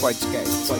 [0.00, 0.68] Podcast.
[0.68, 0.78] Podcast.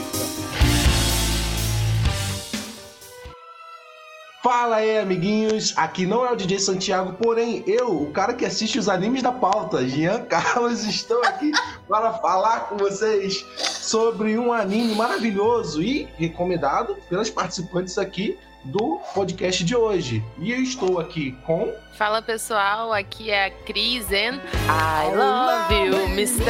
[4.44, 5.74] Fala aí, amiguinhos.
[5.76, 9.32] Aqui não é o DJ Santiago, porém eu, o cara que assiste os animes da
[9.32, 11.50] pauta, Jean Carlos, estou aqui
[11.88, 18.38] para falar com vocês sobre um anime maravilhoso e recomendado pelas participantes aqui
[18.68, 20.22] do podcast de hoje.
[20.38, 21.72] E eu estou aqui com.
[21.96, 26.44] Fala pessoal, aqui é a Cris and I love you, Mr.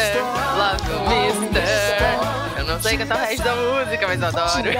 [0.59, 0.99] Love you,
[1.45, 2.59] Mr.
[2.59, 4.71] Eu não sei cantar o resto da música, mas eu adoro.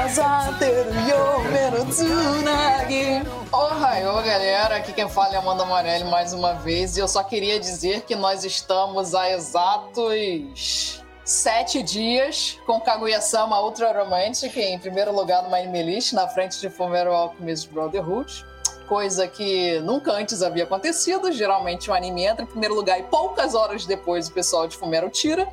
[3.53, 7.59] Ohio, galera, aqui quem fala é Amanda Morelli mais uma vez e eu só queria
[7.59, 15.43] dizer que nós estamos a exatos sete dias com Kaguya-sama Ultra Romantic em primeiro lugar
[15.43, 18.47] no Anime List, na frente de Fullmetal Alchemist Brotherhood.
[18.89, 21.31] Coisa que nunca antes havia acontecido.
[21.31, 25.11] Geralmente o anime entra em primeiro lugar e poucas horas depois o pessoal de Fumero
[25.11, 25.47] tira.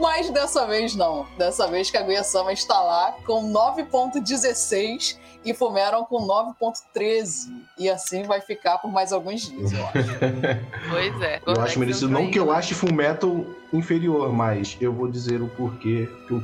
[0.00, 1.26] Mas dessa vez não.
[1.36, 5.18] Dessa vez Kaguya-sama está lá com 9.16
[5.50, 7.50] e Fumeram com 9.13.
[7.78, 10.18] E assim vai ficar por mais alguns dias, eu acho.
[10.90, 11.40] Pois é.
[11.46, 12.10] Eu acho merecido.
[12.10, 16.42] Não que eu ache Fullmetal inferior, mas eu vou dizer o porquê, que o,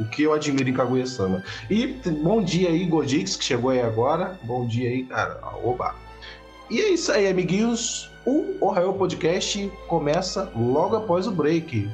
[0.00, 1.44] o que eu admiro em Kaguya-sama.
[1.68, 1.86] E
[2.22, 4.38] bom dia aí, Godix, que chegou aí agora.
[4.42, 5.40] Bom dia aí, cara.
[5.62, 5.94] Oba!
[6.70, 8.10] E é isso aí, amiguinhos.
[8.24, 11.90] O Ohio Podcast começa logo após o break.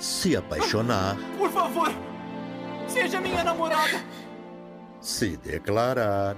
[0.00, 1.92] Se apaixonar, Por favor,
[3.02, 4.00] seja minha namorada.
[5.00, 6.36] se declarar,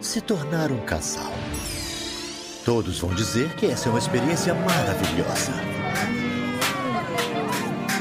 [0.00, 1.32] se tornar um casal.
[2.64, 5.52] Todos vão dizer que essa é uma experiência maravilhosa.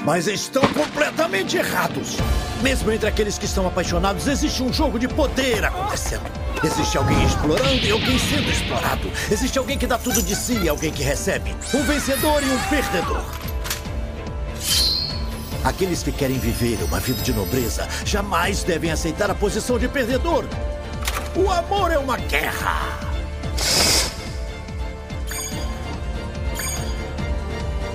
[0.06, 2.18] Mas estão completamente errados.
[2.62, 6.30] Mesmo entre aqueles que estão apaixonados, existe um jogo de poder acontecendo.
[6.64, 9.12] Existe alguém explorando e alguém sendo explorado.
[9.32, 11.56] Existe alguém que dá tudo de si e alguém que recebe.
[11.74, 13.50] Um vencedor e um perdedor.
[15.64, 20.46] Aqueles que querem viver uma vida de nobreza jamais devem aceitar a posição de perdedor.
[21.36, 23.00] O amor é uma guerra.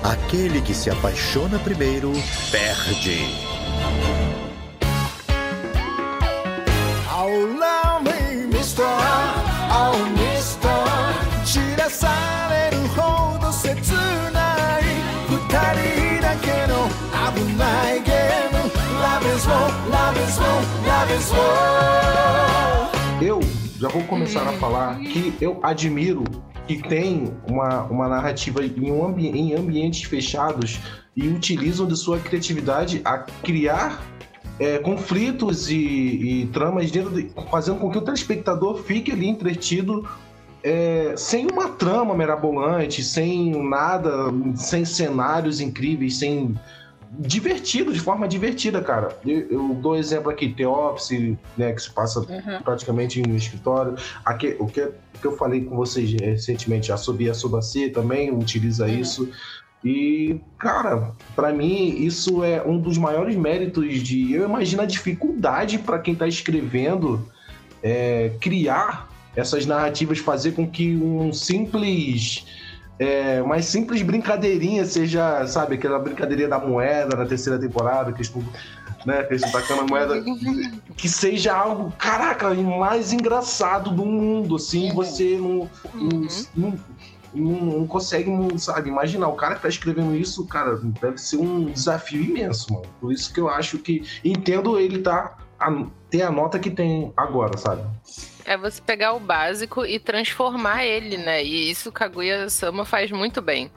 [0.03, 2.13] Aquele que se apaixona primeiro
[2.51, 3.25] perde.
[7.25, 9.04] Love me, Mr.
[23.21, 23.39] Eu
[23.79, 26.25] já vou começar a falar que eu admiro
[26.67, 30.77] que tem uma, uma narrativa em, um ambi em ambientes fechados
[31.15, 34.03] e utilizam de sua criatividade a criar
[34.59, 37.01] é, conflitos e, e tramas de,
[37.49, 40.05] fazendo com que o telespectador fique ali entretido
[40.61, 44.11] é, sem uma trama mirabolante, sem nada,
[44.55, 46.53] sem cenários incríveis, sem
[47.19, 49.17] divertido, de forma divertida, cara.
[49.25, 52.61] Eu, eu dou exemplo aqui, The Office, né, que se passa Uhum.
[52.63, 53.95] praticamente em um escritório.
[54.23, 57.89] Aqui, o, que, o que eu falei com vocês recentemente, a Sobi e a Sobacê
[57.89, 59.29] também utiliza isso.
[59.83, 64.33] E, cara, pra mim, isso é um dos maiores méritos de.
[64.33, 67.23] Eu imagino a dificuldade para quem tá escrevendo
[67.83, 72.45] é, criar essas narrativas, fazer com que um simples.
[72.97, 78.27] É, uma simples brincadeirinha seja, sabe, aquela brincadeirinha da moeda na terceira temporada, que eles
[78.27, 78.41] estão,
[79.05, 80.23] né, que eles tacando a moeda,
[80.95, 86.79] que seja algo, caraca, mais engraçado do mundo, assim, você não, não, não,
[87.33, 89.27] não- não consegue, não, sabe, imaginar.
[89.27, 92.85] O cara que tá escrevendo isso, cara, deve ser um desafio imenso, mano.
[93.01, 97.11] Por isso que eu acho que, entendo ele tá, a, ter a nota que tem
[97.17, 97.81] agora, sabe?
[98.45, 101.43] É você pegar o básico e transformar ele, né?
[101.43, 103.71] E isso Kaguya-sama faz muito bem.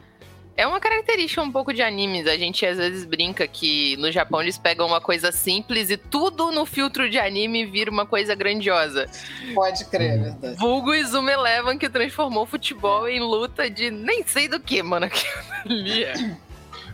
[0.57, 2.27] É uma característica um pouco de animes.
[2.27, 6.51] A gente às vezes brinca que no Japão eles pegam uma coisa simples e tudo
[6.51, 9.09] no filtro de anime vira uma coisa grandiosa.
[9.55, 10.57] Pode crer, é verdade.
[10.57, 15.07] Vulgo Izuma Eleven que transformou futebol em luta de nem sei do que, mano.
[15.07, 16.35] é.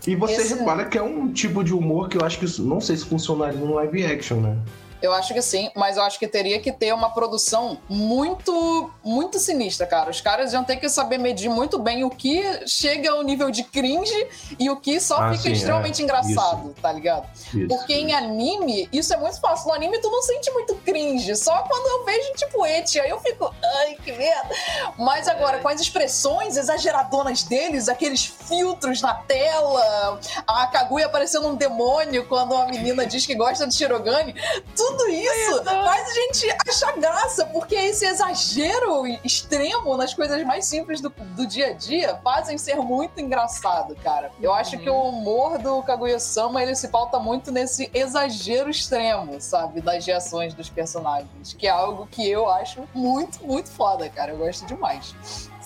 [0.06, 2.80] E você Esse- repara que é um tipo de humor que eu acho que não
[2.82, 4.58] sei se funcionaria no live action, né?
[5.04, 9.38] Eu acho que sim, mas eu acho que teria que ter uma produção muito, muito
[9.38, 10.10] sinistra, cara.
[10.10, 13.64] Os caras iam ter que saber medir muito bem o que chega ao nível de
[13.64, 14.26] cringe
[14.58, 16.04] e o que só Ah, fica sim, extremamente é.
[16.04, 17.28] engraçado, tá ligado?
[17.52, 17.68] Isso.
[17.68, 19.68] Porque em anime, isso é muito fácil.
[19.68, 21.36] No anime, tu não sente muito cringe.
[21.36, 24.54] Só quando eu vejo, tipo, eti, aí eu fico, ai, que merda.
[24.98, 31.54] Mas agora, com as expressões exageradonas deles, aqueles filtros na tela, a Kaguya parecendo um
[31.54, 34.34] demônio quando a menina diz que gosta de Shirogane,
[34.74, 40.64] tudo tudo isso faz a gente achar graça, porque esse exagero extremo nas coisas mais
[40.66, 44.30] simples do, do dia a dia fazem ser muito engraçado, cara.
[44.40, 44.56] Eu Uhum.
[44.56, 49.80] acho que o humor do Kaguya-sama, ele se pauta muito nesse exagero extremo, sabe?
[49.80, 54.32] Das reações dos personagens, que é algo que eu acho muito, muito foda, cara.
[54.32, 55.14] Eu gosto demais.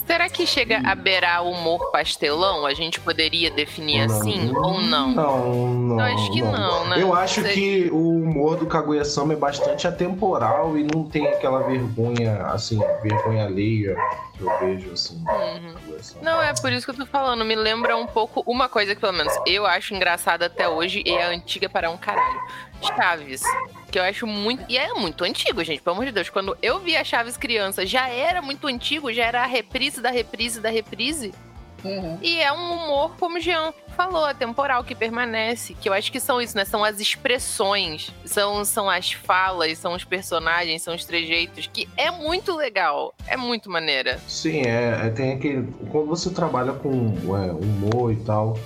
[0.08, 2.64] Será que chega a beirar o humor pastelão?
[2.64, 4.16] A gente poderia definir Não.
[4.16, 5.10] assim ou não?
[5.10, 6.00] Não, não.
[6.00, 7.02] Eu acho que não, né?
[7.02, 7.52] Eu acho Sei.
[7.52, 13.44] que o humor do Kaguya-sama é bastante atemporal e não tem aquela vergonha, assim, vergonha
[13.44, 13.94] alheia
[14.38, 15.16] que eu vejo, assim.
[15.16, 15.98] Uhum.
[16.22, 17.44] Não, é por isso que eu tô falando.
[17.44, 21.10] Me lembra um pouco uma coisa que, pelo menos, eu acho engraçada até hoje e
[21.10, 22.40] é antiga para um caralho.
[22.80, 23.42] Chaves.
[23.90, 24.64] Que eu acho muito.
[24.68, 26.30] E é muito antigo, gente, pelo amor de Deus.
[26.30, 30.10] Quando eu vi a Chaves criança, já era muito antigo, já era a reprise da
[30.10, 31.34] reprise da reprise.
[31.84, 32.18] Uhum.
[32.20, 35.74] E é um humor, como o Jean falou, atemporal, que permanece.
[35.74, 36.64] Que eu acho que são isso, né?
[36.64, 42.10] São as expressões, são, são as falas, são os personagens, são os trejeitos, que é
[42.10, 43.14] muito legal.
[43.26, 44.18] É muito maneira.
[44.26, 45.68] Sim, é, é, tem aquele.
[45.90, 48.58] Quando você trabalha com é, humor e tal,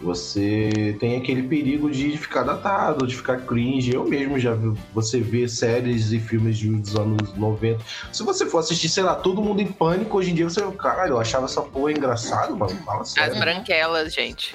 [0.00, 3.94] você tem aquele perigo de ficar datado, de ficar cringe.
[3.94, 7.82] Eu mesmo já vi você vê séries e filmes de- dos anos 90.
[8.12, 11.12] Se você for assistir, sei lá, todo mundo em pânico, hoje em dia você, caralho,
[11.12, 12.76] eu achava essa porra engraçado, mano.
[12.84, 13.38] Fala As sério.
[13.38, 14.54] branquelas, gente.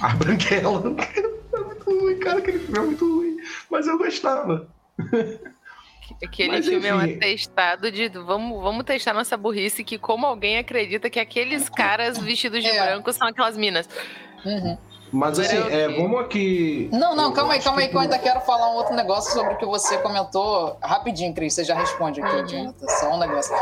[0.00, 0.82] A Branquela.
[1.50, 3.36] É muito ruim, cara, aquele filme é muito ruim.
[3.70, 4.68] Mas eu gostava.
[6.22, 7.16] Aquele Mas, filme é um enfim.
[7.16, 12.62] atestado de vamos, vamos testar nossa burrice, que como alguém acredita que aqueles caras vestidos
[12.62, 12.84] de É.
[12.84, 13.88] branco são aquelas minas.
[14.44, 14.78] Uhum.
[15.10, 16.90] Mas assim, é, vamos aqui.
[16.92, 19.54] Não, não, calma aí, calma aí, que eu ainda quero falar um outro negócio sobre
[19.54, 20.76] o que você comentou.
[20.82, 22.46] Rapidinho, Cris, você já responde aqui, Uhum.
[22.46, 22.86] Jonathan.
[23.00, 23.54] Só um negócio.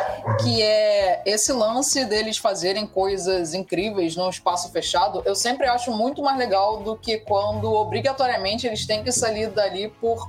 [0.43, 6.21] Que é esse lance deles fazerem coisas incríveis num espaço fechado, eu sempre acho muito
[6.21, 10.29] mais legal do que quando obrigatoriamente eles têm que sair dali por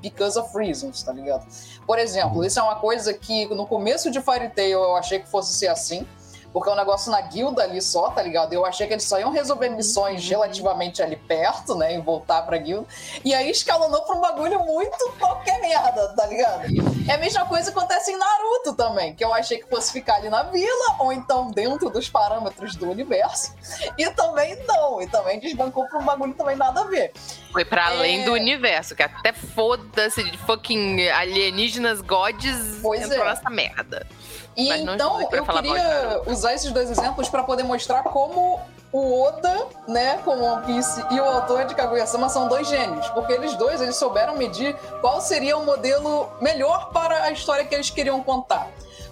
[0.00, 1.46] because of reasons, tá ligado?
[1.86, 5.28] Por exemplo, isso é uma coisa que no começo de Fairy Tail eu achei que
[5.28, 6.06] fosse ser assim.
[6.54, 8.52] Porque é um negócio na guilda ali só, tá ligado?
[8.52, 11.96] Eu achei que eles só iam resolver missões relativamente ali perto, né?
[11.96, 12.86] E voltar pra guilda.
[13.24, 16.62] E aí escalonou pra um bagulho muito qualquer merda, tá ligado?
[17.08, 20.14] É a mesma coisa que acontece em Naruto também, que eu achei que fosse ficar
[20.14, 23.52] ali na vila, ou então dentro dos parâmetros do universo.
[23.98, 27.12] E também não, e também desbancou pra um bagulho também nada a ver.
[27.52, 28.24] Foi pra além É.
[28.26, 33.30] do universo, que até foda-se de fucking alienígenas gods Pois entrou é.
[33.30, 34.06] nessa merda.
[34.56, 38.60] E então eu queria usar esses dois exemplos para poder mostrar como
[38.92, 43.32] o Oda, né, com One Piece e o autor de Kaguya-sama são dois gênios, porque
[43.32, 47.90] eles dois eles souberam medir qual seria o modelo melhor para a história que eles
[47.90, 48.70] queriam contar.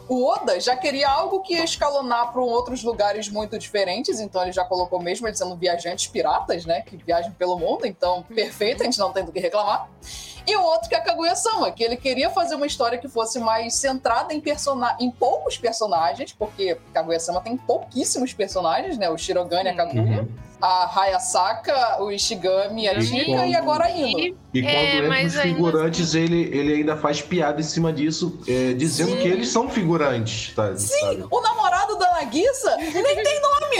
[0.09, 4.53] O Oda já queria algo que ia escalonar para outros lugares muito diferentes, então ele
[4.53, 8.85] já colocou mesmo eles sendo viajantes piratas, né, que viajam pelo mundo, então perfeito, a
[8.85, 9.89] gente não tem do que reclamar.
[10.47, 13.39] E o outro que é a Kaguya-sama, que ele queria fazer uma história que fosse
[13.39, 19.09] mais centrada em, persona em poucos personagens, porque Kaguya-sama tem pouquíssimos personagens, né?
[19.11, 20.29] O Shirogane, a Kaguya, Uhum.
[20.61, 24.19] a Hayasaka, o Ishigami, a E Chika e agora a Ino.
[24.19, 27.65] E E quando É, entra os ainda assim- figurantes, ele, ele ainda faz piada em
[27.65, 30.77] cima disso, é, dizendo que eles são figurantes, tá?
[30.77, 31.25] Sabe?
[31.31, 31.41] O
[32.25, 33.77] Nagisa nem tem nome!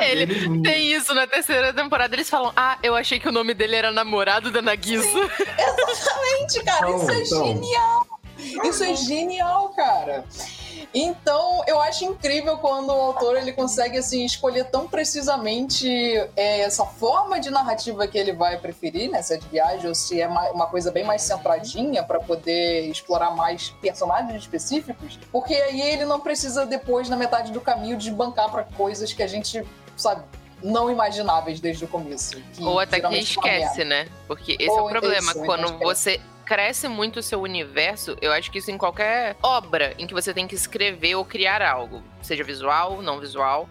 [0.00, 2.14] É, Ele eles- tem isso na terceira temporada.
[2.14, 5.06] Eles falam: Ah, eu achei que o nome dele era namorado da Nagisa.
[5.08, 6.90] Exatamente, cara.
[6.90, 7.46] Então, isso é então.
[7.46, 8.06] genial.
[8.64, 10.24] Isso é genial, cara.
[10.94, 15.88] Então, eu acho incrível quando o autor ele consegue assim escolher tão precisamente
[16.36, 19.22] é, essa forma de narrativa que ele vai preferir, né?
[19.22, 22.88] Se é de viagem ou se é ma- uma coisa bem mais centradinha para poder
[22.90, 28.50] explorar mais personagens específicos, porque aí ele não precisa depois na metade do caminho desbancar
[28.50, 29.64] para coisas que a gente
[29.96, 30.22] sabe
[30.62, 32.36] não imagináveis desde o começo.
[32.60, 34.08] Ou até que esquece, né?
[34.26, 35.30] Porque esse é Ou o problema.
[35.30, 35.84] isso, Quando esquece.
[35.84, 40.14] você cresce muito o seu universo, eu acho que isso em qualquer obra em que
[40.14, 43.68] você tem que escrever ou criar algo, seja visual, não visual,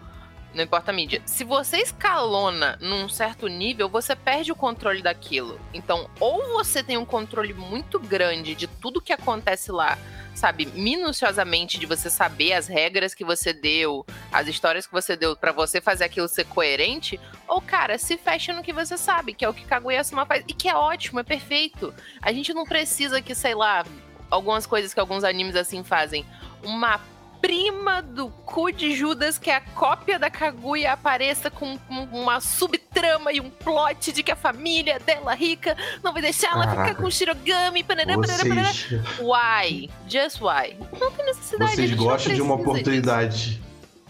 [0.54, 1.20] não importa a mídia.
[1.26, 5.60] Se você escalona num certo nível, você perde o controle daquilo.
[5.74, 9.98] Então, ou você tem um controle muito grande de tudo que acontece lá,
[10.38, 15.36] sabe, minuciosamente de você saber as regras que você deu, as histórias que você deu
[15.36, 19.44] pra você fazer aquilo ser coerente, ou cara, se fecha no que você sabe, que
[19.44, 21.92] é o que Kaguya-sama faz e que é ótimo, é perfeito.
[22.22, 23.84] A gente não precisa que, sei lá,
[24.30, 26.24] algumas coisas que alguns animes assim fazem,
[26.62, 27.00] uma
[27.40, 32.40] prima do cu de Judas, que é a cópia da Kaguya, apareça com um- uma
[32.40, 36.88] subtrama e um plot de que a família dela rica não vai deixar ela Caraca.
[36.88, 37.82] ficar com Shirogami.
[37.84, 38.72] Parará, parará, parará.
[38.72, 39.90] Vocês, Why?
[40.08, 40.76] Just why?
[41.00, 41.76] Não tem necessidade.
[41.76, 43.60] vocês gostam de uma oportunidade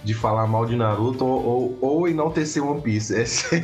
[0.04, 3.14] de falar mal de Naruto ou, ou, ou enaltecer One Piece.
[3.20, 3.62] Essa-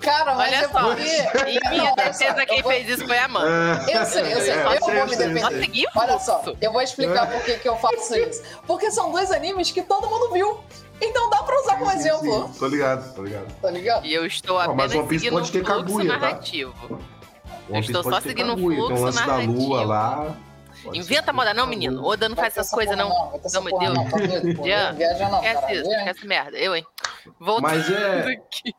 [0.00, 0.80] Cara, mas Olha é só.
[0.80, 1.50] porque.
[1.50, 3.84] Em minha Não, defesa, quem eu vou- fez isso foi a Amanda.
[3.90, 4.50] Eu sei, eu sei.
[4.52, 5.18] É, eu eu sei, vou eu me eu
[5.50, 5.86] defender.
[5.96, 6.58] Olha só, fluxo.
[6.60, 8.42] eu vou explicar por que que eu faço isso.
[8.66, 10.60] Porque são dois animes que todo mundo viu.
[11.02, 12.48] Então dá pra usar como Sim, sim, exemplo.
[12.52, 12.58] sim.
[12.58, 13.46] Tô ligado, tô ligado.
[13.60, 14.06] Tá ligado?
[14.06, 16.18] E eu estou apenas mas One Piece seguindo pode ter o fluxo Kaguya, tá?
[16.18, 16.74] narrativo.
[16.90, 17.00] One
[17.80, 19.84] Piece estou só seguindo o Kaguya, Tem um fluxo lance da lua narrativo.
[19.86, 20.36] lá.
[20.82, 22.02] Pode Inventa moda, não, menino.
[22.06, 23.08] Oda não faz essas coisas, não.
[23.10, 23.98] Não, meu porra Deus.
[23.98, 24.08] não.
[24.10, 24.64] Tá.
[24.64, 25.98] Jean, Não não, Esquece isso, Viaja.
[26.10, 26.58] esquece merda.
[26.58, 26.86] Eu, hein?
[27.38, 28.20] Voltando Mas é.
[28.32, 28.74] aqui.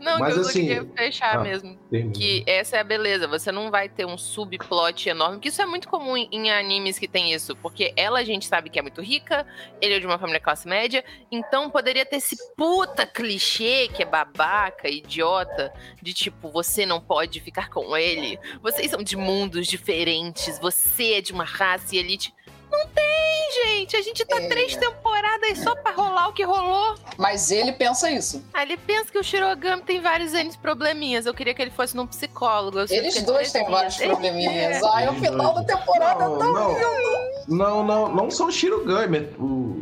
[0.00, 1.40] Não, Mas que eu assim- queria fechar Ah.
[1.42, 1.76] mesmo.
[1.90, 2.12] Termina.
[2.12, 3.26] Que essa é a beleza.
[3.26, 5.40] Você não vai ter um subplot enorme.
[5.40, 7.56] Que isso é muito comum em, em animes que tem isso.
[7.56, 9.46] Porque ela a gente sabe que é muito rica,
[9.80, 11.04] ele é de uma família classe média.
[11.30, 15.72] Então poderia ter esse puta clichê que é babaca, idiota,
[16.02, 18.38] de tipo, você não pode ficar com ele.
[18.62, 20.58] Vocês são de mundos diferentes.
[20.60, 22.32] Você é de uma raça e elite.
[22.70, 23.96] Não tem, gente.
[23.96, 24.48] A gente tá É.
[24.48, 26.94] três temporadas só pra rolar o que rolou.
[27.16, 28.44] Mas ele pensa isso.
[28.52, 31.26] Ah, ele pensa que o Shirogami tem vários N probleminhas.
[31.26, 32.80] Eu queria que ele fosse num psicólogo.
[32.90, 34.82] Eles dois têm vários probleminhas.
[34.82, 34.88] É.
[34.92, 36.68] Ai, o final da temporada Não, tá não.
[36.72, 37.18] lindo.
[37.48, 39.77] Não, não, não só o Shirogami, o,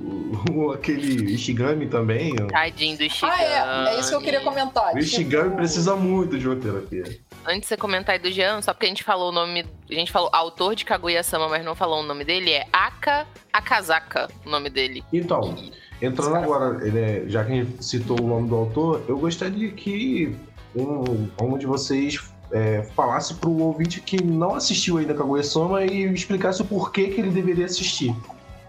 [0.56, 2.34] o- aquele Ishigami também.
[2.46, 3.32] Tadinho do Shigami.
[3.42, 3.96] Ah, é.
[3.96, 4.94] É isso que eu queria comentar.
[4.94, 7.04] O Ishigami Tipo, precisa muito de uma terapia.
[7.44, 9.64] Antes de você comentar aí do Jean, só porque a gente falou o nome.
[9.88, 14.28] A gente falou autor de Kaguya-sama, mas não falou o nome dele, é Aka Akazaka,
[14.44, 15.04] o nome dele.
[15.12, 15.54] Então,
[16.02, 19.70] entrando agora, ele é- já que a gente citou o nome do autor, eu gostaria
[19.70, 20.34] que
[20.74, 22.20] um, um de vocês
[22.52, 27.30] é, falasse pro ouvinte que não assistiu ainda Kaguya-sama e explicasse o porquê que ele
[27.30, 28.14] deveria assistir.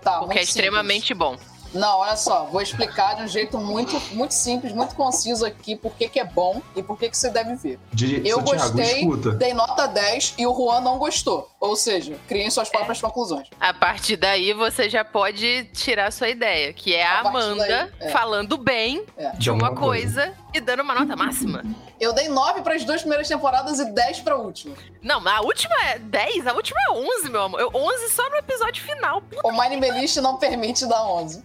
[0.02, 1.36] Tá, Porque é extremamente bom.
[1.74, 5.94] Não, olha só, vou explicar de um jeito muito, muito simples, muito conciso aqui por
[5.94, 7.80] que que é bom e por que que você deve ver.
[7.94, 9.32] De, Eu Santiago, gostei, escuta.
[9.32, 11.50] dei nota 10 e o Juan não gostou.
[11.60, 13.48] Ou seja, criem suas próprias conclusões.
[13.60, 18.08] A partir daí você já pode tirar sua ideia, que é a, A Amanda daí,
[18.08, 18.10] é.
[18.12, 19.32] falando bem É.
[19.32, 20.34] de uma coisa.
[20.58, 21.64] E dando uma nota máxima.
[22.00, 24.76] Eu dei 9 para as duas primeiras temporadas e 10 para a última.
[25.02, 27.60] Não, mas a última é 10, a última é 11, meu amor.
[27.60, 29.24] Eu, 11 só no episódio final.
[29.44, 31.44] O Mine Melist não permite dar 11.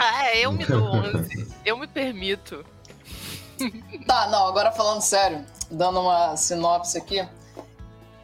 [0.00, 1.54] Ah, é, eu me dou 11.
[1.64, 2.64] eu me permito.
[4.06, 7.26] Tá, não, agora falando sério, dando uma sinopse aqui.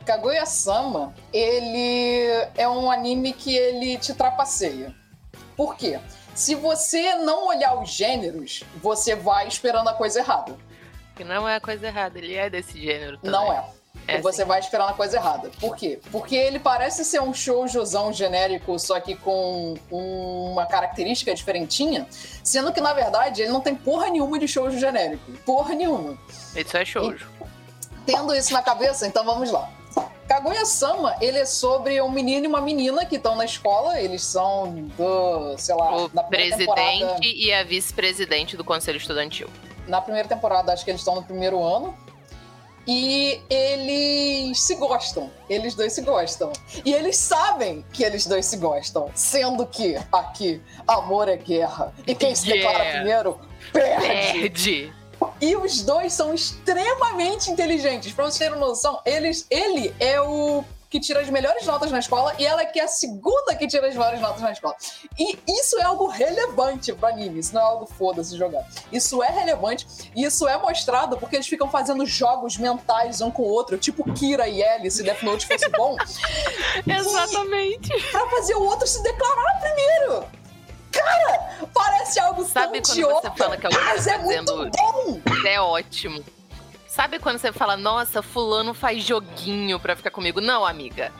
[0.04, 4.94] Kaguya-sama, ele é um anime que ele te trapaceia.
[5.56, 5.98] Por quê?
[6.34, 10.56] Se você não olhar os gêneros, você vai esperando a coisa errada.
[11.14, 13.30] Que não é a coisa errada, ele é desse gênero também.
[13.30, 13.64] Não é.
[14.08, 15.50] É E você vai esperando a coisa errada.
[15.60, 16.00] Por quê?
[16.10, 22.06] Porque ele parece ser um shoujozão genérico, só que com uma característica diferentinha,
[22.42, 25.30] sendo que, na verdade, ele não tem porra nenhuma de shoujo genérico.
[25.44, 26.18] Porra nenhuma.
[26.56, 27.30] Isso é shoujo.
[28.04, 29.70] Tendo isso na cabeça, então vamos lá.
[30.32, 34.72] Kaguya-sama, ele é sobre um menino e uma menina que estão na escola, eles são
[34.96, 39.46] do, sei lá, O presidente e a vice-presidente do Conselho Estudantil.
[39.86, 41.94] Na primeira temporada, acho que eles estão no primeiro ano.
[42.88, 45.30] E eles se gostam.
[45.50, 46.50] Eles dois se gostam.
[46.82, 49.10] E eles sabem que eles dois se gostam.
[49.14, 51.92] Sendo que aqui, amor é guerra.
[52.06, 52.98] E quem se declara Yeah.
[53.00, 54.40] primeiro, perde.
[54.40, 55.01] Perde!
[55.40, 58.12] E os dois são extremamente inteligentes.
[58.12, 62.34] Pra vocês terem noção, eles, ele é o que tira as melhores notas na escola
[62.38, 64.76] e ela é que é a segunda que tira as melhores notas na escola.
[65.18, 68.62] E isso é algo relevante pro anime, isso não é algo foda-se jogar.
[68.92, 73.42] Isso é relevante e isso é mostrado porque eles ficam fazendo jogos mentais um com
[73.42, 75.96] o outro, tipo Kira e Ellie, se Death Note fosse bom,
[76.86, 77.88] Exatamente.
[78.10, 80.41] pra fazer o outro se declarar primeiro.
[80.92, 84.34] Cara, parece algo Sabe tão quando idiota, você fala que alguém mas tá é muito
[84.56, 85.20] fazendo- bom.
[85.46, 86.24] É ótimo.
[86.86, 90.40] Sabe quando você fala, nossa, fulano faz joguinho pra ficar comigo?
[90.40, 91.10] Não, amiga.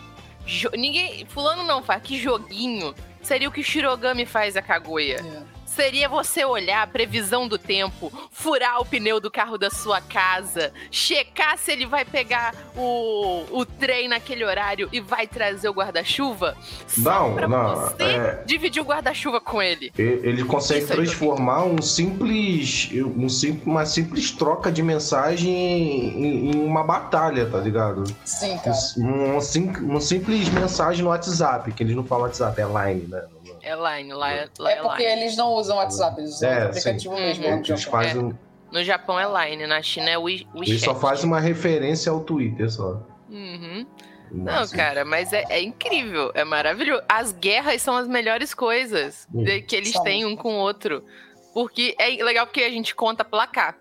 [0.45, 1.25] Jo- Ninguém.
[1.27, 2.03] Fulano não faz.
[2.03, 2.95] Que joguinho?
[3.23, 5.17] Seria o que o Shirogami faz a Kaguya.
[5.21, 5.43] É.
[5.75, 10.71] Seria você olhar a previsão do tempo, furar o pneu do carro da sua casa,
[10.91, 16.55] checar se ele vai pegar o, o trem naquele horário e vai trazer o guarda-chuva?
[16.99, 19.91] Não, pra não, você é- dividir o guarda-chuva com ele.
[19.97, 26.65] Ele consegue Isso transformar um simples, um sim- uma simples troca de mensagem em, em
[26.65, 28.05] uma batalha, tá ligado?
[28.25, 28.77] Sim, cara.
[28.99, 33.23] Um, sim- uma simples mensagem no WhatsApp, que eles não falam WhatsApp, é line, né?
[33.63, 35.23] É line, lá, é- lá É é porque line.
[35.23, 37.21] eles não usam WhatsApp, eles usam É, aplicativo sim.
[37.23, 37.45] mesmo.
[37.45, 37.51] Uhum.
[37.51, 38.01] no Eles Japão.
[38.03, 38.39] fazem,
[38.73, 40.49] No Japão é line, na China é WeChat.
[40.57, 43.03] eles só fazem uma referência ao Twitter só.
[43.29, 43.87] Uhum.
[44.31, 47.03] Não, cara, mas é, é incrível, é maravilhoso.
[47.09, 49.45] As guerras são as melhores coisas Hum.
[49.69, 50.03] que eles São.
[50.03, 51.05] têm um com o outro.
[51.53, 53.77] Porque é legal porque a gente conta placar.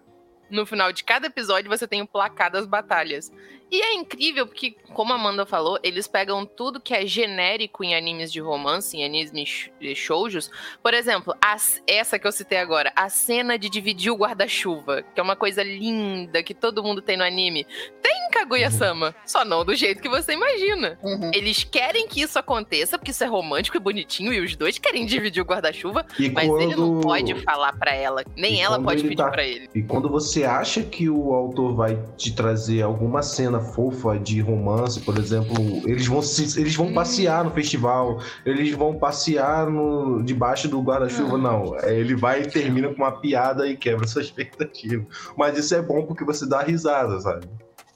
[0.50, 3.32] No final de cada episódio você tem o placar das batalhas.
[3.72, 7.96] E é incrível porque, como a Amanda falou, eles pegam tudo que é genérico em
[7.96, 9.32] animes de romance, em animes
[9.80, 10.52] de shoujos.
[10.84, 15.20] Por exemplo, as- essa que eu citei agora, a cena de dividir o guarda-chuva, que
[15.20, 17.66] é uma coisa linda que todo mundo tem no anime.
[18.02, 21.00] Tem em Kaguya-sama, só não do jeito que você imagina.
[21.02, 21.32] Uhum.
[21.34, 25.06] Eles querem que isso aconteça, porque isso é romântico e bonitinho, e os dois querem
[25.06, 28.86] dividir o guarda-chuva, mas ele não quando- pode falar pra ela, nem E ela quando
[28.86, 29.70] pode pedir tá- pra ele.
[29.74, 35.00] E quando você acha que o autor vai te trazer alguma cena fofa de romance,
[35.00, 40.68] por exemplo, eles vão se, eles vão passear no festival, eles vão passear no debaixo
[40.68, 41.42] do guarda-chuva, Hum.
[41.42, 41.80] não.
[41.80, 45.06] É, Ele vai e termina com uma piada e quebra sua expectativa.
[45.38, 47.48] Mas isso é bom porque você dá risada, sabe?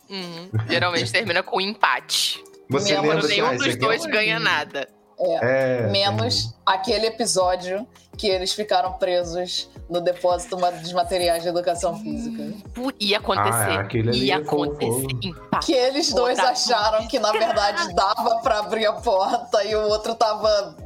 [0.09, 0.49] Uhum.
[0.69, 2.43] Geralmente termina com empate.
[2.69, 4.87] Você lembra assim, nenhum ah, isso dos é dois ganha nada.
[5.17, 12.53] É, Menos aquele episódio que eles ficaram presos no depósito dos materiais de educação física.
[12.99, 13.49] Ia acontecer.
[13.51, 15.07] Ah, ia é acontecer.
[15.63, 20.15] Que eles dois acharam que, na verdade, dava pra abrir a porta e o outro
[20.15, 20.84] tava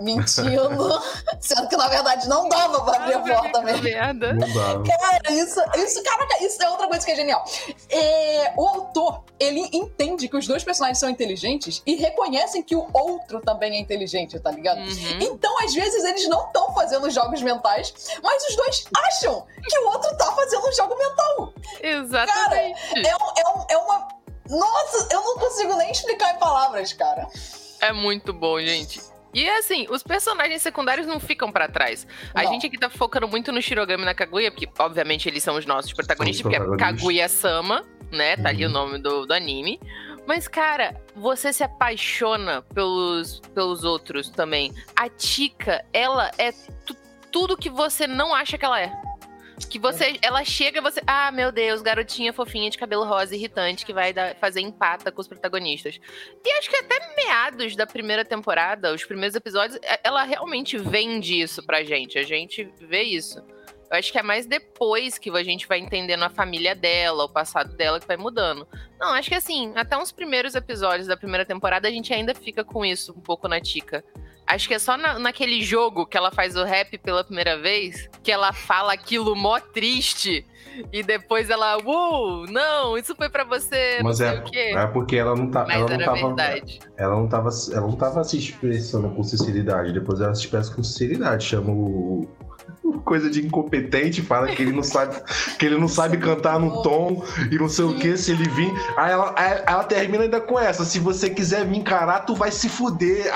[0.00, 1.02] mentindo,
[1.40, 3.82] sendo que, na verdade, não dava pra abrir a porta mesmo.
[3.82, 4.32] merda.
[4.32, 4.96] Não dá.
[4.98, 7.44] Cara, isso, isso, caraca, isso é outra coisa que é genial.
[7.88, 12.86] É, o autor, ele entende que os dois personagens são inteligentes e reconhecem que o
[12.92, 14.78] outro também é inteligente, tá ligado?
[14.78, 15.18] Uhum.
[15.20, 17.92] Então, às vezes, eles não estão fazendo jogos mentais,
[18.22, 21.54] mas os dois acham que o outro tá fazendo um jogo mental.
[21.82, 22.80] Exatamente.
[23.06, 24.08] É, um- é, um- é uma.
[24.48, 27.28] Nossa, eu não consigo nem explicar em palavras, cara.
[27.80, 29.00] É muito bom, gente.
[29.32, 32.06] E assim, os personagens secundários não ficam pra trás.
[32.34, 32.52] A Não.
[32.52, 35.92] gente aqui tá focando muito no Shirogami na Kaguya, porque obviamente eles são os nossos
[35.92, 37.00] protagonistas, os porque é protagonistas.
[37.02, 38.36] Kaguya-sama, né?
[38.36, 38.72] Tá ali o Uhum.
[38.74, 39.78] nome do, do anime.
[40.26, 44.72] Mas, cara, você se apaixona pelos, pelos outros também.
[44.96, 46.52] A Tika, ela é
[46.84, 46.96] tu-
[47.32, 48.92] tudo que você não acha que ela é.
[49.68, 53.86] Que você, ela chega e você, ah, meu Deus, garotinha fofinha de cabelo rosa irritante
[53.86, 56.00] que vai dar- fazer empata com os protagonistas.
[56.44, 61.40] E acho que até meados da primeira temporada, os primeiros episódios, é- ela realmente vende
[61.40, 62.18] isso pra gente.
[62.18, 63.40] A gente vê isso.
[63.90, 67.28] Eu acho que é mais depois que a gente vai entendendo a família dela, o
[67.28, 68.66] passado dela que vai mudando.
[69.00, 72.62] Não, acho que assim, até uns primeiros episódios da primeira temporada a gente ainda fica
[72.62, 74.04] com isso um pouco na Tika.
[74.46, 78.08] Acho que é só na- naquele jogo que ela faz o rap pela primeira vez,
[78.22, 80.44] que ela fala aquilo mó triste.
[80.92, 85.50] E depois ela, uou, não, isso foi pra você, Mas é, é porque ela não
[85.50, 85.64] tá.
[85.66, 86.80] Mas ela não tava, verdade.
[86.96, 89.92] Ela não tava, ela não tava se expressando com sinceridade.
[89.92, 91.44] Depois ela se expressa com sinceridade.
[91.44, 92.28] Chama o.
[93.00, 95.20] Coisa de incompetente, fala que ele não sabe
[95.58, 98.72] que ele não sabe cantar no tom e não sei o que, se ele vir.
[98.96, 102.50] Aí ela, aí ela termina ainda com essa: se você quiser me encarar, tu vai
[102.50, 103.32] se fuder.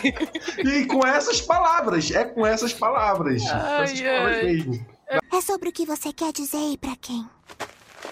[0.58, 3.42] e com essas palavras, é com essas palavras.
[3.42, 4.42] com Ai, essas palavras ai.
[4.44, 4.86] mesmo.
[5.32, 7.26] É sobre o que você quer dizer e pra quem?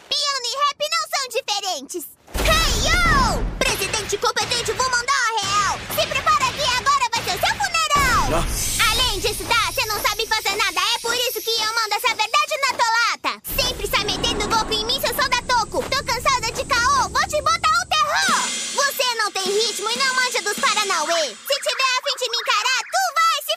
[0.08, 2.08] Piano e rap não são diferentes!
[2.34, 3.44] Hey, yo!
[3.58, 5.78] Presidente competente, vou mandar a real!
[5.94, 8.77] Se prepara que agora vai ser o seu funeral!
[9.18, 9.72] Além disso, tá?
[9.72, 13.32] Você não sabe fazer nada, é por isso que eu mando essa verdade na tua
[13.32, 13.42] lata!
[13.60, 15.82] Sempre sai metendo louco em mim, seu da toco!
[15.82, 18.48] Tô cansada de caô, vou te botar um terror!
[18.76, 21.34] Você não tem ritmo e não manja dos Paranauê!
[21.34, 23.54] Se tiver a fim de me encarar, tu vai se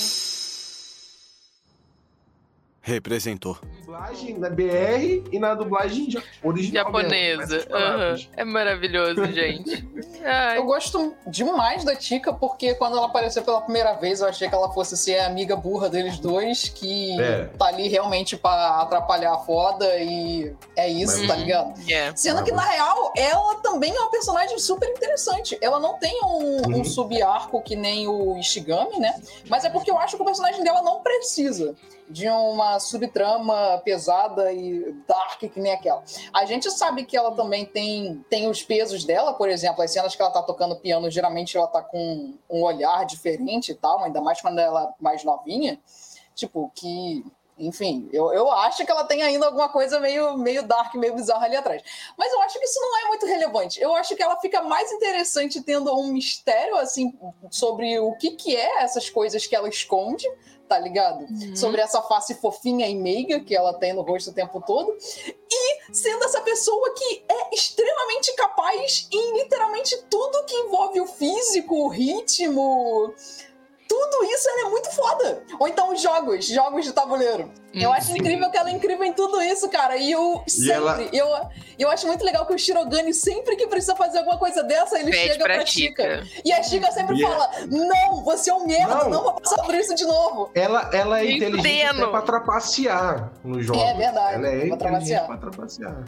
[0.00, 0.31] fuder!
[2.84, 3.56] Representou.
[3.82, 6.08] Dublagem na BR e na dublagem
[6.42, 6.84] original.
[6.86, 7.64] Japonesa.
[7.70, 8.16] Aham.
[8.36, 9.88] É maravilhoso, gente.
[10.24, 14.48] Ai, Eu gosto demais da Tika, porque quando ela apareceu pela primeira vez, eu achei
[14.48, 17.44] que ela fosse ser a amiga burra deles dois, que É.
[17.56, 21.80] tá ali realmente pra atrapalhar a foda e é isso, Mas- tá ligado?
[21.88, 22.16] yeah.
[22.16, 25.56] Sendo que, na real, ela também é uma personagem super interessante.
[25.60, 26.80] Ela não tem um, Uhum.
[26.80, 29.14] um sub-arco que nem o Ishigami, né?
[29.48, 31.76] Mas é porque eu acho que o personagem dela não precisa
[32.08, 36.02] de uma subtrama pesada e dark que nem aquela.
[36.32, 40.14] A gente sabe que ela também tem, tem os pesos dela, por exemplo, as cenas
[40.14, 44.20] que ela tá tocando piano, geralmente ela tá com um olhar diferente e tal, ainda
[44.20, 45.80] mais quando ela é mais novinha.
[46.34, 47.24] Tipo, que
[47.58, 51.44] enfim, eu, eu acho que ela tem ainda alguma coisa meio, meio dark, meio bizarra
[51.44, 51.82] ali atrás.
[52.16, 53.80] Mas eu acho que isso não é muito relevante.
[53.80, 57.16] Eu acho que ela fica mais interessante tendo um mistério, assim,
[57.50, 60.26] sobre o que, que é essas coisas que ela esconde,
[60.68, 61.26] tá ligado?
[61.56, 64.96] Sobre essa face fofinha e meiga que ela tem no rosto o tempo todo.
[65.50, 71.74] E sendo essa pessoa que é extremamente capaz em literalmente tudo que envolve o físico,
[71.74, 73.12] o ritmo
[74.34, 75.42] isso ela é muito foda.
[75.58, 77.50] Ou então os jogos, jogos de tabuleiro.
[77.74, 78.18] Eu Hum, acho sim.
[78.18, 79.96] incrível que ela é incrível em tudo isso, cara.
[79.96, 80.72] E eu sempre.
[80.72, 81.28] ela- Eu,
[81.78, 85.10] eu acho muito legal que o Shirogane, sempre que precisa fazer alguma coisa dessa, ele
[85.10, 86.02] Pede chega pra pra Chica.
[86.26, 86.40] Chica.
[86.44, 89.10] E a Chica sempre E é- fala: Não, você é um merda, Não.
[89.10, 90.50] não, vou passar por isso de novo.
[90.54, 93.82] Ela, ela é Nem inteligente pra trapacear nos jogos.
[93.82, 95.26] É verdade, Ela é pra inteligente trapacear.
[95.26, 96.04] pra trapacear.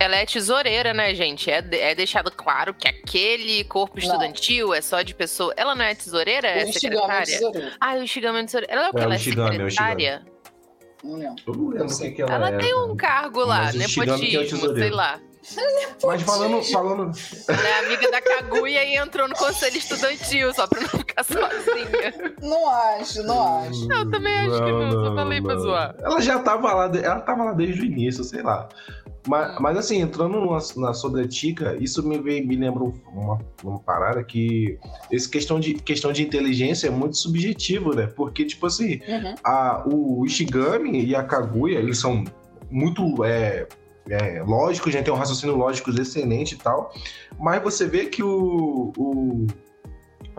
[0.00, 1.50] Ela é tesoureira, né, gente?
[1.50, 5.52] É, é deixado claro que aquele corpo estudantil é só de pessoa.
[5.56, 6.48] Ela não é tesoureira?
[6.48, 7.38] É o é secretária?
[7.80, 8.72] Ah, o Ishigami é tesoureira.
[8.72, 8.98] Ela é o que?
[8.98, 10.26] É, o ela é é secretária?
[11.02, 11.42] Não lembro.
[11.46, 12.58] Eu não lembro o que, que ela, Ela é.
[12.58, 15.20] tem um cargo lá, que é nepotismo, sei lá.
[16.04, 20.80] Mas falando, falando, Ela é amiga da Kaguya e entrou no conselho estudantil, só pra
[20.80, 22.34] não ficar sozinha.
[22.42, 23.90] Não acho, não acho.
[23.90, 25.94] Eu também acho que não, só falei pra zoar.
[26.00, 28.68] Ela já tava lá, ela tava lá desde o início, sei lá.
[29.28, 29.56] Mas, Hum.
[29.60, 34.78] mas assim, entrando na, na Sodetica, isso me, veio- me lembra uma, uma parada que
[35.10, 38.06] esse questão de, questão de inteligência é muito subjetivo, né?
[38.06, 39.34] Porque, tipo assim, Uhum.
[39.44, 42.24] a, o Ishigami e a Kaguya, eles são
[42.70, 43.66] muito é,
[44.08, 46.92] é, lógicos, já tem um raciocínio lógico excelente e tal.
[47.38, 49.46] Mas você vê que o, o,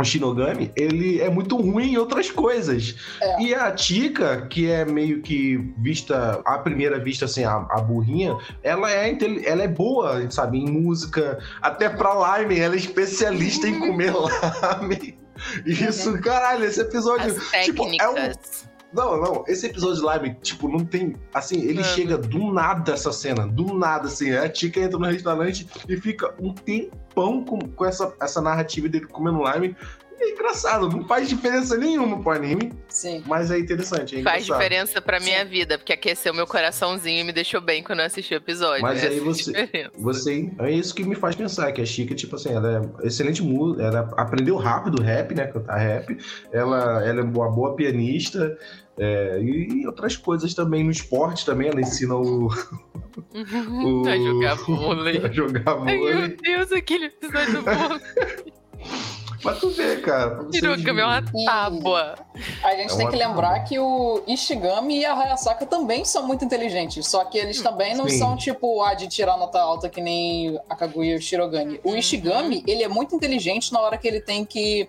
[0.02, 2.96] o Shinogami, ele é muito ruim em outras coisas.
[3.22, 3.42] É.
[3.42, 8.38] E a Tika, que é meio que vista, à primeira vista, assim, a, a burrinha,
[8.64, 11.40] ela é, ela é boa, sabe, em música.
[11.62, 14.14] Até pra Lime, ela é especialista em comer
[14.82, 15.18] Lime.
[15.66, 17.32] Isso, caralho, esse episódio.
[17.54, 18.69] As tipo, é um- técnicas.
[18.92, 21.16] Não, não, esse episódio de Lime, tipo, não tem.
[21.34, 21.86] Assim, ele Mano.
[21.86, 24.32] chega do nada essa cena, do nada, assim.
[24.32, 29.06] A Tika entra no restaurante e fica um tempão com, com essa, essa narrativa dele
[29.06, 29.76] comendo Lime.
[30.22, 33.24] É engraçado, não faz diferença nenhuma pro anime, Sim.
[33.26, 34.20] mas é interessante.
[34.20, 38.00] É Faz diferença pra minha vida, porque aqueceu meu coraçãozinho e me deixou bem quando
[38.00, 38.82] eu assisti o episódio.
[38.82, 39.92] Mas aí você- diferença.
[39.98, 43.42] Você, é isso que me faz pensar, que a Chica, tipo assim, ela é excelente
[43.42, 46.18] música, ela aprendeu rápido rap, né, cantar rap,
[46.52, 48.58] ela, ela é uma boa pianista,
[48.98, 52.48] é, e outras coisas também, no esporte também, ela ensina o...
[53.34, 55.18] o A jogar vôlei.
[55.26, 56.16] a jogar Ai, vôlei.
[56.16, 58.54] meu Deus, aquele episódio do vôlei.
[59.42, 60.46] Pra tu ver, cara.
[60.54, 62.16] Hiroka é uma tábua.
[62.64, 66.44] A gente É tem que lembrar que o Ishigami e a Hayasaka também são muito
[66.44, 68.20] inteligentes, só que eles também não Sim.
[68.20, 71.80] são tipo a de tirar nota alta que nem a Kaguya e o Shirogane.
[71.84, 74.88] O Ishigami, ele é muito inteligente na hora que ele tem que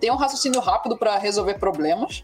[0.00, 2.22] ter um raciocínio rápido para resolver problemas.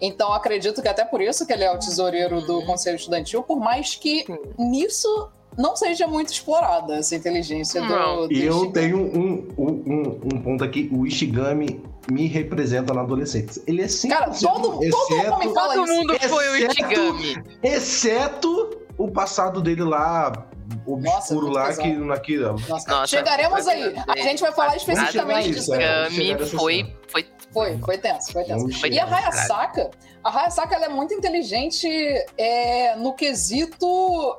[0.00, 3.58] Então acredito que até por isso que ele é o tesoureiro do conselho estudantil, por
[3.58, 4.26] mais que
[4.58, 8.22] nisso não seja muito explorada essa inteligência Não.
[8.22, 8.72] do, do E eu Ishigami.
[8.72, 13.62] tenho um, um, um, ponto aqui, o Ishigami me representa na adolescência.
[13.66, 15.94] Ele é 100% Cara, todo, todo exceto- homem fala Todo isso.
[15.94, 17.42] mundo foi o Exceto- Ichigami.
[17.62, 20.46] Exceto o passado dele lá,
[20.86, 21.82] Nossa, obscuro muito lá, pesado.
[21.88, 22.52] que naquilo.
[22.68, 23.94] Nossa, Nossa, Chegaremos aí.
[24.08, 25.74] A gente vai falar especificamente Isso, disso.
[25.74, 26.08] é.
[26.10, 26.90] nessa foi, cena.
[27.08, 27.26] foi.
[27.52, 28.66] Foi, foi tenso, foi tenso.
[28.66, 29.04] Vamos E a.
[29.06, 29.90] Hayasaka,
[30.24, 31.86] a Hayasaka ela é muito inteligente
[32.38, 33.86] é, no quesito.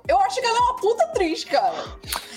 [0.08, 1.76] Eu acho que ela é uma puta atriz, cara.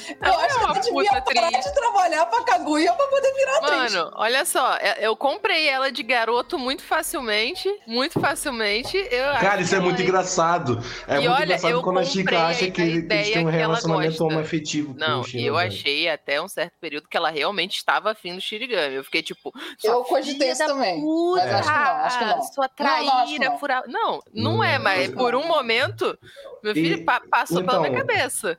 [0.09, 1.65] Eu Ela acho é que uma ela devia puta parar atriz.
[1.67, 3.93] de trabalhar pra Kaguya pra poder virar atriz.
[3.95, 8.97] Mano, olha só, é- eu comprei ela de garoto muito facilmente, muito facilmente.
[8.97, 10.83] Eu Cara, acho isso é que muito ela- engraçado.
[11.07, 13.51] É E muito olha, engraçado eu quando a Chica acha que, que eles têm um
[13.51, 17.77] que relacionamento homoafetivo com Não, o eu achei até um certo período que ela realmente
[17.77, 18.95] estava afim do Shirigami.
[18.95, 19.53] Eu fiquei tipo.
[19.85, 21.03] Eu cogitei isso também.
[21.03, 22.43] Puta, Mas acho que não, acho que não.
[22.45, 24.13] Sua Não, não, acho que traíra, não.
[24.13, 26.17] Não, não Não, é, mas por um momento,
[26.63, 28.57] meu filho E- pa- passou pela minha então, cabeça.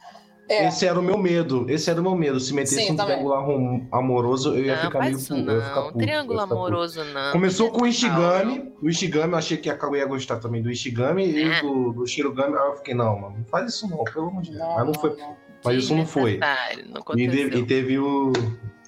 [0.51, 1.69] É, Esse era o meu medo.
[1.69, 2.39] Esse era o meu medo.
[2.39, 3.17] Se metesse Sim, um também.
[3.17, 5.83] triângulo amoroso, eu ia Não, ficar meio faz isso pu- eu ia ficar não.
[5.87, 6.67] puto, Triângulo eu ia ficar puto.
[6.67, 7.31] amoroso, não.
[7.33, 7.87] Começou com o Não.
[7.87, 8.73] Ishigami.
[8.81, 11.61] O Ishigami, eu achei que a Kaguya ia gostar também do Ishigami e É.
[11.61, 12.55] do, do Shirogami.
[12.57, 14.63] Aí eu fiquei, não, mano, não faz isso não, pelo amor de Deus.
[14.75, 15.15] Mas não foi.
[15.17, 15.37] não.
[15.63, 16.39] Mas isso não foi.
[16.39, 18.33] Não E teve, e teve o.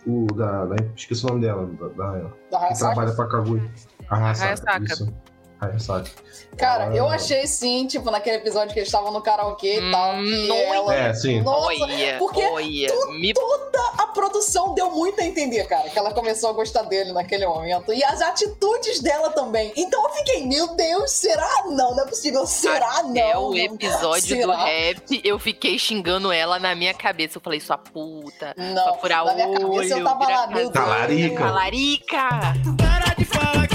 [0.08, 1.68] O da, da- Esqueci o nome dela.
[1.80, 3.64] Da, da- Da que trabalha pra Kaguya.
[4.10, 4.72] A Hayasaka.
[4.78, 5.14] Hayasaka.
[5.62, 6.10] Hayasaka.
[6.58, 7.16] Cara, eu Ah.
[7.16, 10.56] achei sim, tipo, naquele episódio que eles estavam no karaokê e tal, Hum, que não
[10.74, 10.94] ela.
[10.96, 11.42] É, sim.
[11.42, 16.14] Nossa, Olha, porque olha, me toda a produção deu muito a entender, cara, que ela
[16.14, 17.94] começou a gostar dele naquele momento.
[17.94, 19.72] E as atitudes dela também.
[19.78, 21.48] Então eu fiquei, meu Deus, será?
[21.68, 22.46] Não, não é possível.
[22.46, 23.04] Será?
[23.04, 23.16] Não.
[23.18, 23.56] É o não.
[23.58, 24.66] episódio do Será?
[24.66, 27.38] rap, eu fiquei xingando ela na minha cabeça.
[27.38, 30.48] Eu falei, sua puta, Não, só furar na minha o cabeça eu olho, tava lá,
[30.48, 30.72] meu Deus.
[30.72, 31.40] Talarica.
[31.44, 32.30] talarica.
[32.78, 33.68] Para de falar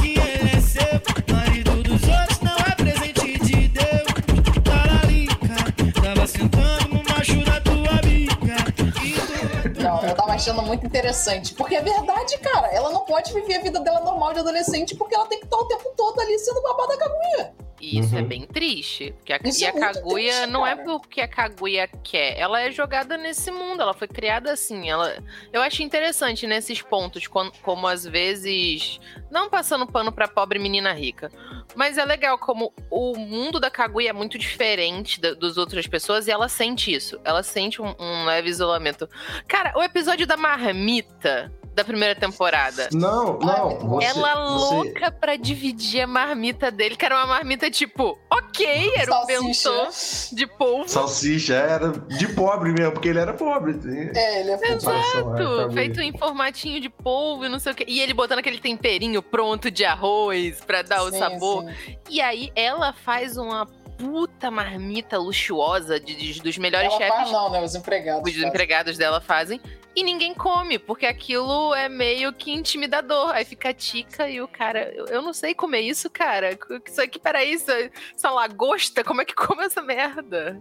[10.09, 11.55] eu tava achando muito interessante.
[11.55, 12.69] Porque é verdade, cara.
[12.69, 15.57] Ela não pode viver a vida dela normal de adolescente porque ela tem que estar
[15.57, 17.66] o tempo todo ali sendo babada Kaguya.
[17.81, 18.27] E isso é Uhum.
[18.27, 19.13] bem triste.
[19.19, 22.39] Porque a, Isso e é a Kaguya triste, não é porque a Kaguya quer.
[22.39, 23.83] Ela é jogada nesse mundo.
[23.83, 24.89] Ela foi criada assim.
[24.89, 28.99] Ela, eu acho interessante nesses pontos, quan- como às vezes.
[29.31, 31.31] Não passando pano pra pobre menina rica.
[31.75, 36.27] Mas é legal como o mundo da Kaguya é muito diferente da, dos outras pessoas
[36.27, 37.21] e ela sente isso.
[37.25, 39.09] Ela sente um, um leve isolamento.
[39.47, 42.89] Cara, o episódio da marmita da primeira temporada.
[42.91, 43.79] Não, não.
[43.81, 48.93] Você, ela você- louca pra dividir a marmita dele, que era uma marmita tipo, ok,
[48.97, 49.89] era um bentô
[50.33, 50.89] de polvo.
[50.89, 53.73] Salsicha era de pobre mesmo, porque ele era pobre.
[53.73, 54.11] assim.
[54.15, 57.75] É, ele é é, Exato, tá feito em formatinho de polvo e não sei o
[57.75, 57.85] quê.
[57.87, 61.65] E ele botando aquele temperinho pronto de arroz pra dar o Sim, sabor.
[61.85, 61.97] sim.
[62.09, 63.67] E aí ela faz uma
[63.99, 67.63] puta marmita luxuosa de, de- dos melhores Ela chefes faz não, né?
[67.63, 68.23] Os empregados.
[68.29, 68.49] os fazem.
[68.49, 69.61] empregados dela fazem.
[69.95, 73.31] E ninguém come, porque aquilo é meio que intimidador.
[73.31, 74.93] Aí fica a tica e o cara.
[74.95, 76.51] Eu, eu não sei comer isso, cara.
[76.87, 80.61] Isso aqui, peraí, isso, é- essa lagosta, como é que come essa merda?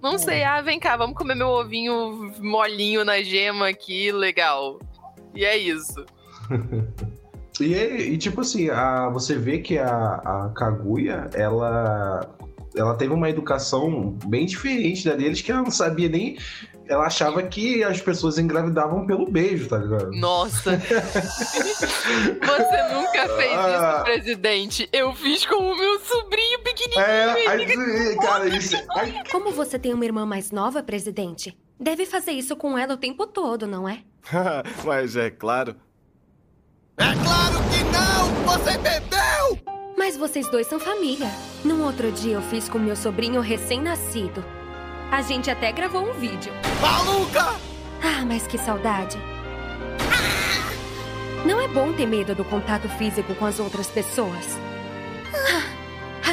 [0.00, 0.18] Não Hum.
[0.18, 0.44] sei.
[0.44, 4.78] Ah, vem cá, vamos comer meu ovinho molinho na gema aqui, legal.
[5.34, 6.04] E é isso.
[7.58, 12.35] E, e, tipo assim, a, você vê que a, a Kaguya, ela,
[12.76, 16.36] ela teve uma educação bem diferente da deles, que ela não sabia nem.
[16.88, 20.10] Ela achava que as pessoas engravidavam pelo beijo, tá ligado?
[20.12, 20.78] Nossa.
[21.66, 23.94] Você nunca fez Ah.
[23.96, 24.88] isso, presidente.
[24.92, 27.00] Eu fiz com o meu sobrinho pequenininho.
[27.04, 28.76] É, aí, cara, isso.
[28.96, 31.56] aí- Como você tem uma irmã mais nova, presidente?
[31.78, 33.98] Deve fazer isso com ela o tempo todo, não é?
[34.84, 35.74] Mas é claro.
[36.98, 38.32] É claro que não!
[38.46, 39.75] Você bebeu!
[39.96, 41.30] Mas vocês dois são família.
[41.64, 44.44] Num outro dia eu fiz com meu sobrinho recém-nascido.
[45.10, 46.52] A gente até gravou um vídeo.
[46.80, 47.54] Maluca!
[48.02, 49.18] Ah, mas que saudade.
[51.44, 54.58] Não é bom ter medo do contato físico com as outras pessoas.
[55.34, 55.62] Ah,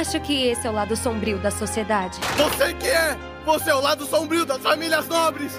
[0.00, 2.18] Acho que esse é o lado sombrio da sociedade.
[2.36, 3.16] Você que é!
[3.46, 5.52] Você é o lado sombrio das famílias nobres!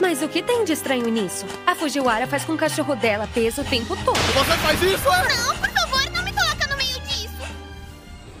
[0.00, 1.44] Mas o que tem de estranho nisso?
[1.66, 4.16] A Fujiwara faz com o cachorro dela peso o tempo todo.
[4.16, 5.36] Você faz isso, é?
[5.36, 6.03] Não, por favor,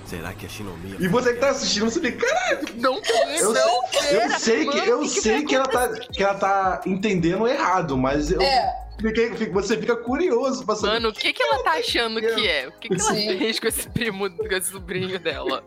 [0.06, 0.96] Será que a Shinomiya...
[1.00, 3.00] E você que tá assistindo, você fica, caralho, Não,
[3.38, 6.80] eu, não, eu sei que, eu que que sei que ela, tá, que ela tá
[6.86, 10.92] entendendo errado, mas eu É, fiquei- você fica curioso pra saber.
[10.94, 12.68] Mano, o que, que ela tá achando que é?
[12.68, 13.38] O que, que ela Sim.
[13.38, 15.64] fez com esse primo, com esse sobrinho dela?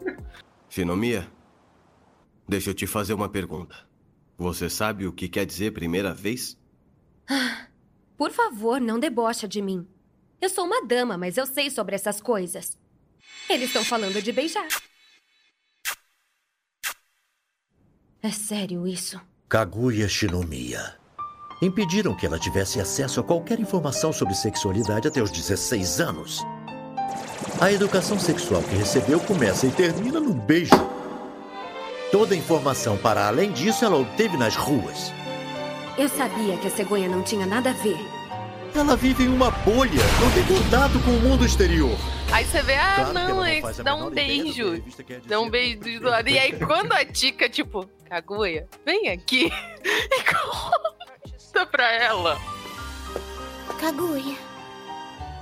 [0.70, 1.28] Shinomiya,
[2.48, 3.76] deixa eu te fazer uma pergunta.
[4.38, 6.56] Você sabe o que quer dizer primeira vez?
[8.16, 9.88] Por favor, não debocha de mim.
[10.40, 12.78] Eu sou uma dama, mas eu sei sobre essas coisas.
[13.50, 14.68] Eles estão falando de beijar.
[18.22, 19.20] É sério isso?
[19.48, 20.96] Kaguya Shinomiya.
[21.62, 26.44] Impediram que ela tivesse acesso a qualquer informação sobre sexualidade até os 16 anos.
[27.60, 30.76] A educação sexual que recebeu começa e termina no beijo.
[32.12, 35.12] Toda a informação para além disso ela obteve nas ruas.
[35.98, 37.98] Eu sabia que a cegonha não tinha nada a ver.
[38.76, 41.98] Ela vive em uma bolha, não tem contato com o mundo exterior.
[42.32, 44.84] Aí você vê, ah, Claro não, não é faz a dá um beijo.
[45.26, 46.30] Dá um beijo do lado.
[46.30, 49.52] E aí, quando a Tica, tipo, Kaguya, vem aqui
[49.84, 52.38] e conta pra ela.
[53.80, 54.36] Kaguya.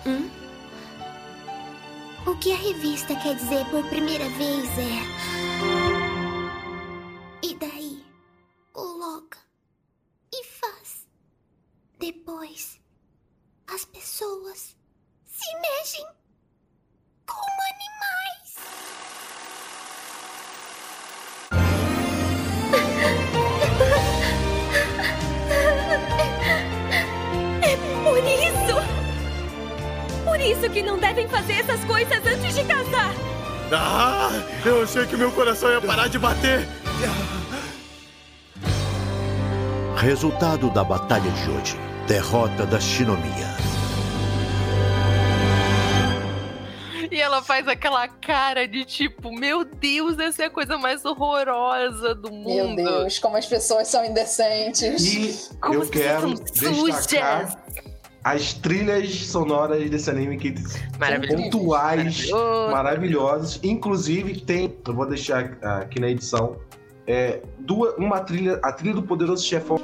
[0.05, 0.29] Hum?
[2.25, 5.34] O que a revista quer dizer por primeira vez é.
[33.71, 34.29] Ah,
[34.65, 36.67] eu achei que meu coração ia parar de bater.
[39.97, 41.77] Resultado da Batalha de hoje.
[42.07, 43.55] Derrota da Shinomiya.
[47.11, 52.13] E ela faz aquela cara de tipo, meu Deus, essa é a coisa mais horrorosa
[52.13, 52.75] do meu mundo.
[52.75, 55.01] Deus, como as pessoas são indecentes.
[55.01, 57.64] E Como eu quero são destacar sujas.
[58.25, 60.77] As trilhas sonoras desse anime que são
[61.27, 62.27] pontuais,
[62.71, 63.59] maravilhosas.
[63.63, 66.57] Inclusive, tem, eu vou deixar aqui na edição,
[67.05, 69.77] é, duas, uma trilha, a trilha do Poderoso Chefão.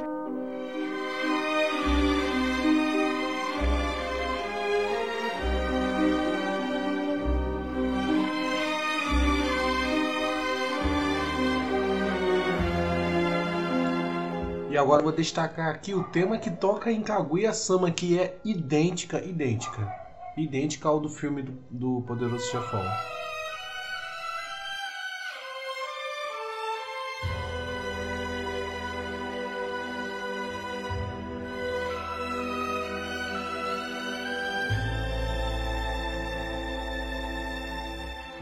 [14.81, 19.95] Agora vou destacar aqui o tema que toca em Kaguya-sama, que é idêntica, idêntica.
[20.35, 22.83] Idêntica ao do filme do, do Poderoso Chefão.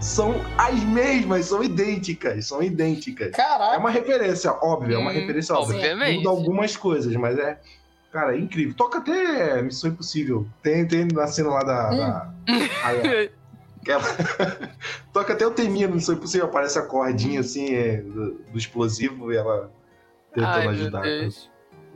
[0.09, 3.27] São as mesmas, são idênticas, são idênticas.
[3.27, 5.75] É Caraca, uma referência óbvia, é uma Hum, referência óbvia.
[5.77, 6.17] obviamente.
[6.17, 7.59] Muda algumas coisas, mas é.
[8.11, 8.73] Cara, é incrível.
[8.75, 10.47] Toca até Missão Impossível.
[10.63, 11.89] Tem, tem na cena lá da.
[11.91, 12.33] da-
[12.83, 12.89] a-
[13.81, 14.03] aquela-
[15.13, 16.47] Toca até o teminha no Missão Impossível.
[16.47, 19.71] Aparece a cordinha assim é, do, do explosivo e ela
[20.33, 21.01] tentando Ai, meu ajudar.
[21.03, 21.49] Deus.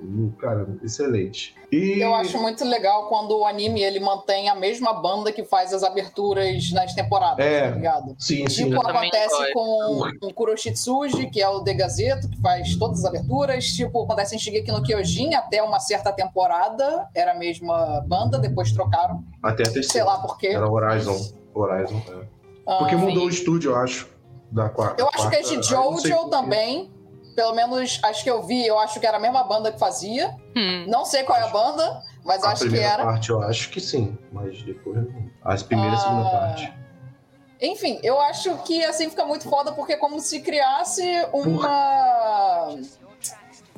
[0.05, 1.55] Hum, Cara, excelente.
[1.71, 5.73] E Eu acho muito legal quando o anime ele mantém a mesma banda que faz
[5.73, 7.69] as aberturas nas temporadas, É.
[7.69, 8.15] tá ligado?
[8.19, 8.69] Sim, sim.
[8.69, 13.65] Tipo, acontece com o Kuroshitsuji, que é o De Gazeto, que faz todas as aberturas.
[13.67, 18.71] Tipo, acontece em Shigeki no Kyojin, até uma certa temporada era a mesma banda, depois
[18.73, 19.23] trocaram.
[19.41, 20.05] Até a Sei terceira.
[20.07, 20.47] lá por quê.
[20.47, 21.17] Era Horizon.
[21.55, 22.25] Horizon, é.
[22.67, 23.01] Ah, Porque sim.
[23.05, 24.11] mudou o estúdio, eu acho.
[24.51, 25.01] Da quarta.
[25.01, 26.91] Eu acho que esse quarta- eu não sei Jojo também.
[27.35, 30.35] Pelo menos, acho que eu vi, eu acho que era a mesma banda que fazia.
[30.55, 30.85] Hum.
[30.87, 33.03] Não sei qual é a banda, mas A acho que primeira era.
[33.05, 35.29] parte eu acho que sim, mas depois não.
[35.43, 35.99] As primeira e Ah.
[36.01, 36.73] segunda parte.
[37.61, 41.01] Enfim, eu acho que assim fica muito foda, porque é como se criasse
[41.33, 42.75] uma.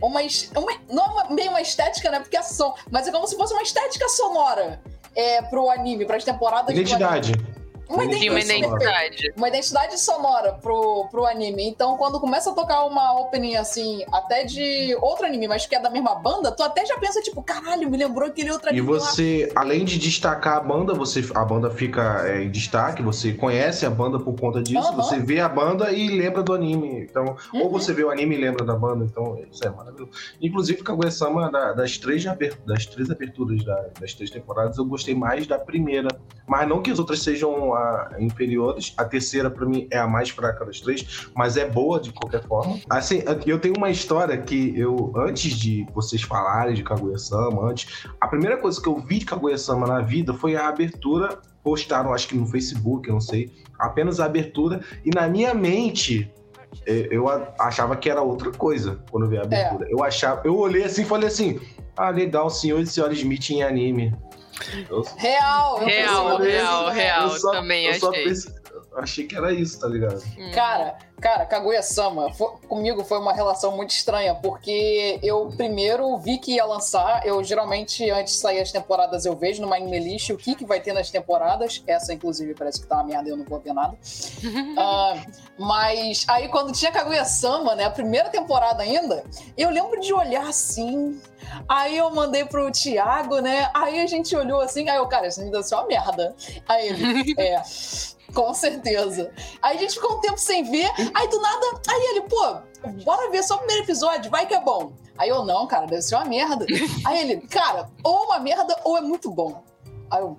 [0.01, 2.19] Uma, es- uma não é uma, meio uma estética, né?
[2.19, 4.81] Porque é som, mas é como se fosse uma estética sonora
[5.15, 7.31] é, pro anime, pras temporadas do Identidade.
[7.33, 7.54] anime.
[7.89, 8.75] Uma Tinha uma identidade.
[8.75, 9.33] identidade.
[9.37, 11.67] Uma identidade sonora pro, pro anime.
[11.67, 15.79] Então, quando começa a tocar uma opening assim, até de outro anime, mas que é
[15.79, 18.91] da mesma banda, tu até já pensa, tipo, caralho, me lembrou aquele outro E anime
[18.91, 18.99] lá.
[18.99, 23.85] você, além de destacar a banda, você, a banda fica é, em destaque, você conhece
[23.85, 24.95] a banda por conta disso, Aham.
[24.95, 27.01] você vê a banda e lembra do anime.
[27.03, 27.69] Então, ou Uhum.
[27.69, 30.11] você vê o anime e lembra da banda, então isso é maravilhoso.
[30.41, 32.23] Inclusive, Kaguya-sama, da- das, três
[32.65, 36.07] das três aberturas da- das três temporadas, eu gostei mais da primeira.
[36.47, 38.93] Mas não que as outras sejam ah, inferiores.
[38.97, 42.43] A terceira, pra mim, é a mais fraca das três, mas é boa de qualquer
[42.47, 42.79] forma.
[42.89, 48.27] Assim, eu tenho uma história que eu, antes de vocês falarem de Kaguya-sama, antes, a
[48.27, 51.39] primeira coisa que eu vi de Kaguya-sama na vida foi a abertura.
[51.63, 53.51] Postaram, acho que no Facebook, eu não sei.
[53.79, 54.81] Apenas a abertura.
[55.03, 56.31] E na minha mente,
[56.85, 59.88] eh, eu a- achava que era outra coisa quando eu vi a abertura.
[59.89, 61.59] Eu achava, eu olhei assim e falei assim:
[61.97, 64.13] ah, legal, senhor e senhora Smith em anime.
[64.89, 67.29] Eu, Real, eu Real, real, real.
[67.39, 68.23] só, também eu achei.
[68.23, 68.53] pensei-
[68.99, 70.21] achei que era isso, tá ligado?
[70.38, 70.51] Hum.
[70.53, 72.31] Cara, cara, Kaguya-sama,
[72.67, 78.10] comigo foi uma relação muito estranha, porque eu primeiro vi que ia lançar, eu geralmente,
[78.10, 80.93] antes de sair as temporadas, eu vejo numa anime list o que, que vai ter
[80.93, 83.95] nas temporadas, essa inclusive parece que tá uma merda, eu não vou ver nada.
[84.77, 85.23] Ah,
[85.58, 89.23] mas aí quando tinha Kaguya-sama, né, a primeira temporada ainda,
[89.58, 91.19] eu lembro de olhar assim,
[91.67, 95.43] aí eu mandei pro Thiago, né, aí a gente olhou assim, aí eu, cara, isso
[95.43, 96.36] me deu uma merda.
[96.67, 97.62] Aí ele, é...
[98.35, 99.31] Com certeza.
[99.61, 102.57] Aí a gente ficou um tempo sem ver, aí do nada, aí ele, pô,
[103.03, 104.91] bora ver só o primeiro episódio, vai que é bom.
[105.17, 106.65] Aí eu, não, cara, deve ser uma merda.
[107.07, 109.63] Aí ele, cara, ou uma merda ou é muito bom.
[110.11, 110.37] Aí eu,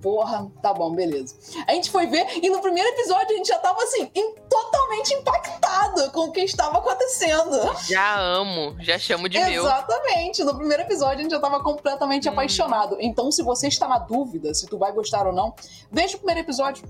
[0.00, 1.36] porra, tá bom, beleza.
[1.68, 5.12] A gente foi ver e no primeiro episódio a gente já tava assim, em- totalmente
[5.12, 7.54] impactado com o que estava acontecendo.
[7.86, 9.64] Já amo, já chamo de meu.
[9.66, 10.42] Exatamente.
[10.42, 12.32] No primeiro episódio a gente já tava completamente Hum.
[12.32, 12.96] apaixonado.
[13.00, 15.54] Então, se você está na dúvida se tu vai gostar ou não,
[15.92, 16.82] veja o primeiro episódio.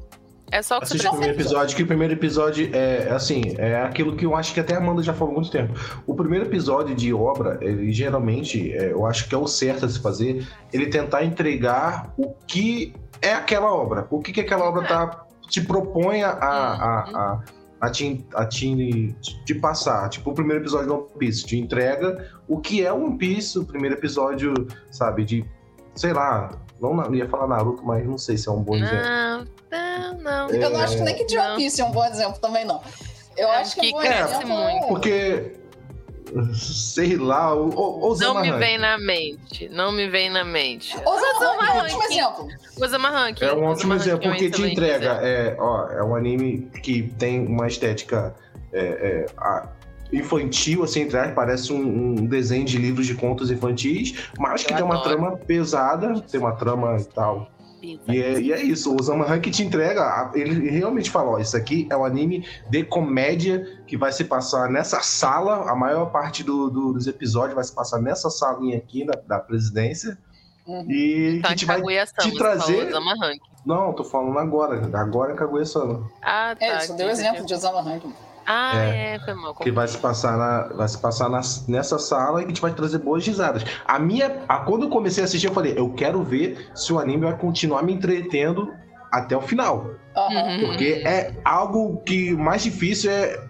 [0.50, 3.42] É só o que você Assiste o primeiro episódio, que o primeiro episódio é assim,
[3.58, 5.74] é aquilo que eu acho que até a Amanda já falou há muito tempo.
[6.06, 9.88] O primeiro episódio de obra, ele geralmente, é, eu acho que é o certo a
[9.88, 14.06] se fazer, ele tentar entregar o que é aquela obra.
[14.10, 17.44] O que, que aquela obra tá, te propõe a, a, a,
[17.80, 20.08] a, te, a te, te passar.
[20.08, 23.64] Tipo, o primeiro episódio de One Piece te entrega o que é One Piece, o
[23.64, 24.52] primeiro episódio,
[24.90, 25.44] sabe, de,
[25.94, 26.50] sei lá,
[26.84, 28.96] não na- ia falar Naruto, mas não sei se é um bom exemplo.
[28.96, 30.50] Não, não, não.
[30.50, 31.56] Eu não acho que nem que One Não.
[31.56, 32.80] Piece é um bom exemplo também, não.
[33.36, 34.84] Eu É, acho que, que um bom cresce exemplo muito.
[34.84, 35.52] é- Porque,
[36.54, 39.68] sei lá, o, o, o Não me Rank vem na mente.
[39.68, 40.96] Não me vem na mente.
[41.04, 42.48] Osama Ranking é um ótimo exemplo.
[42.80, 43.44] Osama Ranking.
[43.44, 45.04] É um ótimo exemplo, é um porque te entrega.
[45.06, 45.26] exemplo.
[45.26, 48.34] É, ó, é um anime que tem uma estética
[48.72, 49.68] é, é, a-
[50.14, 51.78] infantil, assim, entre aspas, parece um,
[52.20, 55.08] um desenho de livros de contos infantis, mas que Eu tem uma adoro.
[55.16, 57.48] trama pesada, tem uma trama e tal.
[58.08, 61.54] E é, e é isso, o Osama Rank te entrega, ele realmente fala, ó, isso
[61.54, 66.42] aqui é um anime de comédia que vai se passar nessa sala, a maior parte
[66.42, 70.16] do- do- dos episódios vai se passar nessa salinha aqui da, da presidência,
[70.66, 70.90] Uhum.
[70.90, 71.76] e Tá que te vai...
[71.76, 73.32] Kaguya-sama, te você trazer- falou Osama.
[73.66, 76.08] Não, tô falando agora, agora é Kaguya-sama.
[76.22, 76.64] Ah, tá.
[76.64, 78.14] É, só deu exemplo de Osama Ranking.
[78.46, 79.54] Ah, é, foi mal.
[79.54, 82.72] Que vai se passar, na, vai se passar nas- nessa sala e que te vai
[82.72, 83.64] trazer boas risadas.
[83.86, 84.42] A minha.
[84.48, 87.36] A, quando eu comecei a assistir, eu falei, eu quero ver se o anime vai
[87.38, 88.72] continuar me entretendo
[89.12, 89.86] até o final.
[90.16, 90.66] Uhum.
[90.66, 93.40] Porque é algo que mais difícil é.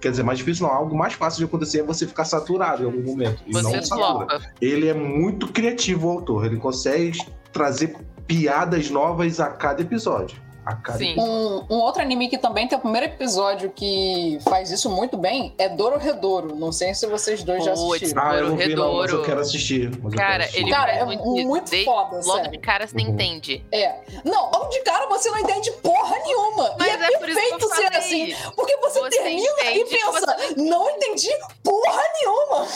[0.00, 2.86] Quer dizer, mais difícil não, algo mais fácil de acontecer é você ficar saturado em
[2.86, 3.42] algum momento.
[3.46, 4.26] E Você não satura.
[4.26, 4.40] flopa.
[4.60, 6.44] Ele é muito criativo, o autor.
[6.46, 7.18] Ele consegue
[7.52, 7.96] trazer
[8.26, 10.36] piadas novas a cada episódio.
[10.66, 11.14] A cara Sim.
[11.16, 15.54] Um, um outro anime que também tem o primeiro episódio que faz isso muito bem
[15.58, 16.56] é Dororedoro.
[16.56, 18.22] Não sei se vocês dois já Putz, assistiram.
[18.24, 19.22] Ah, eu não vi não, mas eu Redouro.
[19.22, 19.90] quero assistir.
[20.02, 20.60] mas eu Cara, quero assistir.
[20.62, 22.50] ele Cara, é muito, Desde- foda, Logo sério.
[22.50, 23.02] de cara você Uhum.
[23.10, 23.64] entende.
[23.70, 23.94] É.
[24.24, 26.74] Não, logo de cara você não entende porra nenhuma.
[26.78, 28.34] Mas e é, é por isso que eu perfeito ser assim.
[28.56, 31.30] Porque você, Você termina e pensa, não entendi
[31.62, 32.66] porra nenhuma.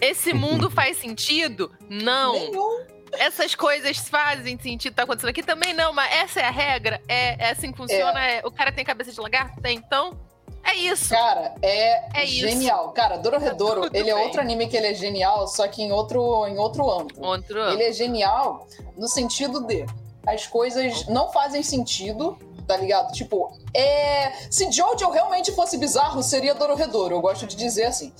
[0.00, 1.70] Esse mundo faz sentido?
[1.90, 2.32] Não.
[2.32, 2.95] Nenhum.
[3.12, 7.46] Essas coisas fazem sentido, tá acontecendo aqui também não, mas essa é a regra, é,
[7.46, 8.20] é assim que funciona.
[8.20, 9.60] é- o cara tem cabeça de lagarto?
[9.60, 10.18] Tem, então
[10.64, 11.10] é isso.
[11.10, 12.48] Cara, é, É isso.
[12.48, 12.90] genial.
[12.92, 14.24] Cara, Dororedoro, Tá ele é bem.
[14.24, 17.22] outro anime que ele é genial, só que em outro, em outro âmbito.
[17.24, 17.58] Outro.
[17.70, 19.86] Ele é genial no sentido de
[20.26, 22.36] as coisas não fazem sentido,
[22.66, 23.12] tá ligado?
[23.12, 24.32] Tipo, é...
[24.50, 27.14] se Jojo realmente fosse bizarro, seria Dororedoro.
[27.14, 28.12] Eu gosto de dizer assim.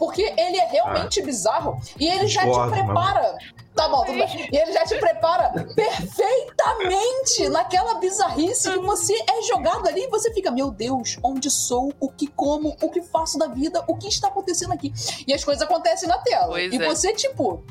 [0.00, 3.36] Porque ele é realmente bizarro e ele já te prepara.
[3.76, 4.48] Tá bom, tudo bem.
[4.50, 10.32] E ele já te prepara perfeitamente naquela bizarrice que você é jogado ali e você
[10.32, 14.08] fica, meu Deus, onde sou, o que como, o que faço da vida, o que
[14.08, 14.90] está acontecendo aqui.
[15.26, 16.48] E as coisas acontecem na tela.
[16.48, 16.88] Pois e é.
[16.88, 17.62] você, tipo,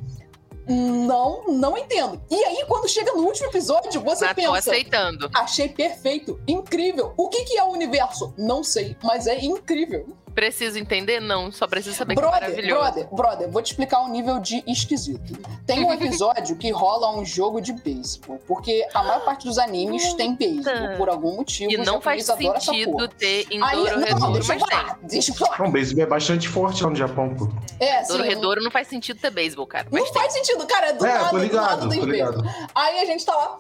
[0.68, 2.22] não, não entendo.
[2.30, 4.56] E aí, quando chega no último episódio, você tô pensa.
[4.56, 5.30] aceitando.
[5.34, 7.12] Achei perfeito, incrível.
[7.18, 8.36] O que, que é o universo?
[8.38, 10.06] Não sei, mas é incrível.
[10.40, 11.20] Preciso entender?
[11.20, 12.80] Não, só preciso saber que é Brother, maravilhoso.
[12.82, 15.38] brother, brother, vou te explicar o nível de esquisito.
[15.66, 20.14] Tem um episódio que rola um jogo de beisebol, porque a maior parte dos animes
[20.14, 21.70] tem beisebol, por algum motivo.
[21.74, 24.78] E não faz sentido ter em Aí, não, Dororedoro, deixa eu mas tem.
[24.80, 25.60] falar, deixa eu falar.
[25.60, 27.50] Não, o beisebol é bastante forte lá no Japão, pô.
[27.78, 29.88] É, sim, Dororedoro não faz sentido ter beisebol, cara.
[29.92, 30.14] Não tem.
[30.14, 32.32] faz sentido, cara, é do É, nada, tô do nada ligado, tem tô beisebol.
[32.44, 32.70] ligado.
[32.74, 33.60] Aí a gente tá lá.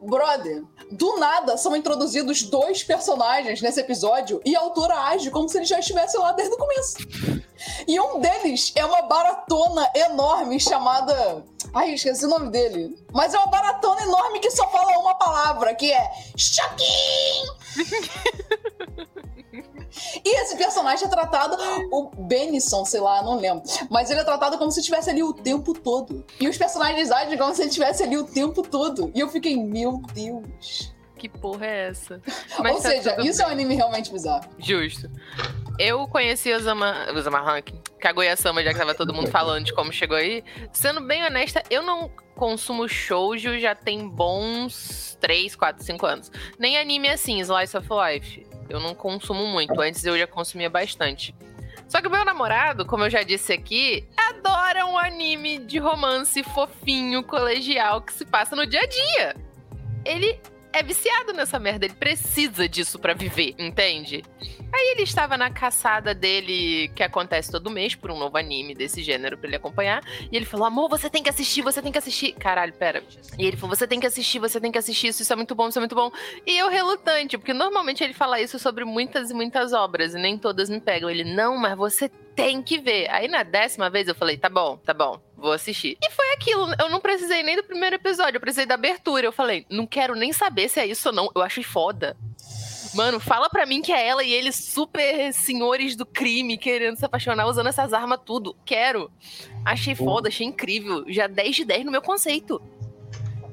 [0.00, 5.58] Brother, do nada são introduzidos dois personagens nesse episódio e a autora age como se
[5.58, 6.98] eles já estivessem lá desde o começo.
[7.86, 11.44] E um deles é uma baratona enorme chamada.
[11.74, 12.96] Ai, esqueci o nome dele.
[13.12, 17.44] Mas é uma baratona enorme que só fala uma palavra, que é Choquim!
[20.24, 21.56] E esse personagem é tratado,
[21.90, 23.62] o Benison, sei lá, não lembro.
[23.90, 26.24] Mas ele é tratado como se estivesse ali o tempo todo.
[26.40, 29.10] E os personagens agem como se ele estivesse ali o tempo todo.
[29.14, 30.92] E eu fiquei, meu Deus.
[31.16, 32.22] Que porra é essa?
[32.58, 33.56] Ou tá seja, isso é um bem.
[33.56, 34.48] anime realmente bizarro.
[34.58, 35.10] Justo.
[35.78, 37.70] Eu conheci o Zama, o Zama Rank,
[38.00, 40.44] Kaguya-sama, já que tava todo mundo falando de como chegou aí.
[40.72, 46.32] Sendo bem honesta, eu não consumo shoujo já tem bons 3, 4, 5 anos.
[46.58, 48.46] Nem anime assim, Slice of Life.
[48.70, 49.78] Eu não consumo muito.
[49.80, 51.34] Antes eu já consumia bastante.
[51.88, 56.42] Só que o meu namorado, como eu já disse aqui, adora um anime de romance
[56.42, 59.36] fofinho, colegial, que se passa no dia a dia.
[60.04, 60.38] Ele
[60.72, 64.22] é viciado nessa merda, ele precisa disso pra viver, entende?
[64.72, 69.02] Aí ele estava na caçada dele, que acontece todo mês, por um novo anime desse
[69.02, 70.02] gênero pra ele acompanhar.
[70.30, 72.32] E ele falou: Amor, você tem que assistir, você tem que assistir.
[72.32, 73.02] Caralho, pera.
[73.38, 75.54] E ele falou: Você tem que assistir, você tem que assistir, isso, isso é muito
[75.54, 76.10] bom, isso é muito bom.
[76.46, 80.38] E eu relutante, porque normalmente ele fala isso sobre muitas e muitas obras, e nem
[80.38, 81.08] todas me pegam.
[81.08, 83.08] Ele: Não, mas você tem que ver.
[83.10, 85.96] Aí na décima vez eu falei: Tá bom, tá bom, vou assistir.
[86.00, 89.26] E foi aquilo, eu não precisei nem do primeiro episódio, eu precisei da abertura.
[89.26, 92.16] Eu falei: Não quero nem saber se é isso ou não, eu achei foda.
[92.94, 97.04] Mano, fala pra mim que é ela e eles super senhores do crime querendo se
[97.04, 98.56] apaixonar usando essas armas tudo.
[98.64, 99.10] Quero.
[99.64, 101.04] Achei foda, achei incrível.
[101.08, 102.60] Já 10 de 10 no meu conceito.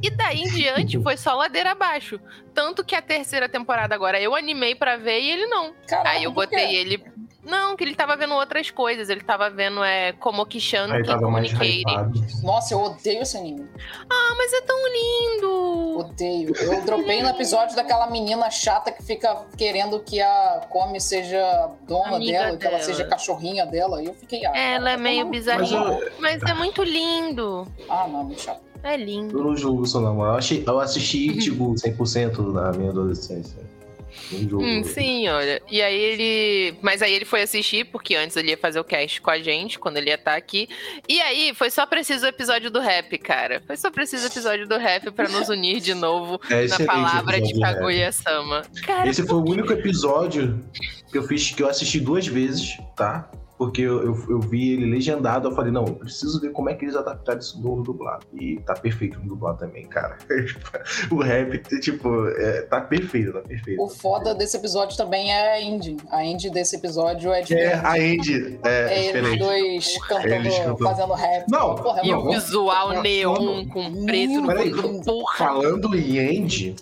[0.01, 2.19] E daí em diante foi só ladeira abaixo.
[2.53, 5.73] Tanto que a terceira temporada agora eu animei pra ver e ele não.
[5.87, 7.03] Caraca, Aí eu botei ele.
[7.43, 9.07] Não, que ele tava vendo outras coisas.
[9.07, 12.19] Ele tava vendo é, Komoki-chan, Aí que hypado.
[12.41, 13.69] Nossa, eu odeio esse anime.
[14.09, 15.97] Ah, mas é tão lindo!
[15.99, 16.53] Odeio.
[16.57, 22.15] Eu dropei no episódio daquela menina chata que fica querendo que a Come seja dona
[22.15, 22.83] Amiga dela, que ela dela.
[22.83, 24.01] seja cachorrinha dela.
[24.01, 25.31] E eu fiquei, ah, Ela é cara, meio toma no cu.
[25.37, 26.11] bizarrinha.
[26.19, 27.67] Mas é muito lindo.
[27.87, 28.64] Ah, não, muito chato.
[28.85, 29.37] É lindo.
[29.37, 30.35] Eu não julgo seu namorado.
[30.35, 33.65] Eu, achei- eu assisti, tipo, 100% na minha adolescência.
[34.31, 34.59] Não.
[34.59, 35.61] Hum, sim, olha.
[35.69, 36.77] E aí ele.
[36.81, 39.77] Mas aí ele foi assistir, porque antes ele ia fazer o cast com a gente,
[39.77, 40.69] quando ele ia estar aqui.
[41.07, 43.61] E aí foi só preciso o episódio do rap, cara.
[43.67, 47.41] Foi só preciso o episódio do rap pra nos unir de novo É na palavra
[47.41, 47.75] de rap.
[47.75, 48.61] Kaguya-sama.
[48.85, 50.63] Cara, Esse foi o único episódio
[51.11, 53.29] que eu fiz que eu assisti duas vezes, tá?
[53.57, 56.73] Porque eu, eu, eu vi ele legendado, eu falei, não, eu preciso ver como é
[56.73, 58.25] que eles adaptaram isso no dublado.
[58.33, 60.17] E tá perfeito no dublado também, cara.
[61.09, 63.81] o rap, tipo, é, tá perfeito, tá perfeito.
[63.81, 65.95] O foda desse episódio também é a Indy.
[66.11, 69.39] A Indy desse episódio é de É, a Andy, é, É eles diferente.
[69.39, 70.83] dois cantando, Eles cantando.
[70.83, 71.45] fazendo rap.
[71.49, 74.71] Não, Porra, é e não, o visual vamos- neon vamos- com preto no Peraí.
[75.37, 76.75] Falando em Andy,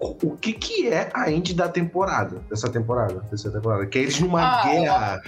[0.00, 4.18] o que que é a indie da temporada, dessa temporada, dessa temporada, que é eles
[4.18, 5.22] numa Ah, guerra.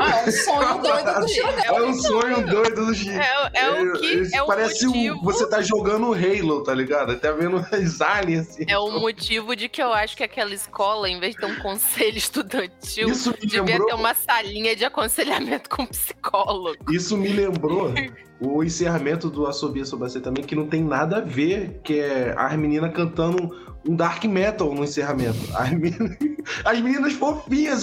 [0.00, 1.62] Ah, é um sonho doido do Chile.
[1.64, 3.10] É um sonho doido do Chico.
[3.18, 5.16] É, é o que é o Parece motivo.
[5.16, 7.16] um, você tá jogando Halo, tá ligado?
[7.18, 8.64] Tá vendo as aliens assim.
[8.68, 11.56] É o motivo de que eu acho que aquela escola, em vez de ter um
[11.56, 16.92] conselho estudantil, Isso me devia lembrou, ter uma salinha de aconselhamento com psicólogo.
[16.92, 17.92] isso me lembrou
[18.38, 22.54] o encerramento do Assobia Sobacê também, que não tem nada a ver, que é as
[22.56, 25.38] meninas cantando um dark metal no encerramento.
[25.54, 26.16] As meninas,
[26.64, 27.82] as meninas fofinhas.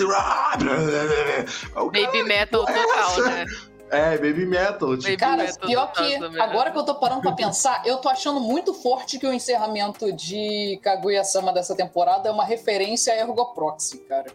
[1.92, 3.46] Baby metal total, né?
[3.90, 4.98] É, baby metal.
[4.98, 6.42] Tipo, Baby Cara, metal pior que também.
[6.42, 10.12] agora que eu tô parando pra pensar, eu tô achando muito forte que o encerramento
[10.12, 14.26] de Kaguya-sama dessa temporada é uma referência a Ergo Proxy, cara.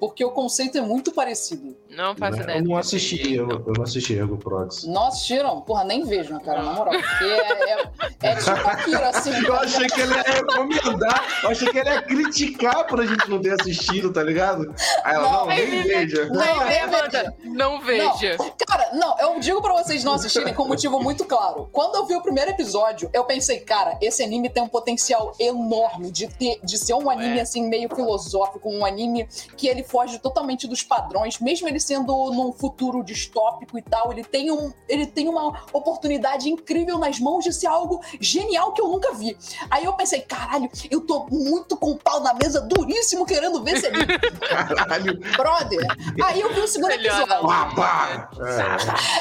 [0.00, 1.76] Porque o conceito é muito parecido.
[1.96, 2.58] Não faço ideia.
[2.58, 4.88] eu não assisti, eu, eu não assisti Ergo Proxy.
[4.88, 5.60] Não assistiram?
[5.60, 6.94] Porra, nem vejam, cara, na moral.
[6.94, 7.88] Porque é, é,
[8.22, 9.30] é tipo Akira, assim.
[9.44, 13.28] Eu achei que ele ia recomendar, eu achei que ele ia criticar por a gente
[13.28, 14.74] não ter assistido, tá ligado?
[15.04, 16.26] Aí ela, Não, não, nem veja.
[16.30, 17.34] Não, Amanda, veja.
[17.44, 18.36] não veja.
[18.66, 21.68] Cara, não, eu digo pra vocês não assistirem com um motivo muito claro.
[21.72, 26.10] Quando eu vi o primeiro episódio, eu pensei, cara, esse anime tem um potencial enorme
[26.10, 27.42] de, ter, de ser um anime, É.
[27.42, 32.52] assim, meio filosófico, um anime que ele foge totalmente dos padrões, mesmo ele sendo num
[32.52, 37.52] futuro distópico e tal, ele tem, um, ele tem uma oportunidade incrível nas mãos de
[37.52, 39.36] ser algo genial que eu nunca vi.
[39.70, 43.76] Aí eu pensei, caralho, eu tô muito com o pau na mesa, duríssimo, querendo ver
[43.76, 44.18] esse anime.
[44.48, 45.18] Caralho.
[45.36, 45.86] Brother.
[46.24, 47.36] Aí eu vi o segundo episódio.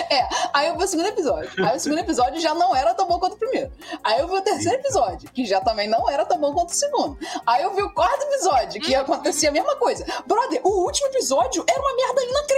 [0.10, 0.16] É.
[0.16, 1.52] É, aí eu vi o segundo episódio.
[1.66, 3.72] Aí o segundo episódio já não era tão bom quanto o primeiro.
[4.04, 6.76] Aí eu vi o terceiro episódio, que já também não era tão bom quanto o
[6.76, 7.18] segundo.
[7.46, 10.06] Aí eu vi o quarto episódio, que acontecia a mesma coisa.
[10.26, 12.51] Brother, o último episódio era uma merda inacreditável.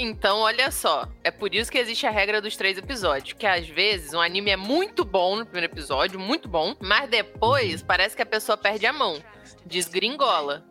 [0.00, 1.08] Então, olha só.
[1.24, 3.32] É por isso que existe a regra dos três episódios.
[3.32, 7.82] Que às vezes um anime é muito bom no primeiro episódio, muito bom, mas depois
[7.82, 9.20] parece que a pessoa perde a mão.
[9.66, 10.64] Desgringola.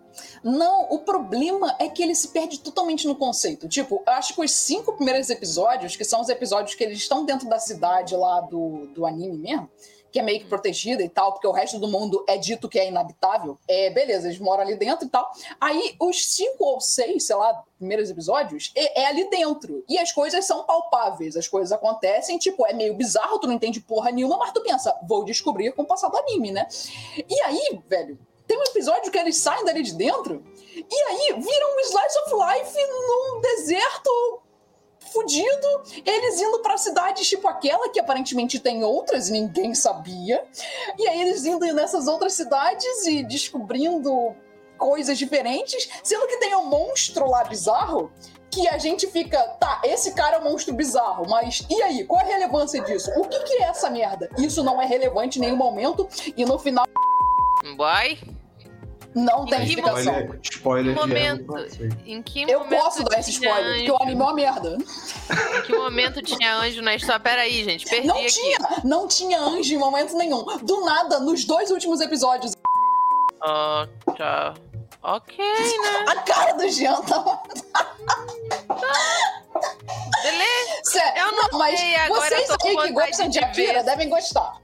[0.44, 3.68] Não, o problema é que ele se perde totalmente no conceito.
[3.68, 7.26] Tipo, eu acho que os cinco primeiros episódios, que são os episódios que eles estão
[7.26, 9.70] dentro da cidade lá do, do anime mesmo,
[10.12, 12.80] que é meio que protegida e tal, porque o resto do mundo é dito que
[12.80, 13.58] é inabitável.
[13.68, 15.32] É, beleza, eles moram ali dentro e tal.
[15.60, 19.84] Aí, os cinco ou seis, sei lá, primeiros episódios, é, é ali dentro.
[19.88, 23.80] E as coisas são palpáveis, as coisas acontecem, tipo, é meio bizarro, tu não entende
[23.80, 26.68] porra nenhuma, mas tu pensa, vou descobrir com o passar do anime, né?
[27.30, 30.44] E aí, velho, tem um episódio que eles saem dali de dentro
[30.74, 34.42] e aí vira um slice of life num deserto
[35.08, 35.68] fudido,
[36.06, 40.44] eles indo pra cidades tipo aquela, que aparentemente tem outras ninguém sabia.
[40.98, 44.36] E aí eles indo nessas outras cidades e descobrindo
[44.78, 48.12] coisas diferentes, sendo que tem um monstro lá bizarro
[48.50, 52.06] que a gente fica, tá, esse cara é um monstro bizarro, mas e aí?
[52.06, 53.12] Qual é a relevância disso?
[53.18, 54.30] O que, que é essa merda?
[54.38, 56.86] Isso não é relevante em nenhum momento e no final
[57.76, 58.18] Boy,
[59.18, 60.14] não tem Em explicação.
[60.14, 61.54] Spoiler, spoiler momento?
[62.06, 64.04] Em que Eu momento posso dar esse spoiler, porque o anjo?
[64.04, 64.78] anime é uma merda.
[65.58, 67.20] Em que momento tinha anjo na história?
[67.20, 68.28] Pera aí, gente, perdi Não aqui.
[68.28, 70.44] tinha, não tinha anjo em momento nenhum.
[70.64, 72.54] Do nada, nos dois últimos episódios,
[73.42, 73.88] Ah,
[74.18, 74.54] tá.
[75.04, 76.06] Ok, né?
[76.08, 77.42] a cara do Jean tá.
[80.24, 80.82] Beleza.
[80.84, 83.46] Sério, Eu não mas sei, agora vocês eu tô com aí que gostam de de
[83.46, 84.58] Akira devem gostar.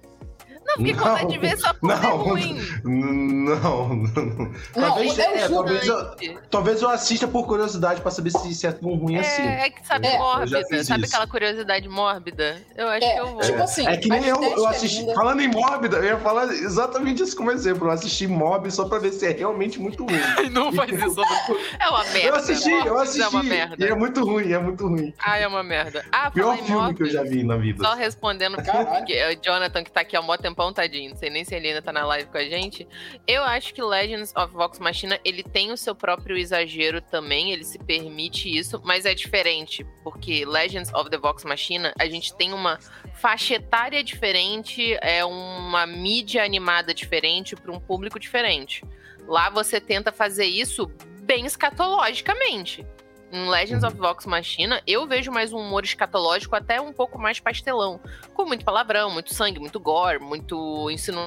[0.66, 2.18] Não, fiquei com vontade de ver só por ser Não.
[2.18, 2.61] ruim.
[2.84, 3.95] Não, não.
[3.95, 8.72] Não, Talvez, eu é, talvez, eu, talvez eu assista por curiosidade pra saber se, é
[8.72, 9.41] tão ruim assim.
[9.41, 11.14] É, é que sabe É, mórbida, sabe isso.
[11.16, 12.61] aquela curiosidade mórbida?
[12.76, 13.41] Eu acho É, que eu vou.
[13.41, 14.99] tipo assim, é que nem eu, eu é assisti.
[15.01, 15.14] linda.
[15.14, 17.88] falando em Mórbida, eu ia falar exatamente isso como exemplo.
[17.88, 20.20] Eu assisti Mob só pra ver se é realmente muito ruim.
[20.51, 21.22] Não faz isso.
[21.80, 22.20] É uma merda.
[22.28, 23.45] eu assisti, eu Morbius É uma assisti.
[23.55, 23.76] merda.
[23.86, 25.14] e é muito ruim, é muito ruim.
[25.20, 26.05] Ah, é uma merda.
[26.11, 27.84] Ah, Pior filme que eu já vi na vida.
[27.84, 29.05] Só respondendo Caralho.
[29.05, 31.10] que o Jonathan, que tá aqui há mó tempão, tadinho.
[31.10, 32.88] Não sei nem se ele ainda tá na live com a gente.
[33.28, 37.64] Eu acho que Legends of Vox Machina, ele tem o seu próprio exagero também, ele
[37.64, 42.54] se permite isso, mas é diferente, porque Legends of the Vox Machina, a gente tem
[42.54, 42.78] uma
[43.16, 48.84] faixa etária diferente, é uma mídia animada diferente para um público diferente.
[49.28, 50.91] Lá você tenta fazer isso
[51.22, 52.86] bem escatologicamente.
[53.34, 57.39] Em Legends of Vox Machina, eu vejo mais um humor escatológico até um pouco mais
[57.39, 57.99] pastelão.
[58.36, 61.19] Com muito palavrão, muito sangue, muito gore, muito ensino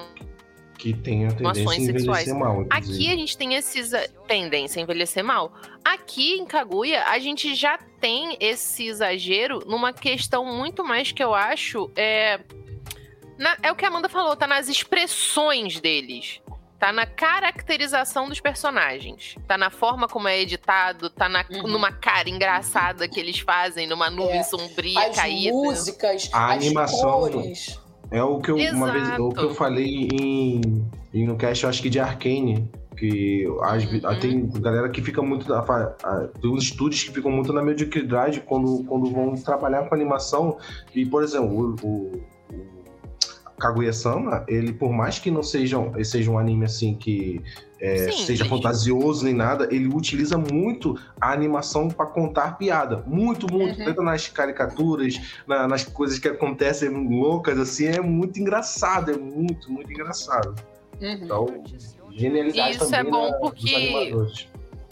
[0.78, 2.32] Que tem a tendência a envelhecer sexuais.
[2.32, 2.64] mal.
[2.70, 5.52] Aqui a gente tem esses a tendência a envelhecer mal.
[5.84, 11.34] Aqui em Kaguya, a gente já tem esse exagero numa questão muito mais que eu
[11.34, 12.38] acho é
[13.36, 16.40] na- é o que a Amanda falou, tá nas expressões deles.
[16.79, 19.35] Tá na caracterização dos personagens.
[19.49, 21.68] Tá na forma como é editado, tá na, Uhum.
[21.68, 25.53] numa cara engraçada que eles fazem, numa nuvem É, sombria As caída.
[25.53, 27.81] músicas, A as animação- cores.
[28.11, 29.55] É o que eu, uma vez, o que eu Exato.
[29.55, 30.61] falei em,
[31.14, 34.20] E no cast, eu acho que de Arcane, que as, Uhum.
[34.20, 35.47] tem galera que fica muito.
[35.64, 39.95] fa- a- Tem uns estúdios que ficam muito na mediocridade quando, quando vão trabalhar com
[39.95, 40.59] animação.
[40.95, 42.22] E, por exemplo, o, o
[43.59, 47.40] Kaguya-sama, ele, por mais que não seja, um- seja um anime assim que
[47.78, 53.02] é, Sim, seja fantasioso nem nada, ele utiliza muito a animação para contar piada.
[53.07, 53.78] Muito, muito.
[53.78, 53.84] Uhum.
[53.84, 59.11] Tanto nas caricaturas, na- nas coisas que acontecem loucas, assim, é muito engraçado.
[59.12, 60.54] É muito, muito engraçado.
[61.00, 61.11] Uhum.
[61.22, 61.46] Então,
[62.12, 64.16] genialidade Isso é também bom da- porque-.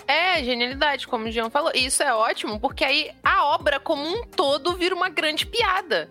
[0.06, 1.72] É, genialidade, como o Jean falou.
[1.74, 6.10] Isso é ótimo, porque aí a obra como um todo vira uma grande piada.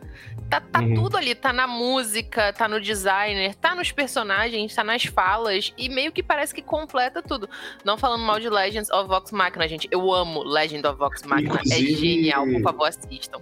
[0.50, 0.94] Tá, tá Uhum.
[0.94, 5.90] tudo ali, tá na música, tá no designer, tá nos personagens, tá nas falas, e
[5.90, 7.50] meio que parece que completa tudo.
[7.84, 9.88] Não falando mal de Legends of Vox Machina, gente.
[9.92, 11.56] Eu amo Legend of Vox Machina.
[11.56, 13.40] Inclusive- É genial, por favor, assistam.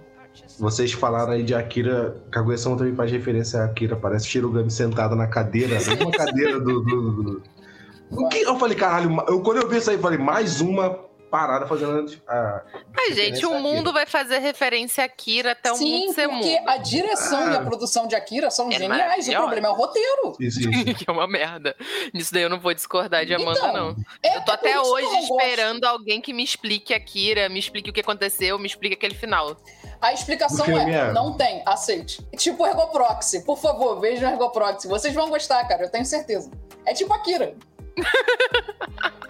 [0.58, 2.16] Vocês falaram aí de Akira.
[2.30, 3.96] Kaguya-sama também faz referência a Akira.
[3.96, 5.78] Parece Shirogami sentada na cadeira.
[5.80, 6.80] Na mesma cadeira do.
[6.82, 7.42] do, do-
[8.10, 8.42] O que?
[8.42, 10.98] Eu falei, caralho, eu, quando eu vi isso aí, eu falei, mais uma
[11.32, 12.14] parada fazendo.
[12.28, 12.62] A,
[12.94, 16.28] Mas, gente, referência o mundo vai fazer referência a Akira até o Sim, mundo ser
[16.28, 16.68] porque mundo.
[16.68, 17.64] a direção e a Ah.
[17.64, 19.26] produção de Akira são É geniais.
[19.26, 20.36] O problema é o roteiro.
[20.38, 20.68] Isso, isso.
[20.94, 21.74] que é uma merda.
[22.12, 23.96] Nisso daí eu não vou discordar de Amanda, Então, não.
[24.22, 25.40] É, Eu tô é até hoje não gosto.
[25.40, 29.56] esperando alguém que me explique Akira, me explique o que aconteceu, me explique aquele final.
[30.02, 32.22] A explicação é, é- não tem, aceite.
[32.36, 34.86] Tipo Ergoproxy, por favor, vejam Ergoproxy.
[34.86, 36.50] Vocês vão gostar, cara, eu tenho certeza.
[36.84, 37.54] É tipo Akira.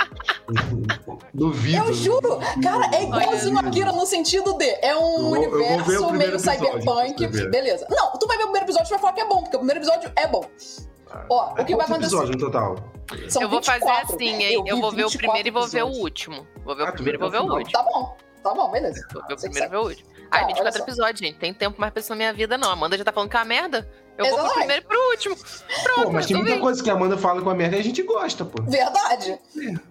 [1.33, 1.85] Duvido.
[1.87, 5.85] Eu juro, cara, é igualzinho Akira no sentido de é um Eu vou- eu vou
[5.85, 7.27] ver o universo meio episódio, cyberpunk.
[7.51, 7.87] Beleza.
[7.91, 9.61] Não, tu vai ver o primeiro episódio e vai falar que é bom, porque o
[9.61, 10.45] primeiro episódio é bom.
[11.31, 12.15] Ó, É o que vai acontecer?
[12.15, 12.77] episódios no total?
[13.29, 14.15] São eu vou fazer 24.
[14.15, 14.65] assim, hein?
[14.67, 16.03] Eu, vi vou ver o 24 primeiro e vou ver o episódios.
[16.05, 16.47] último.
[16.65, 17.73] Vou ver o Ah, tu primeiro e vou ver o o último.
[17.73, 19.07] Tá bom, tá bom, beleza.
[19.13, 20.09] Vou ver o primeiro e ver o último.
[20.31, 20.79] Ai, Tá, 24 olha só.
[20.85, 21.39] episódios, gente.
[21.39, 22.71] Tem tempo mais pra isso na minha vida, não.
[22.71, 23.87] A Amanda já tá falando que é uma merda.
[24.19, 24.59] Eu vou pro Exatamente.
[24.59, 25.37] primeiro pro último.
[25.95, 28.03] Pô, mas tem muita coisa que a Amanda fala com a merda e a gente
[28.03, 28.63] gosta, pô.
[28.65, 29.39] Verdade.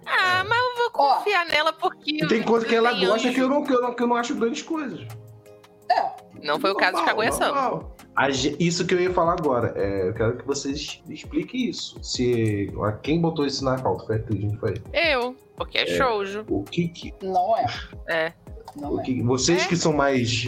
[0.06, 1.14] Ah, mas eu vou Ó.
[1.16, 2.26] confiar nela porque.
[2.28, 3.32] Tem coisa que ela gosta anjo.
[3.34, 5.00] que eu, não, que, eu não, que eu não acho grandes coisas.
[5.90, 6.10] É,
[6.42, 7.60] Não foi o caso de Normal, Kaguya-sama.
[7.62, 7.96] normal.
[8.16, 9.72] A ge- Isso que eu ia falar agora.
[9.76, 11.98] É, eu quero que vocês expliquem isso.
[12.02, 14.74] Se quem botou isso na pauta foi a não foi?
[14.92, 16.44] Eu, porque é shoujo.
[16.48, 17.66] O que que, não é.
[18.08, 18.32] É.
[18.76, 19.02] Não o é.
[19.02, 19.66] que vocês É?
[19.68, 20.46] que são mais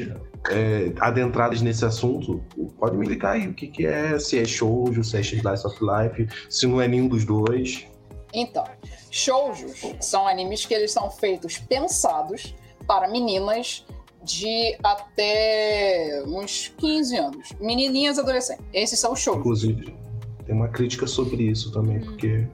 [0.51, 2.43] é, adentrados nesse assunto,
[2.79, 5.77] pode me ligar aí o que que é, se é shoujo, se é slice of
[5.81, 7.87] life, se não é nenhum dos dois.
[8.33, 8.65] Então,
[9.11, 12.55] shoujos são animes que eles são feitos pensados
[12.87, 13.87] para meninas
[14.23, 17.53] de até uns 15 anos.
[17.61, 18.65] Menininhas adolescentes.
[18.73, 19.41] Esses são os shoujos.
[19.41, 19.97] Inclusive,
[20.45, 22.47] tem uma crítica sobre isso também, porque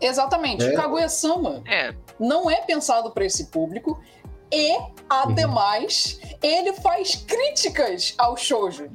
[0.00, 0.64] Exatamente.
[0.64, 0.72] É.
[0.72, 1.94] Kaguya-sama É.
[2.18, 4.00] não é pensado para esse público
[4.52, 4.78] e,
[5.08, 8.90] ademais, ele faz críticas ao shoujo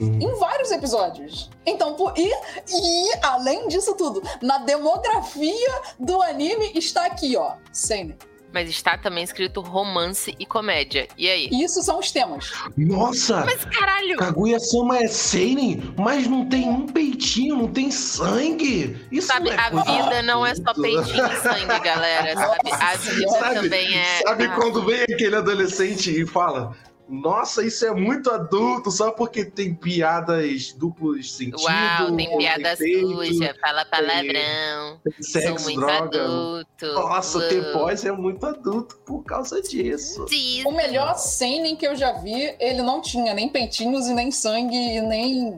[0.00, 1.50] hum, em vários episódios.
[1.64, 8.18] Então, por, e, e, além disso tudo, na demografia do anime está aqui, ó, Seinen.
[8.54, 11.08] Mas está também escrito romance e comédia.
[11.18, 11.48] E aí?
[11.50, 12.52] E isso são os temas.
[12.76, 13.44] Nossa!
[13.44, 14.16] Mas caralho!
[14.16, 18.96] Kaguya-sama é seinen, mas não tem um peitinho, não tem sangue.
[19.10, 22.34] Isso Sabe, não é a coisa vida não é só peitinho e sangue, galera.
[22.36, 22.70] Sabe?
[22.70, 24.22] A vida Sabe- também é.
[24.22, 26.76] Sabe Ah, quando vem aquele adolescente e fala:
[27.08, 31.62] Nossa, isso é muito adulto, só porque tem piadas duplos sentidos.
[31.64, 35.00] Uau, tem piada suja, fala palavrão.
[35.04, 36.22] tem Sou sexo, muito droga.
[36.24, 36.86] adulto.
[36.86, 37.48] Nossa, uou.
[37.48, 40.26] ter pós é muito adulto por causa disso.
[40.28, 40.64] Sim.
[40.66, 44.74] O melhor Seinen que eu já vi, ele não tinha nem peitinhos e nem sangue
[44.74, 45.56] e nem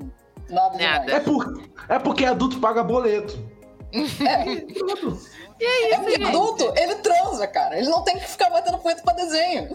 [0.51, 1.13] nada Nada.
[1.13, 3.39] É, por, é porque adulto paga boleto.
[3.93, 4.67] É,
[5.59, 5.95] Pronto.
[5.95, 7.79] é porque adulto, ele transa, cara.
[7.79, 9.71] Ele não tem que ficar batendo punheta pra desenho.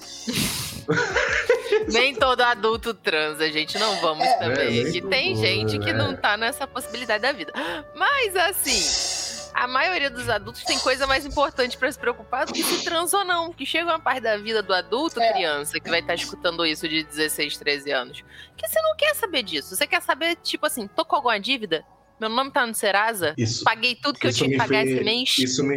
[1.92, 3.78] Nem todo adulto transa, gente.
[3.78, 4.34] Não vamos É.
[4.38, 4.88] também.
[4.88, 5.94] É, que tem gente que é.
[5.94, 7.54] não tá nessa possibilidade da vida.
[7.96, 9.32] Mas assim.
[9.54, 13.18] A maioria dos adultos tem coisa mais importante pra se preocupar do que se transa
[13.18, 13.52] ou não.
[13.52, 15.34] Que chega uma parte da vida do adulto, É.
[15.34, 18.24] criança, que vai estar escutando isso de 16, 13 anos.
[18.56, 19.76] Que você não quer saber disso.
[19.76, 21.84] Você quer saber, tipo assim, tô com alguma dívida?
[22.22, 23.34] Meu nome tá no Serasa?
[23.36, 23.64] Isso.
[23.64, 25.38] Paguei tudo que eu tinha que pagar fez- esse mês?
[25.40, 25.76] Isso me,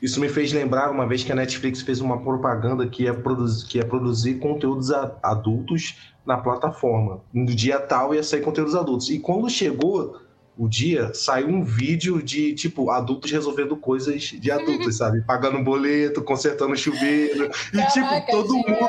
[0.00, 3.66] isso me fez lembrar uma vez que a Netflix fez uma propaganda que ia produzir,
[3.66, 7.22] que ia produzir conteúdos a- adultos na plataforma.
[7.34, 9.10] No dia tal ia sair conteúdos adultos.
[9.10, 10.16] E quando chegou
[10.62, 15.22] o dia, saiu um vídeo de, tipo, adultos resolvendo coisas de adultos, sabe?
[15.22, 17.50] Pagando boleto, consertando chuveiro.
[17.72, 18.88] E, tipo, todo mundo,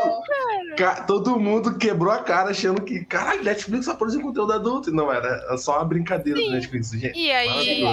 [0.77, 4.89] ca- todo mundo quebrou a cara achando que, caralho, Netflix só produziu conteúdo adulto.
[4.89, 6.47] E Não, era só uma brincadeira Sim.
[6.47, 7.17] do Netflix, gente.
[7.17, 7.85] E aí.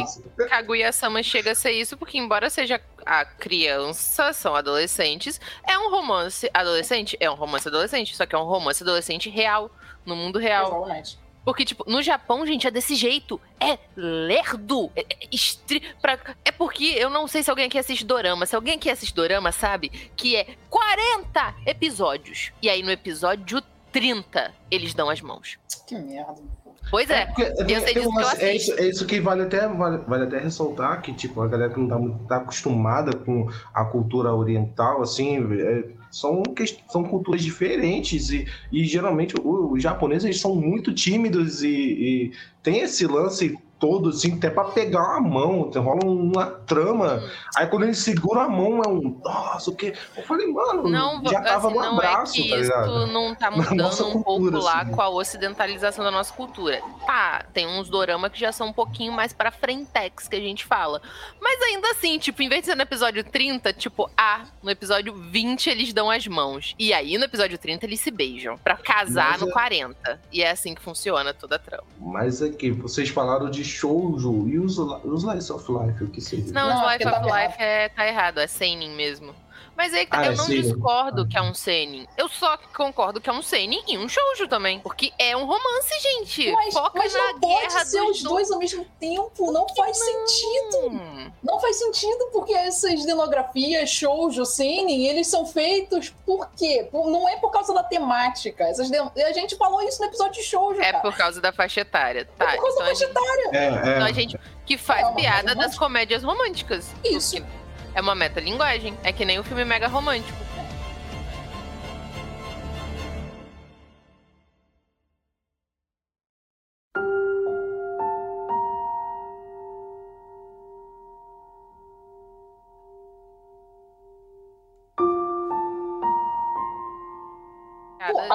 [0.49, 6.51] Kaguya-sama chega a ser isso, porque embora seja a criança, são adolescentes, é um romance
[6.53, 7.17] adolescente?
[7.21, 9.71] É um romance adolescente, só que é um romance adolescente real,
[10.05, 10.67] no mundo real.
[10.83, 11.28] Exatamente.
[11.49, 13.41] Porque, tipo, no Japão, gente, é desse jeito.
[13.59, 14.93] É lerdo.
[14.95, 15.81] É, é, estri...
[15.99, 16.19] pra...
[16.45, 18.45] é porque eu não sei se alguém aqui assiste Dorama.
[18.45, 22.53] Se alguém aqui assiste Dorama, sabe que é 40 episódios.
[22.61, 25.59] E aí, no episódio 30, eles dão as mãos.
[25.87, 26.43] Que merda.
[26.91, 27.27] Pois é.
[27.27, 30.25] Porque, eu sei disso que eu é, isso, é isso que vale até, vale, vale
[30.25, 34.35] até ressaltar, que tipo, a galera que não tá, muito- tá acostumada com a cultura
[34.35, 36.43] oriental, assim, é, são,
[36.89, 42.33] são culturas diferentes e, e geralmente os japoneses são muito tímidos e, e
[42.63, 47.15] tem esse lance todo, assim, até pra pegar uma mão, rola uma trama.
[47.25, 47.29] Hum.
[47.57, 49.95] Aí quando eles seguram a mão, é um, nossa, o quê?
[50.17, 52.87] Eu falei, mano, Não, já tava assim, no não abraço, é que tá ligado?
[53.05, 54.91] isso não tá mudando um pouco cultura, lá assim.
[54.93, 56.81] com a ocidentalização da nossa cultura.
[57.07, 60.65] Tá, tem uns dorama que já são um pouquinho mais pra frentex que a gente
[60.65, 61.01] fala.
[61.41, 65.15] Mas ainda assim, tipo, em vez de ser no episódio 30, tipo, ah, no episódio
[65.15, 66.75] 20 eles dão as mãos.
[66.79, 68.59] E aí no episódio 30 eles se beijam.
[68.59, 70.21] Pra casar Mas no é- 40.
[70.33, 71.85] E é assim que funciona toda a trama.
[72.01, 76.21] Mas é que vocês falaram de shoujo e os, os Slice of Life, o que
[76.21, 76.53] seria?
[76.53, 79.35] Não, Não, o é Life of tá Life é, tá errado, é seinen mesmo.
[79.79, 80.63] Mas aí que tá, Ah, eu não seinen.
[80.63, 82.09] discordo que é um seinen.
[82.17, 84.81] Eu só concordo que é um seinen e um shoujo também.
[84.81, 86.51] Porque é um romance, gente.
[86.51, 89.53] Mas, Foca mas na não pode guerra ser os dois ao mesmo tempo.
[89.53, 90.89] Não faz sentido.
[90.89, 91.31] Hum.
[91.45, 96.89] Não faz sentido porque essas denografias, shoujo, seinen, eles são feitos por quê?
[96.91, 98.65] Por- não é por causa da temática.
[98.65, 100.99] Essas de- A gente falou isso no episódio de shoujo, É cara.
[101.01, 102.29] por causa da faixa etária.
[102.37, 103.69] Tá, É por causa então da a gente, faixa É, é.
[103.95, 106.91] então a gente que faz É piada das comédias românticas.
[107.05, 107.37] Isso.
[107.37, 107.68] Porque
[107.99, 108.97] É uma metalinguagem.
[109.03, 110.48] É que nem o filme mega romântico.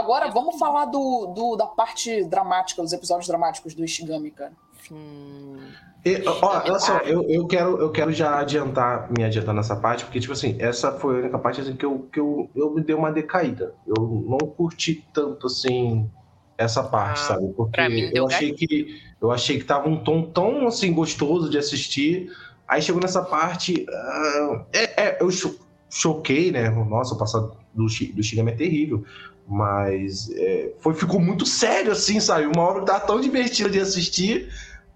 [0.03, 4.51] Agora vamos falar do, do- da parte dramática, dos episódios dramáticos do Ishigami, cara.
[4.87, 5.57] Sim.
[6.05, 10.03] E, ó, olha só, eu, eu, quero, eu quero já adiantar, me adiantar nessa parte,
[10.03, 12.81] porque, tipo assim, essa foi a única parte assim, que, eu, que eu, eu me
[12.83, 13.73] dei uma decaída.
[13.87, 16.09] Eu não curti tanto, assim,
[16.57, 17.47] essa parte, Ah, sabe?
[17.53, 20.93] Porque pra mim deu eu achei que eu achei que tava um tom tão, assim,
[20.93, 22.29] gostoso de assistir.
[22.67, 25.57] Aí chegou nessa parte, ah, é, é, eu cho-
[25.89, 26.69] choquei, né?
[26.69, 29.05] Nossa, o passado do, do Shigami é terrível.
[29.47, 32.45] Mas é, foi, ficou muito sério, assim, sabe?
[32.47, 34.49] Uma obra que tava tão divertida de assistir.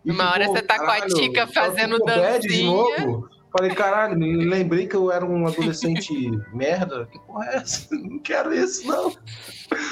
[0.06, 2.72] Uma hora você tá com a tica fazendo ficou bad de dancinha.
[3.06, 3.30] novo.
[3.52, 6.14] Falei, caralho, me lembrei que eu era um adolescente
[6.54, 7.08] merda.
[7.12, 7.88] Que porra é essa?
[7.96, 9.16] Não quero isso, não.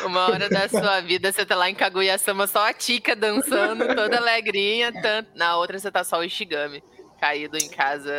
[0.05, 4.17] Uma hora da sua vida você tá lá em Kaguya-sama só a Tika dançando, toda
[4.17, 4.91] alegrinha.
[5.01, 5.29] Tanto...
[5.35, 6.83] Na outra você tá só o Ishigami,
[7.19, 8.11] caído em casa,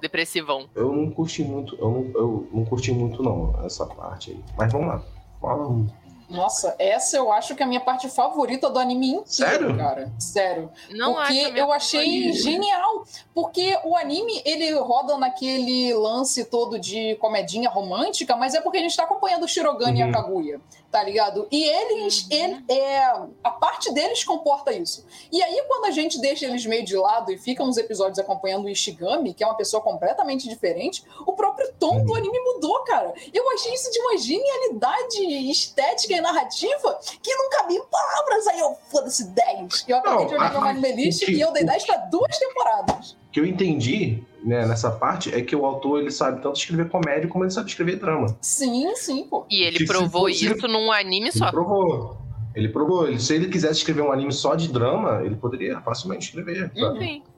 [0.00, 0.68] depressivão.
[0.74, 4.40] Eu não curti muito, eu não, eu não curti muito, não, essa parte aí.
[4.58, 5.02] Mas vamos lá.
[5.42, 6.01] Fala um.
[6.32, 9.76] Nossa, essa eu acho que é a minha parte favorita do anime inteiro, Sério?
[9.76, 10.12] cara.
[10.18, 10.70] Sério.
[10.90, 12.42] Não porque eu achei favorita.
[12.42, 13.04] genial.
[13.34, 18.80] Porque o anime, ele roda naquele lance todo de comedinha romântica, mas é porque a
[18.82, 20.10] gente tá acompanhando o Shirogane e Uhum.
[20.10, 20.60] a Kaguya,
[20.90, 21.46] tá ligado?
[21.50, 22.28] E eles, Uhum.
[22.30, 23.04] ele, é,
[23.42, 25.04] a parte deles comporta isso.
[25.30, 28.64] E aí, quando a gente deixa eles meio de lado e fica uns episódios acompanhando
[28.64, 32.04] o Ishigami, que é uma pessoa completamente diferente, o próprio tom Uhum.
[32.06, 33.12] do anime mudou, cara.
[33.32, 38.46] Eu achei isso de uma genialidade estética e narrativa que não cabia em palavras.
[38.48, 39.84] Aí eu, foda-se, 10.
[39.88, 41.66] Eu acabei Não, de olhar a- meu anime list o que- e eu dei o
[41.66, 43.10] 10 pra duas temporadas.
[43.12, 46.88] O que eu entendi né, nessa parte é que o autor ele sabe tanto escrever
[46.90, 48.36] comédia como ele sabe escrever drama.
[48.40, 49.46] Sim, sim, pô.
[49.48, 51.48] E ele se provou fosse- isso num anime Ele só.
[51.50, 52.16] provou.
[52.54, 53.08] Ele provou.
[53.08, 56.70] Ele- se ele quisesse escrever um anime só de drama, ele poderia facilmente escrever.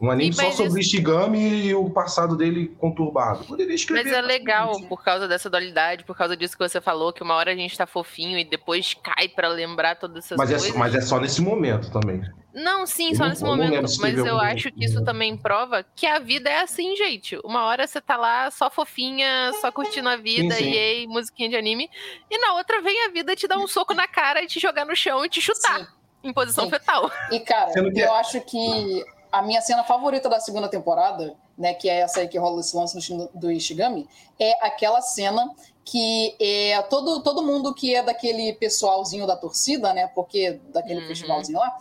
[0.01, 3.45] Um anime E, só sobre Ishigami e o passado dele conturbado.
[3.45, 4.05] Poderia escrever.
[4.05, 7.35] Mas é legal por causa dessa dualidade, por causa disso que você falou, que uma
[7.35, 10.75] hora a gente tá fofinho e depois cai pra lembrar todas essas Mas coisas.
[10.75, 12.23] é, mas é só nesse momento também.
[12.55, 13.91] Não, sim, Eu só nesse momento.
[13.99, 17.37] Mas eu acho que isso também prova que a vida é assim, gente.
[17.45, 20.71] Uma hora você tá lá só fofinha, só curtindo a vida, Sim, sim.
[20.71, 21.91] e aí, musiquinha de anime.
[22.31, 24.85] E na outra vem a vida te dar um soco na cara e te jogar
[24.85, 25.87] no chão e te chutar Sim.
[26.23, 26.71] em posição Sim.
[26.71, 27.11] fetal.
[27.33, 32.01] E, cara, eu acho que a minha cena favorita da segunda temporada, né, que é
[32.01, 32.97] essa aí que rola esse lance
[33.35, 35.51] do Ishigami, é aquela cena
[35.85, 41.07] que é todo, todo mundo que é daquele pessoalzinho da torcida, né, porque daquele Uhum.
[41.09, 41.77] festivalzinho lá,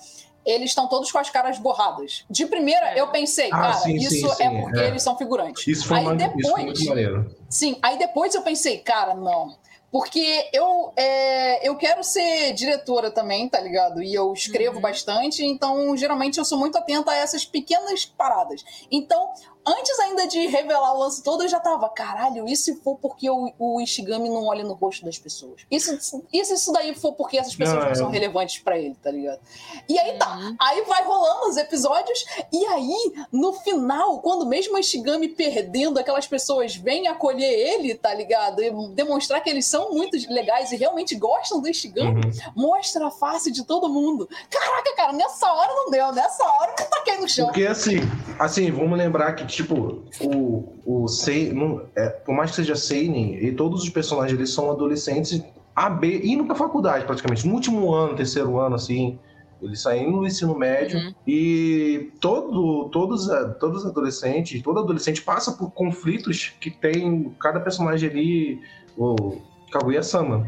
[0.45, 2.25] eles estão todos com as caras borradas.
[2.29, 2.99] De primeira, É.
[2.99, 4.87] eu pensei, Ah, cara, sim, isso sim, é sim, porque é.
[4.87, 5.65] eles são figurantes.
[5.67, 7.35] Isso foi, Aí uma- isso foi depois- muito maneiro.
[7.49, 9.55] Sim, aí depois eu pensei, cara, não.
[9.91, 14.01] Porque eu, é, eu quero ser diretora também, tá ligado?
[14.01, 14.81] E eu escrevo Uhum.
[14.81, 18.63] bastante, então geralmente eu sou muito atenta a essas pequenas paradas.
[18.91, 19.31] Então,
[19.65, 23.29] antes ainda de revelar o lance todo, eu já tava, caralho, e se for porque
[23.29, 25.61] o, o Ishigami não olha no rosto das pessoas?
[25.71, 27.95] E se, e se isso daí for porque essas pessoas Não, não, é.
[27.95, 29.39] são relevantes pra ele, tá ligado?
[29.87, 30.55] E aí tá, Uhum.
[30.59, 36.27] aí vai rolando os episódios, e aí, no final, quando mesmo o Ishigami perdendo, aquelas
[36.27, 38.61] pessoas vêm acolher ele, tá ligado?
[38.61, 42.31] E demonstrar que eles são muito legais e realmente gostam do Ishigami, Uhum.
[42.55, 44.27] mostra a face de todo mundo.
[44.49, 47.45] Caraca, cara, nessa hora não deu, nessa hora eu taquei no chão.
[47.47, 47.97] Porque assim,
[48.39, 53.35] assim, vamos lembrar que, tipo, o, o Sei, não- é, por mais que seja Seinen,
[53.43, 55.43] e todos os personagens eles são adolescentes
[55.75, 57.47] A, B, indo pra faculdade praticamente.
[57.47, 59.17] No último ano, terceiro ano, assim,
[59.61, 61.13] eles saindo do ensino médio Uhum.
[61.25, 63.27] e todo, todos,
[63.59, 68.59] todos os adolescentes, todo adolescente passa por conflitos que tem cada personagem ali,
[68.97, 69.37] o
[69.71, 70.45] Kaguya-sama.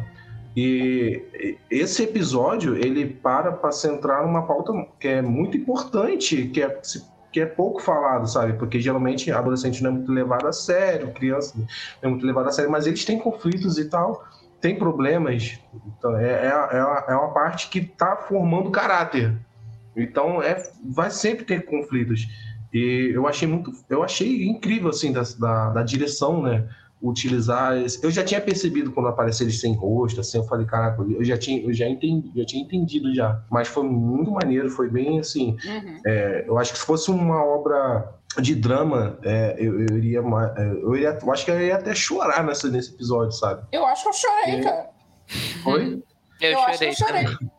[0.57, 6.79] E esse episódio, ele para para centrar numa pauta que é muito importante, que é,
[7.36, 8.53] que é pouco falado, sabe?
[8.53, 11.67] Porque geralmente adolescente não é muito levado a sério, criança não
[12.01, 14.25] é muito levado a sério, mas eles têm conflitos e tal,
[14.61, 15.59] tem problemas.
[15.86, 19.36] Então, é, é, é, uma, é uma parte que está formando caráter.
[19.97, 22.25] Então, é, vai sempre ter conflitos.
[22.73, 26.65] E eu achei muito, eu achei incrível, assim, da, da, da direção, né?
[27.01, 27.77] Utilizar.
[27.77, 31.23] esse- Eu já tinha percebido quando apareceu eles sem rosto, assim, eu falei, caraca, eu
[31.23, 33.41] já tinha, eu já entendi, já tinha entendido já.
[33.49, 35.57] Mas foi muito maneiro, foi bem assim.
[35.65, 35.99] Uhum.
[36.05, 40.19] é, eu acho que se fosse uma obra de drama, é, eu, eu iria,
[40.57, 43.63] é, eu iria, eu acho que eu iria até chorar nessa, nesse episódio, sabe?
[43.71, 44.63] Eu acho que eu chorei, É.
[44.63, 44.89] cara.
[45.63, 46.03] Foi?
[46.41, 47.23] Eu, Eu acho que chorei, eu chorei.
[47.23, 47.51] também.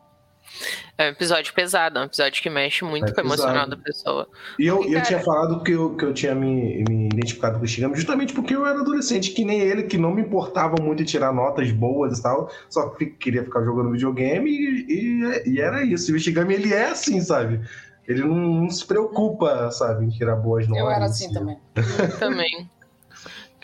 [0.97, 3.77] É um episódio pesado, é um episódio que mexe muito É com o emocional da
[3.77, 4.27] pessoa.
[4.57, 7.59] E eu, Porque, eu cara- tinha falado que eu, que eu tinha me, me identificado
[7.59, 10.75] com o Shigami justamente porque eu era adolescente, que nem ele, que não me importava
[10.81, 15.51] muito em tirar notas boas e tal, só que queria ficar jogando videogame e, e,
[15.53, 16.11] e era isso.
[16.11, 17.61] E o Shigami, ele é assim, sabe?
[18.07, 20.83] Ele não, não se preocupa, sabe, em tirar boas notas.
[20.83, 21.57] Eu era assim também.
[22.19, 22.69] Também.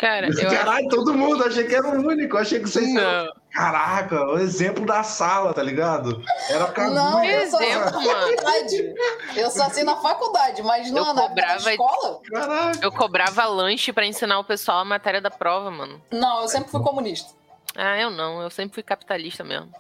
[0.04, 2.94] Cara, eu acho Caralho, todo mundo, achei que era o único, achei que vocês...
[2.94, 3.32] Não.
[3.54, 6.22] Caraca, o exemplo da sala, tá ligado?
[6.50, 8.20] Era Não, sou assim na Exemplo, mano.
[8.20, 8.94] faculdade.
[9.36, 12.20] Eu sou assim na faculdade, mas Eu não, na cobrava- escola.
[12.30, 12.80] Caraca.
[12.82, 16.02] Eu cobrava lanche pra ensinar o pessoal a matéria da prova, mano.
[16.12, 17.32] Não, eu sempre fui comunista.
[17.76, 19.72] Ah, eu não, eu sempre fui capitalista mesmo.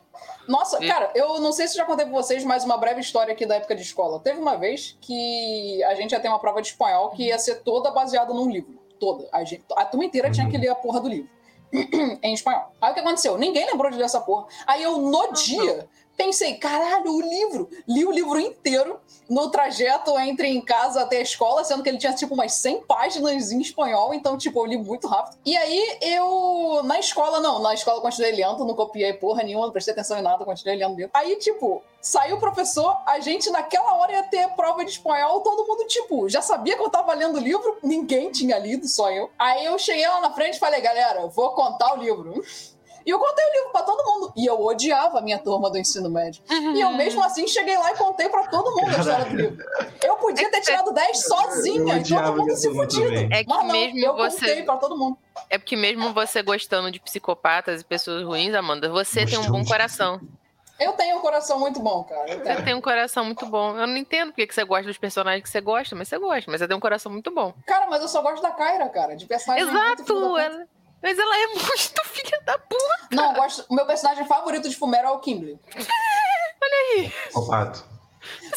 [0.47, 3.33] Nossa, E- cara, eu não sei se já contei pra vocês, mas uma breve história
[3.33, 4.19] aqui da época de escola.
[4.19, 7.55] Teve uma vez que a gente ia ter uma prova de espanhol que ia ser
[7.63, 8.82] toda baseada num livro.
[9.03, 9.27] Toda.
[9.33, 11.29] A, gente, a turma inteira tinha que ler a porra do livro.
[12.23, 12.71] em espanhol.
[12.79, 13.37] Aí o que aconteceu?
[13.37, 14.45] Ninguém lembrou de ler essa porra.
[14.65, 17.69] Aí eu, no dia, pensei, caralho, o livro.
[17.87, 18.99] Li o livro inteiro
[19.29, 22.83] no trajeto entre em casa até a escola, sendo que ele tinha tipo umas 100
[22.83, 25.37] páginas em espanhol, então tipo, eu li muito rápido.
[25.45, 29.65] E aí eu, na escola, não, na escola eu continuei lendo, não copiei porra nenhuma,
[29.65, 31.11] não prestei atenção em nada, continuei lendo mesmo.
[31.13, 35.65] Aí, tipo, saiu o professor, a gente naquela hora ia ter prova de espanhol, todo
[35.65, 39.29] mundo, tipo, já sabia que eu tava lendo o livro, ninguém tinha lido, só eu.
[39.39, 42.43] Aí eu cheguei lá na frente e falei, galera, vou contar o livro.
[43.05, 44.33] E eu contei o livro pra todo mundo.
[44.35, 46.41] E eu odiava a minha turma do ensino médio.
[46.49, 49.65] E eu mesmo assim cheguei lá e contei pra todo mundo a história do livro.
[50.03, 53.13] Eu podia ter tirado 10 sozinha Eu e todo mundo se fudido.
[53.33, 55.17] É que Mas não, mesmo eu você- contei pra todo mundo.
[55.49, 59.61] É porque mesmo você gostando de psicopatas e pessoas ruins, Amanda, você tem um bom
[59.61, 60.21] de- coração.
[60.79, 62.29] Eu tenho um coração muito bom, cara.
[62.31, 62.65] Eu Você tenho.
[62.65, 63.77] tem um coração muito bom.
[63.77, 66.49] Eu não entendo porque que você gosta dos personagens que você gosta, mas você gosta.
[66.51, 67.53] Mas você tem um coração muito bom.
[67.67, 69.15] Cara, mas eu só gosto da Kyra, cara.
[69.15, 70.37] De personagem muito Exato!
[70.39, 70.67] Ela...
[71.03, 73.07] Mas ela é muito filha da puta.
[73.11, 73.65] Não, eu gosto.
[73.69, 75.59] O meu personagem favorito de Fumero é o Kimberly.
[77.27, 77.83] Psicopata.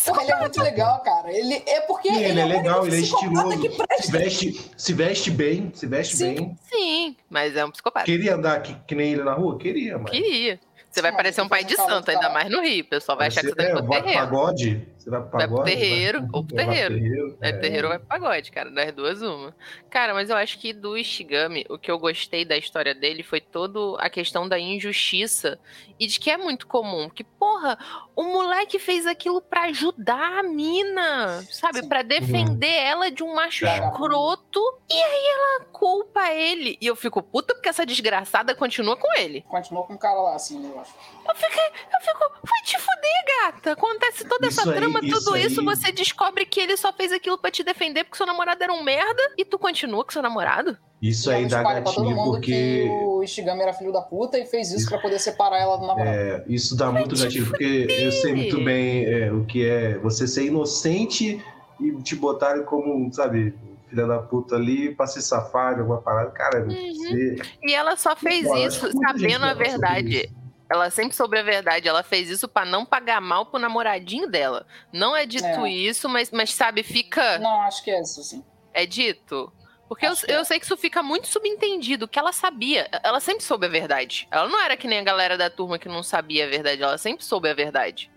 [0.05, 1.33] Porra, ele é muito legal, cara.
[1.33, 3.61] Ele é porque E ele é único legal, ele é psicopata estiloso.
[3.61, 4.03] que presta.
[4.05, 6.35] Se veste, se veste bem, se veste Sim.
[6.35, 6.59] bem.
[6.71, 8.07] Sim, mas é um psicopata.
[8.07, 9.59] Queria andar que, que nem ele na rua?
[9.59, 10.13] Queria, mas.
[10.13, 10.61] Queria.
[10.89, 12.85] Você vai Não, parecer um pai de santo, ainda mais no Rio.
[12.85, 14.21] O pessoal vai achar que você tá é, terreiro.
[14.21, 14.89] pagode?
[15.07, 15.71] Você vai pro Vai pro pagode?
[15.71, 17.39] terreiro, vai, ou pro vai pro terreiro.
[17.41, 17.53] É, é.
[17.53, 18.71] terreiro vai pro pagode, cara.
[18.73, 19.55] Das duas, uma.
[19.89, 23.41] Cara, mas eu acho que do Ishigami, o que eu gostei da história dele foi
[23.41, 25.61] toda a questão da injustiça
[25.99, 27.09] e de que é muito comum.
[27.09, 27.79] Que, porra,
[28.17, 31.87] o moleque fez aquilo pra ajudar a mina, sabe?
[31.87, 33.87] Pra defender ela de um macho Cara.
[33.87, 34.61] escroto.
[34.91, 36.77] E aí ela culpa ele.
[36.81, 39.43] E eu fico puta porque essa desgraçada continua com ele.
[39.43, 40.93] Continuou com o cara lá, assim, eu acho.
[41.29, 43.73] Eu fiquei, eu fico, vai te fuder, gata.
[43.73, 45.67] Acontece toda essa Isso aí, trama, isso tudo isso, aí.
[45.67, 48.83] você descobre que ele só fez aquilo pra te defender porque seu namorado era um
[48.83, 50.77] merda e tu continua com seu namorado?
[51.01, 52.53] Isso aí ela dá espalha pra todo gatilho mundo porque.
[52.53, 55.87] que o Ishigami era filho da puta e fez isso pra poder separar ela do
[55.87, 56.17] namorado.
[56.17, 59.99] É, isso dá muito te gatilho, porque eu sei muito bem é, o que é
[59.99, 61.43] você ser inocente
[61.79, 63.55] e te botarem como, sabe,
[63.89, 66.31] filha da puta ali pra se safar de alguma parada.
[66.31, 67.37] Cara, você.
[67.63, 70.31] E ela só fez Pô, isso sabendo a verdade.
[70.71, 71.89] Ela sempre soube a verdade.
[71.89, 74.67] Ela fez isso pra não pagar mal pro namoradinho dela.
[74.93, 75.71] Não é dito É.
[75.71, 77.39] isso, mas, mas sabe, fica.
[77.39, 78.45] Não, acho que é isso, sim.
[78.75, 79.53] é dito?
[79.89, 80.37] Porque eu, é.
[80.37, 82.89] eu sei que isso fica muito subentendido, que ela sabia.
[83.05, 84.27] Ela sempre soube a verdade.
[84.33, 86.99] Ela não era que nem a galera da turma que não sabia a verdade, ela
[86.99, 88.11] sempre soube a verdade.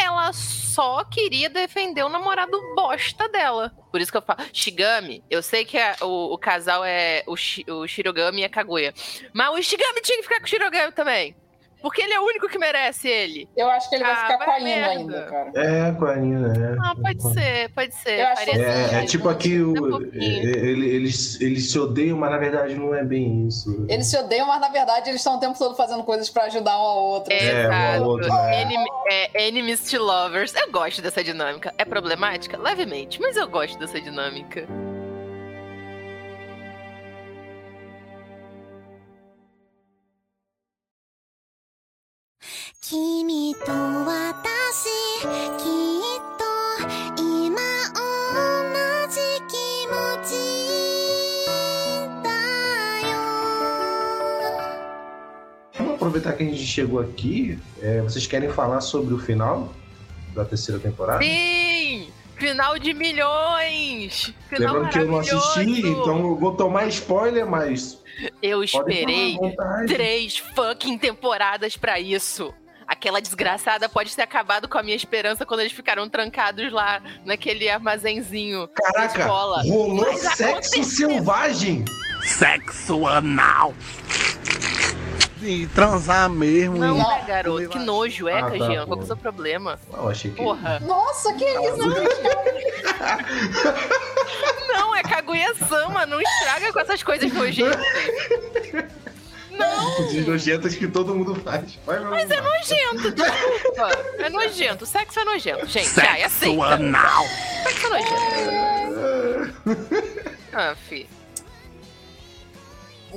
[0.00, 3.72] Ela só queria defender o namorado bosta dela.
[3.90, 7.32] Por isso que eu falo, Shigami, eu sei que a- o, o casal é o,
[7.32, 8.92] o Shirogami e a Kaguya.
[9.32, 11.34] Mas o Shigami tinha que ficar com o Shirogami também.
[11.80, 13.48] Porque ele é o único que merece ele.
[13.56, 14.90] Eu acho que ele vai Ah, ficar vai com a Ina merda.
[14.90, 15.52] ainda, cara.
[15.54, 16.76] É, com a Nina, é.
[16.84, 18.10] Ah, pode ser, pode ser.
[18.18, 20.12] É, é tipo aqui, o, Um pouquinho.
[20.20, 23.86] ele- eles, eles se odeiam, mas na verdade não é bem isso.
[23.88, 26.76] Eles se odeiam, mas na verdade eles estão o tempo todo fazendo coisas pra ajudar
[26.78, 27.32] um ao outro.
[27.32, 28.04] É, É, um exato.
[28.04, 28.84] outro, né?
[29.10, 30.54] É, enemies to lovers.
[30.56, 31.72] Eu gosto dessa dinâmica.
[31.78, 32.58] É problemática?
[32.58, 34.97] Levemente, mas eu gosto dessa dinâmica.「
[42.87, 44.89] 君と私
[45.57, 46.43] きっと
[47.21, 47.61] 今
[47.93, 48.01] 同
[49.09, 49.53] じ気
[49.87, 49.93] 持
[50.23, 50.31] ち
[52.23, 52.29] だ
[53.09, 53.13] よ」
[55.77, 57.57] Vamos aproveitar que a gente chegou aqui.
[57.81, 59.71] é, vocês querem falar sobre o final
[60.35, 61.23] da terceira temporada?
[61.23, 62.07] Sim!
[62.35, 64.33] Final de milhões!
[64.49, 66.01] Final Lembrando que eu não assisti, maravilhoso!
[66.01, 68.01] então eu vou tomar spoiler, mas.
[68.41, 69.93] Eu pode falar à esperei vontade.
[69.93, 72.53] três fucking temporadas pra isso.
[72.88, 77.68] Aquela desgraçada pode ter acabado com a minha esperança quando eles ficaram trancados lá naquele
[77.68, 79.62] armazenzinho da Caraca, escola.
[79.62, 81.08] rolou Mas sexo aconteceu.
[81.10, 81.84] selvagem!
[82.22, 83.74] Sexo anal.
[85.40, 86.78] E transar mesmo.
[86.78, 87.68] Não, e- né, garoto?
[87.68, 88.86] Que nojo, é, Ah, tá, Jean?
[88.86, 89.78] Qual que é o seu problema?
[89.92, 90.36] Não, achei que.
[90.42, 90.80] Porra.
[90.80, 91.78] Nossa, que isso?
[94.68, 97.80] Não, é Kaguya-sama, não estraga com essas coisas nojentas.
[99.58, 101.78] Não, Os nojentas que todo mundo faz.
[101.84, 102.58] Vai, vai, mas é vai.
[102.58, 103.90] nojento, desculpa.
[104.18, 106.00] É nojento, sexo é nojento, gente.
[106.00, 106.64] Ai, Sexo aceita.
[106.74, 107.24] anal.
[107.64, 109.54] Sexo é nojento.
[110.52, 111.06] Ah, fi.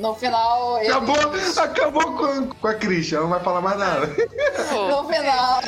[0.01, 0.87] No final, ele...
[0.91, 1.15] Acabou,
[1.63, 4.07] acabou com, com a Christian, ela não vai falar mais nada.
[4.07, 5.61] No final,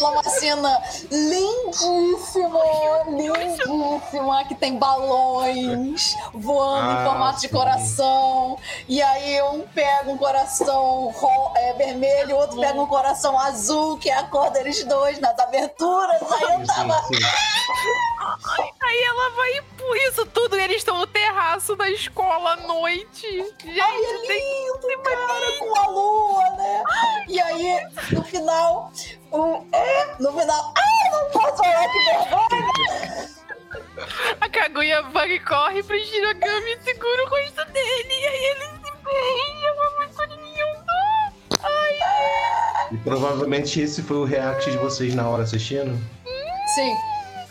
[0.00, 2.60] rola uma cena lindíssima,
[3.08, 7.54] lindíssima, que tem balões voando Ah, em formato de sim.
[7.54, 8.58] coração.
[8.88, 13.98] E aí um pega um coração ro- é, vermelho, o outro pega um coração azul,
[13.98, 16.22] que é a cor deles dois nas aberturas.
[16.32, 16.94] Aí eu tava.
[17.02, 17.24] Sim, sim.
[18.82, 22.93] Aí ela vai por isso tudo e eles estão no terraço da escola à noite.
[22.94, 23.26] Gente,
[23.80, 26.84] Ai, é tem lindo, cara, com a lua, né?
[27.28, 28.92] E aí, no final,
[29.32, 33.34] o, é, no final, ai, não posso falar que vergonha!
[34.40, 38.14] A Kaguya vai e corre pro Shirogami e segura o rosto dele.
[38.20, 39.74] E aí eles se beijam.
[39.74, 40.84] É muito lindo.
[41.62, 45.98] Ai, E provavelmente esse foi o react de vocês na hora assistindo.
[46.74, 46.94] Sim.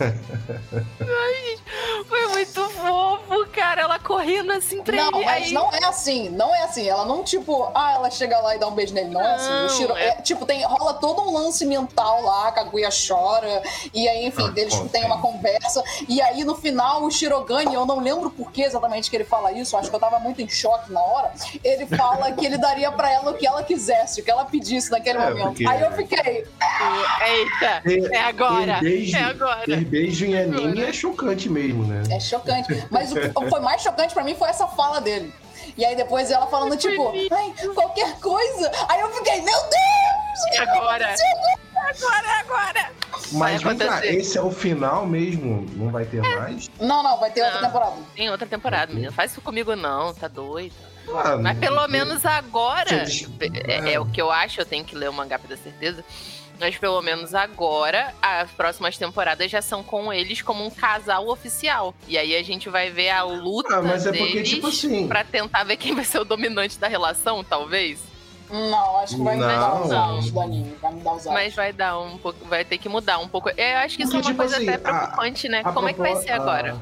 [2.07, 3.81] foi muito fofo, cara.
[3.81, 5.25] Ela correndo assim pra Não, ele.
[5.25, 5.51] mas aí...
[5.53, 6.87] não é assim, não é assim.
[6.87, 9.09] Ela não, tipo, ah, ela chega lá e dá um beijo nele.
[9.09, 9.49] Não, é assim.
[9.49, 12.89] Não, O Shiro, é- é, tipo, tem, rola todo um lance mental lá, a Kaguya
[12.91, 13.61] chora,
[13.93, 17.85] e aí, enfim, Ah, eles têm uma conversa, e aí no final o Shirogane, eu
[17.85, 20.49] não lembro por que exatamente que ele fala isso, acho que eu tava muito em
[20.49, 21.31] choque na hora.
[21.63, 24.91] Ele fala que ele daria pra ela o que ela quisesse, o que ela pedisse
[24.91, 25.45] naquele É, momento.
[25.47, 26.45] porque- Aí eu fiquei,
[27.25, 27.81] Eita,
[28.13, 28.79] é agora.
[28.83, 29.63] É agora.
[29.93, 32.01] Beijo em anime é chocante mesmo, né?
[32.09, 32.83] É chocante.
[32.89, 35.31] Mas o que foi mais chocante pra mim foi essa fala dele.
[35.77, 38.71] E aí depois ela falando, tipo, ai, qualquer coisa.
[38.89, 40.55] Aí eu fiquei, meu Deus!
[40.55, 41.13] É agora.
[41.75, 42.91] Agora, é agora.
[43.33, 45.63] Mas Vai vem cá, esse é o final mesmo?
[45.75, 46.71] Não vai ter mais?
[46.81, 47.67] Não, não, vai ter outra Não.
[47.67, 47.95] temporada.
[48.15, 49.11] Tem outra temporada, menina.
[49.11, 50.73] Faz isso comigo não, tá doido.
[51.07, 53.05] Ah, Mas pelo menos agora.
[53.67, 56.03] É, é o que eu acho, eu tenho que ler o mangá pra ter certeza.
[56.63, 61.93] Mas pelo menos agora, as próximas temporadas já são com eles como um casal oficial.
[62.07, 65.05] E aí a gente vai ver a luta Ah, mas é porque, tipo assim.
[65.09, 67.99] pra tentar ver quem vai ser o dominante da relação, talvez.
[68.49, 69.83] Não, acho que vai me dar Não.
[69.83, 70.73] os anos do anime.
[70.81, 71.33] Vai me dar os anos.
[71.37, 73.49] Mas vai dar um pouco, vai ter que mudar um pouco.
[73.49, 75.61] Eu acho que isso Porque, é uma tipo coisa assim, até a- preocupante, né?
[75.65, 76.75] A Como é que vai ser agora?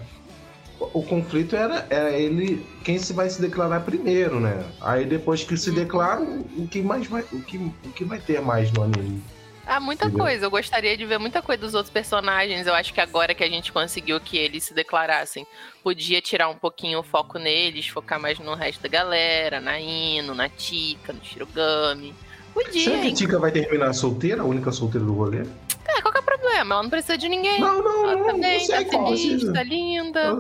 [0.80, 4.64] a- O conflito era, era ele quem se vai se declarar primeiro, né?
[4.80, 5.58] Aí depois que Uhum.
[5.58, 9.24] se declara, o que mais vai, o que, o que vai ter mais no anime?
[9.66, 10.26] Ah, muita Entendeu?
[10.26, 10.46] coisa.
[10.46, 12.66] Eu gostaria de ver muita coisa dos outros personagens.
[12.68, 15.46] Eu acho que agora que a gente conseguiu que eles se declarassem,
[15.84, 20.34] podia tirar um pouquinho o foco neles, focar mais no resto da galera, na Ino,
[20.34, 22.14] na Tika, no Shirogami.
[22.54, 23.14] Podia, Será que a?
[23.14, 25.46] Tika vai terminar solteira, a única solteira do rolê?
[25.86, 26.76] É, qual que é o problema?
[26.76, 27.60] Ela não precisa de ninguém.
[27.60, 30.38] Não, não, Ela não, tá não sei tá feliz, tá linda,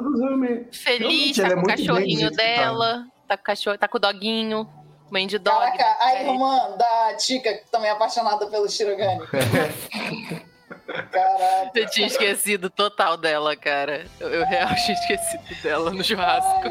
[0.71, 2.37] feliz, tá é com o cachorrinho tá.
[2.37, 4.67] dela, tá com cachorro, tá com o doguinho,
[5.11, 5.59] Mandy Dog.
[5.59, 6.27] Caraca, a né?
[6.29, 9.21] irmã da Tika, que também é apaixonada pelo Shirogane.
[11.11, 11.71] Caraca.
[11.73, 14.05] Eu tinha esquecido total dela, cara.
[14.19, 16.69] Eu, eu real tinha esquecido dela no churrasco.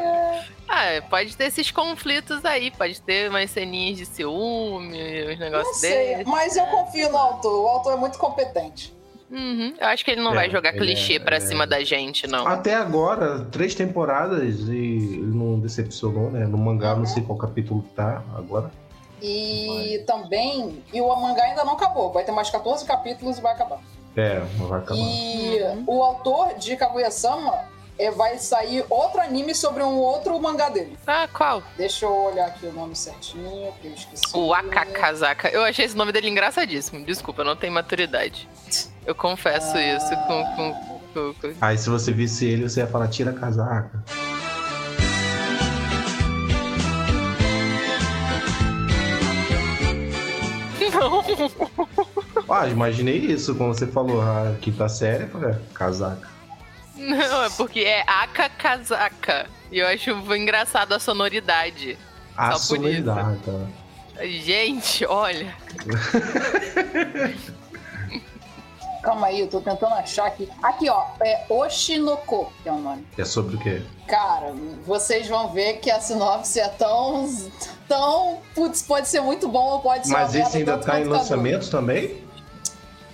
[0.67, 5.45] Ah, é, pode ter esses conflitos aí, pode ter umas ceninhas de ciúme, uns Não
[5.45, 6.25] negócios sei, desses.
[6.25, 7.63] mas eu confio no autor.
[7.63, 8.93] O autor é muito competente.
[9.31, 9.73] Uhum.
[9.79, 11.83] Eu acho que ele não É, vai jogar ele clichê é- pra é- cima da
[11.83, 12.45] gente, não.
[12.47, 16.45] Até agora, três temporadas e ele não decepcionou, né?
[16.45, 18.69] No mangá, não sei qual capítulo tá agora.
[19.21, 22.11] E também, e o mangá ainda não acabou.
[22.11, 23.79] Vai ter mais 14 capítulos e vai acabar.
[24.17, 24.99] É, não vai acabar.
[24.99, 25.83] E Uhum.
[25.87, 27.53] o autor de Kaguya-sama
[28.01, 30.97] é, vai sair outro anime sobre um outro mangá dele.
[31.05, 31.61] Ah, qual?
[31.77, 34.23] Deixa eu olhar aqui o nome certinho, que eu esqueci.
[34.35, 35.49] O Akakazaka.
[35.49, 37.05] Eu achei esse nome dele engraçadíssimo.
[37.05, 38.47] Desculpa, eu não tenho maturidade.
[39.05, 39.81] Eu confesso Ah.
[39.81, 40.73] isso com, com,
[41.13, 44.03] com, com- Aí se você visse ele, você ia falar, tira a casaca.
[50.93, 51.23] Não.
[52.49, 56.27] Ah, imaginei isso quando você falou a quinta série, eu falei, "É, casaca.
[57.01, 59.47] Não, é porque é Akakazaka.
[59.71, 61.97] E eu acho engraçado a sonoridade.
[62.37, 62.67] A Só isso.
[62.67, 63.39] sonoridade?
[64.43, 65.55] Gente, olha.
[69.01, 70.47] Calma aí, eu tô tentando achar aqui.
[70.61, 73.07] Aqui, ó, é Oshinoko, que é o nome.
[73.17, 73.81] É sobre o quê?
[74.07, 74.53] Cara,
[74.85, 77.27] vocês vão ver que a sinopse é tão.
[77.87, 78.37] tão.
[78.53, 81.71] Putz, pode ser muito bom ou pode ser Mas esse merda ainda tá em lançamento
[81.71, 82.23] também?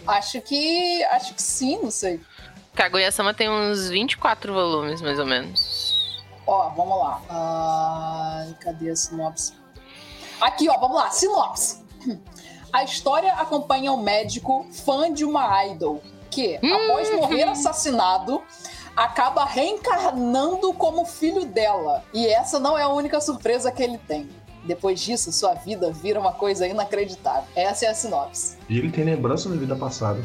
[0.06, 1.02] Acho que.
[1.06, 2.20] Acho que sim, não sei.
[2.78, 6.24] Kaguya-sama tem uns 24 volumes, mais ou menos.
[6.46, 7.22] Ó, vamos lá.
[7.28, 9.54] Ai, cadê a sinopse?
[10.40, 11.10] Aqui, ó, vamos lá.
[11.10, 11.84] Sinopse.
[12.72, 18.44] A história acompanha um médico fã de uma idol que, após morrer assassinado,
[18.96, 22.04] acaba reencarnando como filho dela.
[22.14, 24.30] E essa não é a única surpresa que ele tem.
[24.66, 27.50] Depois disso, sua vida vira uma coisa inacreditável.
[27.56, 28.56] Essa é a sinopse.
[28.70, 30.24] E ele tem lembrança da vida passada.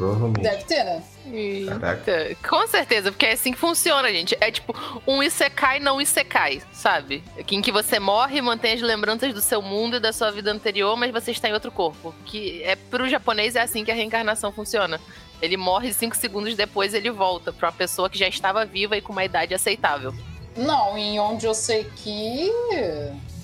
[0.00, 0.40] Provavelmente.
[0.40, 1.02] Deve ter, né?
[1.30, 4.34] Eita, Com certeza, porque é assim que funciona, gente.
[4.40, 4.74] É tipo
[5.06, 7.22] um Isekai não Isekai, sabe?
[7.36, 10.50] Em que você morre e mantém as lembranças do seu mundo e da sua vida
[10.50, 12.14] anterior, mas você está em outro corpo.
[12.24, 14.98] Que é pro japonês é assim que a reencarnação funciona.
[15.42, 19.02] Ele morre cinco segundos depois ele volta pra uma pessoa que já estava viva e
[19.02, 20.14] com uma idade aceitável.
[20.56, 22.50] Não, em onde eu sei que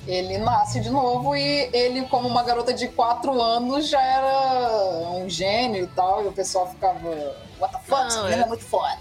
[0.07, 5.29] ele nasce de novo e ele, como uma garota de 4 anos, já era um
[5.29, 7.09] gênio e tal, e o pessoal ficava.
[7.61, 7.91] What the fuck?
[8.01, 8.99] Não, Essa menina é- é muito foda.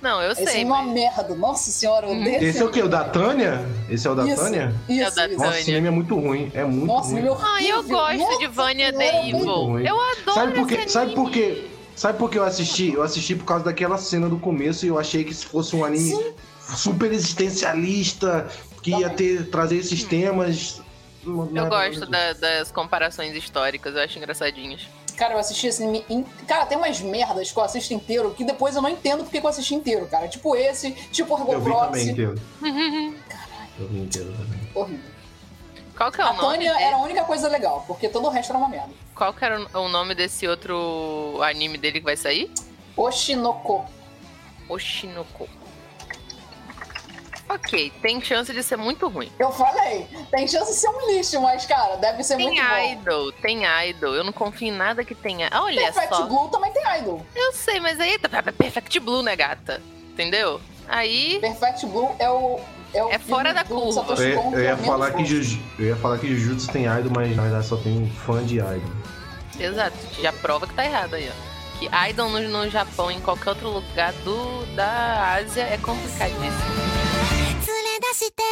[0.00, 0.62] Não, eu Esse sei.
[0.62, 1.34] é uma mas- merda.
[1.34, 2.82] Nossa senhora, eu odeio Esse é o quê?
[2.82, 3.60] O da Tânia?
[3.88, 4.42] Esse é o da Isso.
[4.42, 4.74] Tânia?
[4.88, 5.36] Isso, É o da isso.
[5.36, 5.60] Nossa, Tânia.
[5.60, 6.50] esse anime é muito ruim.
[6.54, 7.18] É muito Nossa, ruim.
[7.18, 7.50] ele é horrível.
[7.54, 9.54] Ah, eu gosto Nossa de Vânia The senhora, Evil.
[9.64, 9.86] ruim.
[9.86, 10.74] Eu adoro Sabe por quê?
[10.76, 11.64] esse Sabe por quê?
[11.94, 12.92] Sabe por que eu assisti?
[12.94, 15.84] Eu assisti por causa daquela cena do começo e eu achei que se fosse um
[15.84, 16.32] anime Sim.
[16.76, 18.48] super existencialista,
[18.82, 20.80] que ia ter trazer esses temas.
[21.24, 24.82] não- não Eu gosto da- das comparações históricas, eu acho engraçadinhas.
[25.18, 26.02] Cara, eu assisti esse anime.
[26.08, 29.38] in- Cara, tem umas merdas que eu assisto inteiro que depois eu não entendo porque
[29.38, 30.28] que eu assisti inteiro, cara.
[30.28, 31.50] Tipo esse, tipo disso.
[31.52, 32.40] Eu vi também inteiro.
[33.78, 34.60] Eu vi inteiro também.
[34.74, 35.10] Horrível.
[35.96, 36.48] Qual que é A o nome?
[36.54, 36.84] Tânia dele?
[36.84, 38.88] era a única coisa legal, porque todo o resto era uma merda.
[39.14, 42.50] Qual que era o o nome desse outro anime dele que vai sair?
[42.96, 43.84] Oshinoko.
[44.70, 45.46] Oshinoko.
[47.52, 49.30] Ok, tem chance de ser muito ruim.
[49.38, 52.92] Eu falei, tem chance de ser um lixo, mas, cara, deve ser Tem muito bom.
[52.92, 54.14] idol, tem idol.
[54.14, 55.50] Eu não confio em nada que tenha.
[55.54, 56.26] Olha Perfect só.
[56.26, 57.26] Blue também tem idol.
[57.34, 59.82] Eu sei, mas aí tá Perfect Blue, né, gata?
[60.12, 60.60] Entendeu?
[60.88, 61.38] Aí.
[61.40, 62.60] Perfect Blue é o.
[62.92, 64.04] É, É fora da curva.
[64.18, 65.26] Eu, ia- eu ia falar que gosto.
[65.28, 68.56] Juju- eu ia falar que Jujutsu tem idol, mas na verdade só tem fã de
[68.58, 68.80] idol.
[69.58, 71.78] Exato, já prova que tá errado aí, ó.
[71.78, 77.09] Que idol no, no Japão, em qualquer outro lugar do, da Ásia, é complicadíssimo.
[77.70, 78.42] 連れ出して。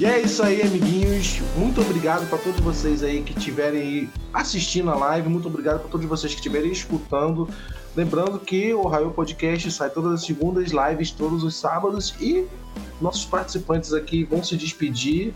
[0.00, 1.42] E é isso aí, amiguinhos.
[1.58, 5.28] Muito obrigado para todos vocês aí que estiverem assistindo a live.
[5.28, 7.46] Muito obrigado para todos vocês que estiverem escutando.
[7.94, 12.46] Lembrando que o Raio Podcast sai todas as segundas, lives todos os sábados e
[12.98, 15.34] nossos participantes aqui vão se despedir.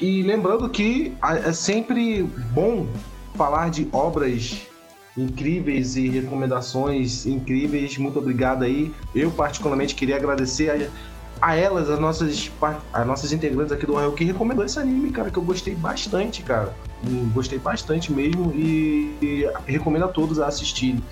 [0.00, 1.12] E lembrando que
[1.44, 2.22] é sempre
[2.54, 2.86] bom
[3.34, 4.62] falar de obras
[5.18, 7.98] incríveis e recomendações incríveis.
[7.98, 8.90] Muito obrigado aí.
[9.14, 10.88] Eu particularmente queria agradecer a
[11.42, 12.52] a elas, as nossas,
[12.92, 16.40] as nossas integrantes aqui do Raio, que recomendou esse anime, cara, que eu gostei bastante,
[16.42, 16.72] cara.
[17.04, 21.02] Hum, Gostei bastante mesmo e, e recomendo a todos a assistirem.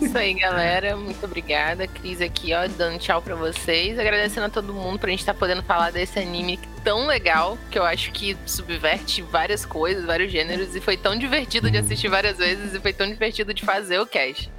[0.00, 0.96] Isso aí, galera.
[0.96, 1.86] Muito obrigada.
[1.86, 3.98] Cris aqui, ó, dando tchau pra vocês.
[3.98, 7.78] Agradecendo a todo mundo pra gente estar tá podendo falar desse anime tão legal, que
[7.78, 12.38] eu acho que subverte várias coisas, vários gêneros, e foi tão divertido de assistir várias
[12.38, 14.50] vezes, e foi tão divertido de fazer o cast.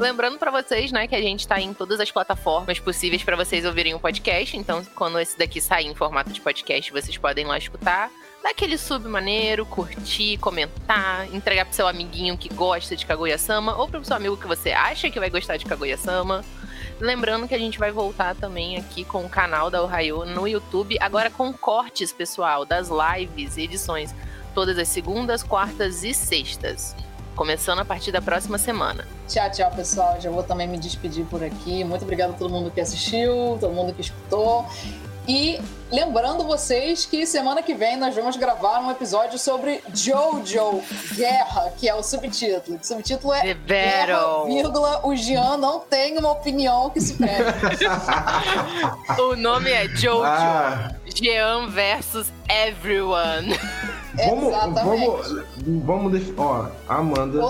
[0.00, 3.66] Lembrando para vocês, né, que a gente tá em todas as plataformas possíveis para vocês
[3.66, 4.56] ouvirem o podcast.
[4.56, 8.10] Então, quando esse daqui sair em formato de podcast, vocês podem lá escutar.
[8.42, 13.88] Dar aquele sub maneiro, curtir, comentar, entregar pro seu amiguinho que gosta de Kaguya-sama ou
[13.88, 16.42] pro seu amigo que você acha que vai gostar de Kaguya-sama.
[16.98, 20.96] Lembrando que a gente vai voltar também aqui com o canal da Ohio no YouTube,
[20.98, 24.14] agora com cortes, pessoal, das lives e edições,
[24.54, 26.96] todas as segundas, quartas e sextas
[27.40, 29.08] começando a partir da próxima semana.
[29.26, 30.20] Tchau, tchau, pessoal.
[30.20, 31.82] Já vou também me despedir por aqui.
[31.82, 34.66] Muito obrigada a todo mundo que assistiu, todo mundo que escutou.
[35.32, 35.60] E
[35.92, 40.82] lembrando vocês que semana que vem nós vamos gravar um episódio sobre Jojo
[41.14, 42.80] Guerra, que é o subtítulo.
[42.82, 47.86] O subtítulo é The Guerra, vírgula, o Jean não tem uma opinião que se preste.
[49.22, 50.24] o nome é Jojo.
[50.24, 50.96] Ah.
[51.14, 53.56] Jean versus Everyone.
[54.12, 57.40] Vamos, vamos, vamos, ó, Amanda,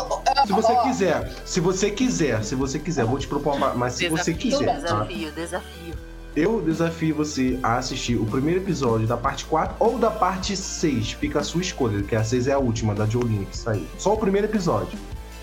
[0.46, 4.24] se você quiser, se você quiser, se você quiser, vou te propor, mas se desafio,
[4.24, 5.34] você quiser, desafio, tá?
[5.40, 5.89] desafio.
[6.36, 11.12] Eu desafio você a assistir o primeiro episódio da parte 4 ou da parte 6.
[11.12, 13.86] Fica a sua escolha, que a 6 é a última da Jolene que saiu.
[13.98, 14.96] Só o primeiro episódio.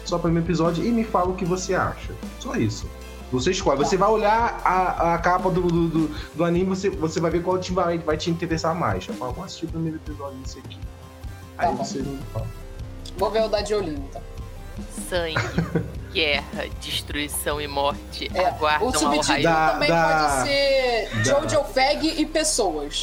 [0.06, 2.14] Só o primeiro episódio e me fala o que você acha.
[2.40, 2.90] Só isso.
[3.32, 3.78] Você escolhe.
[3.78, 7.44] Você vai olhar a, a capa do, do, do, do anime, você, você vai ver
[7.44, 9.06] qual te vai, vai te interessar mais.
[9.06, 10.80] Eu falo, vou assistir o primeiro episódio desse aqui.
[11.58, 12.48] Aí tá você me fala.
[13.18, 14.22] Vou ver o da Jolene, então.
[15.10, 15.36] Sangue,
[16.18, 21.64] guerra, destruição e morte é, aguardam o subtítulo da, também da, pode ser da, Jojo
[21.66, 23.02] Fag e pessoas.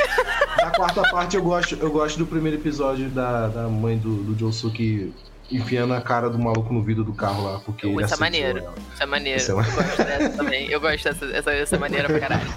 [0.59, 4.36] Na quarta parte eu gosto, eu gosto do primeiro episódio da, da mãe do, do
[4.36, 5.15] Josuke
[5.49, 8.65] enfiando a cara do maluco no vidro do carro lá, porque Isso é maneiro.
[8.93, 9.39] Isso é maneiro.
[9.39, 10.69] Isso é Eu gosto dessa também.
[10.69, 12.53] Eu gosto dessa, essa, essa maneira pra caralho.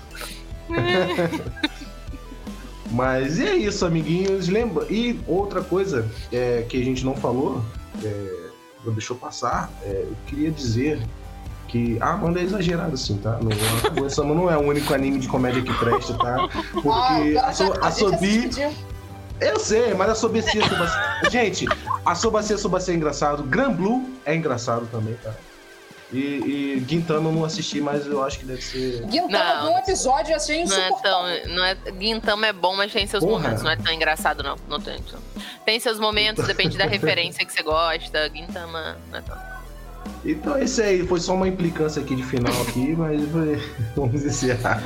[2.90, 4.48] Mas é isso, amiguinhos.
[4.48, 4.88] Lembra?
[4.90, 7.64] E outra coisa é, que a gente não falou,
[8.04, 8.47] é,
[8.94, 11.02] deixou passar, é, eu queria dizer
[11.68, 13.40] que a Amanda é exagerada, assim, tá?
[13.42, 16.48] Não, não é o único anime de comédia que presta, tá?
[16.72, 18.50] Porque ah, a, so, a Sobi.
[19.40, 21.30] Eu sei, mas a Sobacia, Sobacia.
[21.30, 21.66] Gente,
[22.04, 23.44] a Sobacia, Sobacia é engraçado.
[23.44, 25.32] Gran Blue é engraçado também, tá?
[26.12, 29.04] E, e Gintama eu não assisti, mas eu acho que deve ser.
[29.12, 33.06] Gintama, não, um episódio assim não é tão, não é Gintama é bom, mas tem
[33.06, 33.42] seus Porra.
[33.42, 33.64] momentos.
[33.64, 34.56] Não é tão engraçado, não.
[34.70, 34.98] Não tem.
[35.66, 38.30] Tem seus momentos, depende da referência que você gosta.
[38.34, 39.58] Gintama não é tão.
[40.24, 43.62] Então é isso aí, foi só uma implicância aqui de final aqui, mas foi...
[43.96, 44.82] vamos encerrar.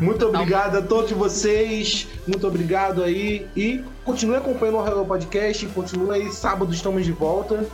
[0.00, 6.10] Muito obrigado a todos vocês, muito obrigado aí e continue acompanhando o Hello Podcast, continue
[6.12, 7.66] aí, sábado estamos de volta.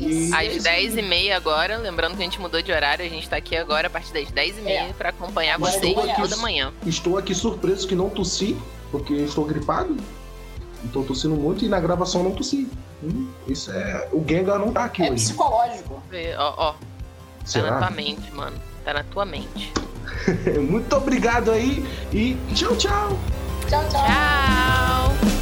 [0.00, 0.30] E...
[0.32, 3.88] Às 10h30 agora, lembrando que a gente mudou de horário, a gente tá aqui agora
[3.88, 4.92] a partir das 10h30 é.
[4.96, 6.72] para acompanhar Mas vocês toda manhã.
[6.86, 8.56] Estou aqui surpreso que não tossi,
[8.90, 9.96] porque estou gripado.
[10.84, 12.66] Estou tossindo muito e na gravação não tossi.
[13.02, 14.08] Hum, isso é.
[14.12, 15.24] O Gengar não tá aqui é hoje.
[15.24, 16.02] psicológico.
[16.38, 16.72] Ó, ó.
[16.72, 16.78] Tá
[17.44, 17.70] Será?
[17.72, 18.56] na tua mente, mano.
[18.84, 19.72] Tá na tua mente.
[20.68, 23.18] muito obrigado aí e tchau, tchau.
[23.68, 24.00] Tchau, tchau.
[24.00, 25.39] Tchau.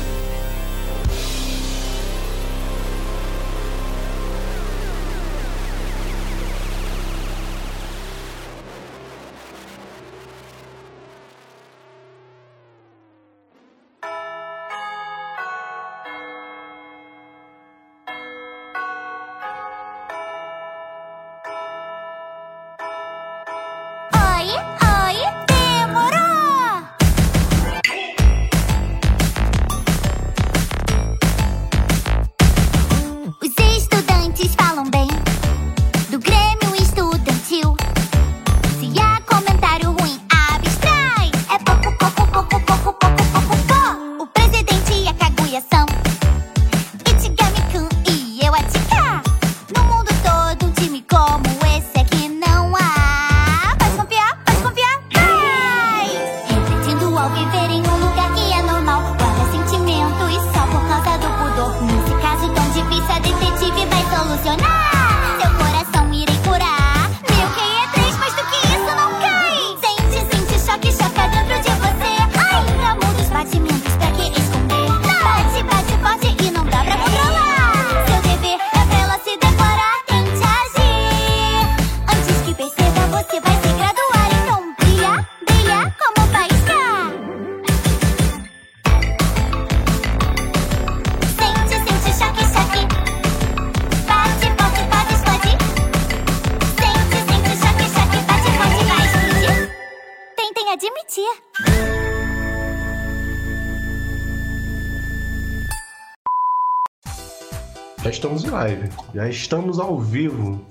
[109.15, 110.65] Já estamos ao vivo.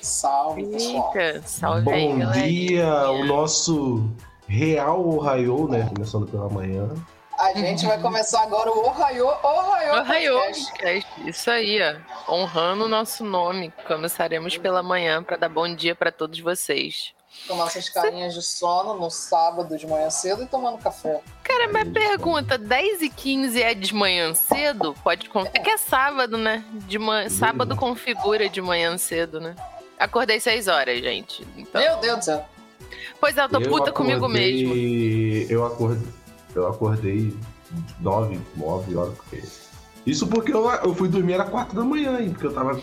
[0.00, 1.12] Salve, pessoal.
[1.14, 2.42] Eita, salve aí, Bom galera.
[2.48, 4.08] dia, o nosso
[4.48, 5.88] Real Ohio, né?
[5.94, 6.88] Começando pela manhã.
[7.38, 10.70] A gente vai começar agora o Ohio, Ohio, Ohio Podcast.
[10.72, 11.28] Podcast.
[11.28, 12.34] Isso aí, ó.
[12.34, 13.72] Honrando o nosso nome.
[13.86, 17.14] Começaremos pela manhã para dar bom dia para todos vocês.
[17.46, 21.20] Com nossas carinhas de sono no sábado de manhã cedo e tomando café.
[21.44, 24.94] Cara, minha pergunta: 10 e 15 é de manhã cedo?
[25.02, 26.64] Pode con- É que é sábado, né?
[26.72, 27.28] De man...
[27.28, 29.54] Sábado configura de manhã cedo, né?
[29.98, 31.46] Acordei 6 horas, gente.
[31.56, 31.80] Então...
[31.80, 32.44] Meu Deus do céu.
[33.20, 34.74] Pois é, eu tô puta comigo mesmo.
[34.74, 35.52] mesmo.
[35.52, 36.08] Eu acordei,
[36.54, 37.36] eu acordei
[38.00, 39.14] 9, 9 horas.
[39.14, 39.42] Porque...
[40.04, 42.30] Isso porque eu, eu fui dormir era 4 da manhã, hein?
[42.30, 42.80] Porque eu tava.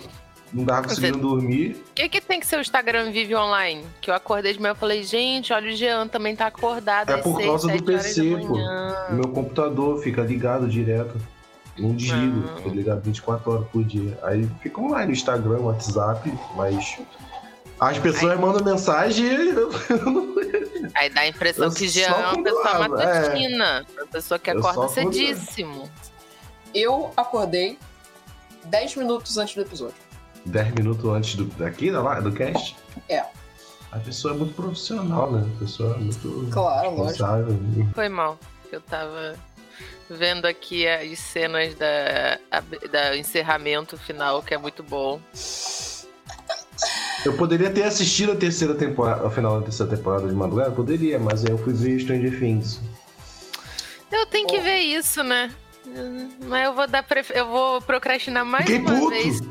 [0.54, 1.84] Não tava conseguindo dormir.
[1.92, 3.86] O que, que tem que ser o Instagram Vive Online?
[4.00, 7.12] Que eu acordei de manhã e falei, gente, olha o Jean também tá acordado.
[7.12, 8.58] É por seis, causa do PC, pô.
[9.14, 11.20] Meu computador fica ligado direto.
[11.78, 12.58] Não desligo, Ah.
[12.58, 14.18] fica ligado 24 horas por dia.
[14.24, 16.98] Aí fica online no Instagram, WhatsApp, mas.
[17.80, 19.70] As pessoas mandam mensagem e eu,
[20.04, 20.36] não.
[20.96, 22.88] Aí dá a impressão Eu que Jean é uma pessoa é.
[22.88, 23.86] matutina.
[23.96, 25.88] Uma pessoa que acorda cedíssimo.
[26.74, 27.78] Eu acordei
[28.66, 30.07] 10 minutos antes do episódio.
[30.48, 32.76] 10 minutos antes do, daqui, da lá, do cast?
[33.10, 33.24] É.
[33.92, 35.48] A pessoa é muito profissional, né?
[35.56, 37.04] A pessoa é muito Claro, lógico.
[37.08, 37.60] responsável.
[37.94, 38.38] Foi mal.
[38.72, 39.36] Eu tava
[40.10, 42.38] vendo aqui as cenas da,
[42.92, 45.22] da encerramento final, que é muito bom.
[47.26, 51.18] Eu poderia ter assistido a terceira temporada, ao final da terceira temporada de madrugada, poderia,
[51.20, 52.80] mas aí eu fui ver Stranger Things.
[54.12, 55.52] Eu tenho que ver isso, né?
[56.46, 57.32] Mas eu vou dar pref...
[57.34, 59.10] eu vou procrastinar mais Fiquei uma puto!
[59.10, 59.42] vez.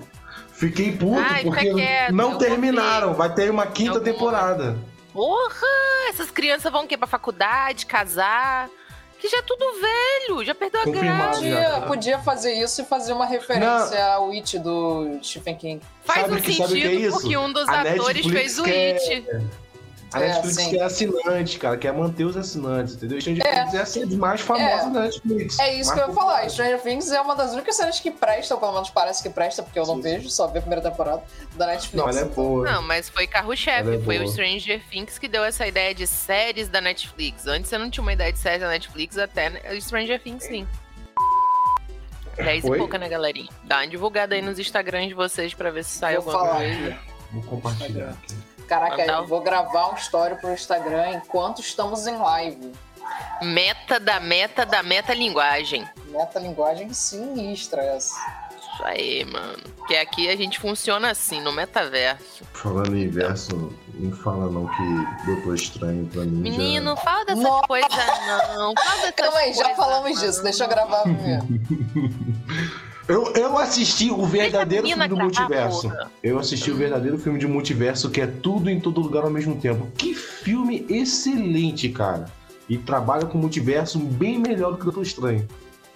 [0.57, 3.12] Fiquei puto Ai, porque quieto, eu não terminaram.
[3.15, 4.78] Vai ter uma quinta Alguma- temporada.
[5.12, 5.66] Porra!
[6.09, 6.97] Essas crianças vão o quê?
[6.97, 8.69] Pra faculdade, casar?
[9.19, 11.41] Que já é tudo velho, já perdeu a Confirmado.
[11.41, 11.41] graça.
[11.41, 15.83] Podia, podia fazer isso e fazer uma referência ao It do Stephen King.
[16.05, 17.19] Faz Sabe um o que- é sentido, isso?
[17.20, 17.97] porque um dos A atores
[18.27, 19.27] Netflix fez o quer- It.
[20.12, 20.70] A É, Netflix sim.
[20.70, 23.20] quer assinante, cara, quer manter os assinantes, entendeu?
[23.20, 23.55] Stranger É.
[23.62, 25.59] Things é a série mais famosa da Netflix.
[25.59, 26.49] É isso que eu ia falar.
[26.49, 29.78] Stranger Things é uma das únicas séries que prestam, pelo menos parece que presta, porque
[29.78, 31.23] eu não Sim, vejo, só vi a primeira temporada
[31.57, 31.95] da Netflix.
[31.95, 32.70] Não, ela é boa.
[32.70, 33.97] Não, mas foi carro-chefe.
[33.97, 34.28] É foi o.
[34.28, 37.47] Stranger Things que deu essa ideia de séries da Netflix.
[37.47, 40.66] Antes você não tinha uma ideia de séries da Netflix, até o Stranger Things sim.
[42.37, 43.49] 10 e pouca, né, galerinha?
[43.65, 46.61] Dá uma divulgada aí nos Instagrams de vocês pra ver se sai Vou alguma falar
[46.61, 46.99] coisa.
[47.33, 48.35] Vou compartilhar aqui.
[48.68, 52.72] Caraca, Mandar eu um- vou gravar um story pro Instagram enquanto estamos em live.
[53.43, 55.88] Meta da meta da metalinguagem.
[56.09, 58.16] Metalinguagem sinistra essa.
[58.59, 59.56] Isso aí, mano.
[59.78, 62.43] Porque aqui a gente funciona assim, no metaverso.
[62.52, 66.97] Falando em verso, não fala não que Doutor Estranho pra mim Menino, já...
[66.97, 67.66] fala dessas Nossa.
[67.68, 67.90] coisas
[68.55, 68.74] não.
[68.74, 70.20] Fala dessas Calma aí, já falamos não.
[70.26, 71.47] disso, deixa eu gravar primeiro.
[73.09, 75.93] Eu, eu assisti o verdadeiro filme do gravar, multiverso.
[76.23, 79.57] Eu assisti o verdadeiro filme de multiverso, que é tudo em todo lugar ao mesmo
[79.61, 79.89] tempo.
[79.97, 82.27] Que filme excelente, cara.
[82.69, 85.47] E trabalha com multiverso bem melhor do que Doutor Estranho.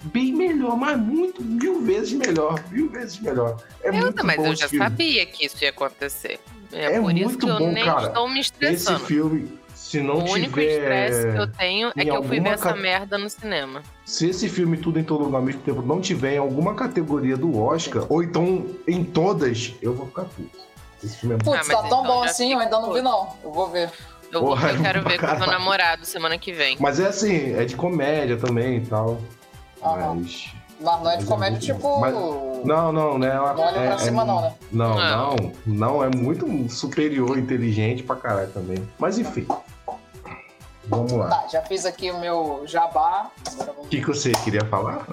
[0.03, 2.63] Bem melhor, mas muito, mil vezes melhor.
[2.71, 3.57] Mil vezes melhor.
[3.83, 4.85] É Eu, muito mas bom eu esse já filme.
[4.85, 6.39] sabia que isso ia acontecer.
[6.71, 8.07] É, É por isso que eu bom, nem cara.
[8.07, 8.99] estou me Esse estressando.
[9.01, 9.51] filme,
[9.91, 11.57] se não o único estresse que eu tiver...
[11.57, 13.81] tenho é em que eu fui ver alguma essa ca- merda no cinema.
[14.05, 17.35] Se esse filme Tudo em Todo Lugar ao mesmo tempo não tiver em alguma categoria
[17.37, 20.59] do Oscar, ou então em todas, eu vou ficar puto.
[21.03, 23.01] Esse filme é muito Putz, mas tá tão então bom assim, eu ainda não vi
[23.01, 23.29] não.
[23.43, 23.89] Eu vou ver.
[24.31, 25.51] Eu, vou- Porra, eu quero ver com o meu caralho.
[25.51, 26.77] namorado semana que vem.
[26.79, 29.19] Mas é assim, é de comédia também e tal.
[29.83, 30.15] Aham.
[30.21, 30.51] Mas.
[30.79, 31.99] Mas não é de é comédia tipo.
[31.99, 32.13] Mas-
[32.65, 33.33] Não, não, né?
[33.33, 34.53] Não olha é, pra cima, é- não, né?
[34.71, 35.35] Não, Não.
[35.35, 38.77] não, não, é muito superior, inteligente pra caralho também.
[38.97, 39.45] Mas enfim.
[40.85, 41.29] Vamos lá.
[41.29, 43.29] Tá, já fiz aqui o meu jabá.
[43.77, 45.05] O que, que você queria falar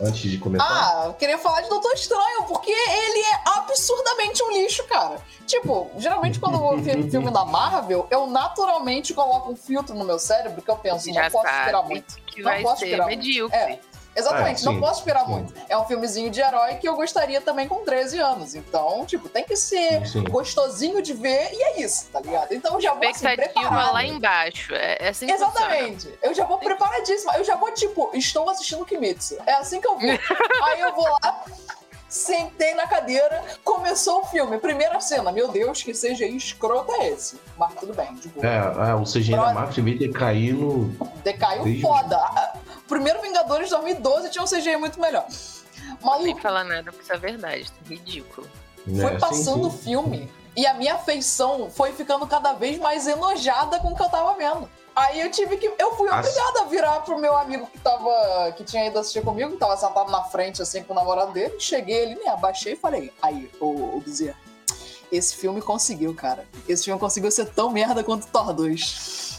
[0.00, 0.66] antes de começar?
[0.68, 5.16] Ah, eu queria falar de Doutor Estranho, porque ele é absurdamente um lixo, cara.
[5.46, 10.04] Tipo, geralmente quando eu vou ver filme da Marvel, eu naturalmente coloco um filtro no
[10.04, 12.14] meu cérebro que eu penso, não já posso esperar muito.
[12.26, 13.18] que Não vai posso ser esperar muito.
[13.18, 13.56] medíocre.
[13.58, 13.80] É.
[14.14, 15.30] Exatamente, É, não posso esperar sim.
[15.32, 15.54] muito.
[15.68, 18.54] É um filmezinho de herói que eu gostaria também com 13 anos.
[18.54, 20.24] Então, tipo, tem que ser Sim.
[20.24, 22.52] gostosinho de ver e é isso, tá ligado?
[22.52, 23.92] Então eu já vou assim, preparada.
[23.92, 24.74] lá embaixo.
[24.74, 25.58] É, é assim que funciona.
[25.76, 26.12] Exatamente.
[26.22, 27.34] Eu já vou preparadíssima.
[27.36, 29.38] Eu já vou, tipo, estou assistindo Kimetsu.
[29.46, 30.10] É assim que eu vou.
[30.64, 31.44] Aí eu vou lá,
[32.08, 34.58] sentei na cadeira, começou o filme.
[34.58, 35.32] Primeira cena.
[35.32, 37.40] Meu Deus, que CGI escroto é esse?
[37.56, 38.46] Mas tudo bem, de boa.
[38.46, 39.54] É, é, o CGI da.
[39.54, 40.94] Marvel devia ter caído.
[41.24, 42.52] Decaiu Desde- foda.
[42.84, 45.26] A- Primeiro Vingadores de 2012 tinha um CGI muito melhor.
[46.02, 47.70] Não nem Maluco, falar nada, porque isso é verdade.
[47.84, 48.48] É ridículo.
[48.86, 49.02] Né?
[49.02, 53.78] foi Sim, passando o filme e a minha afeição foi ficando cada vez mais enojada
[53.78, 54.68] com o que eu tava vendo.
[54.94, 55.72] Aí eu tive que.
[55.78, 58.52] Eu fui obrigada a virar pro meu amigo que tava.
[58.56, 61.58] que tinha ido assistir comigo, que tava sentado na frente, assim, com o namorado dele.
[61.58, 64.36] Cheguei ele, me abaixei e falei, aí, ô, ô Bezerra,
[65.10, 66.46] esse filme conseguiu, cara.
[66.68, 69.31] Esse filme conseguiu ser tão merda quanto Thor 2.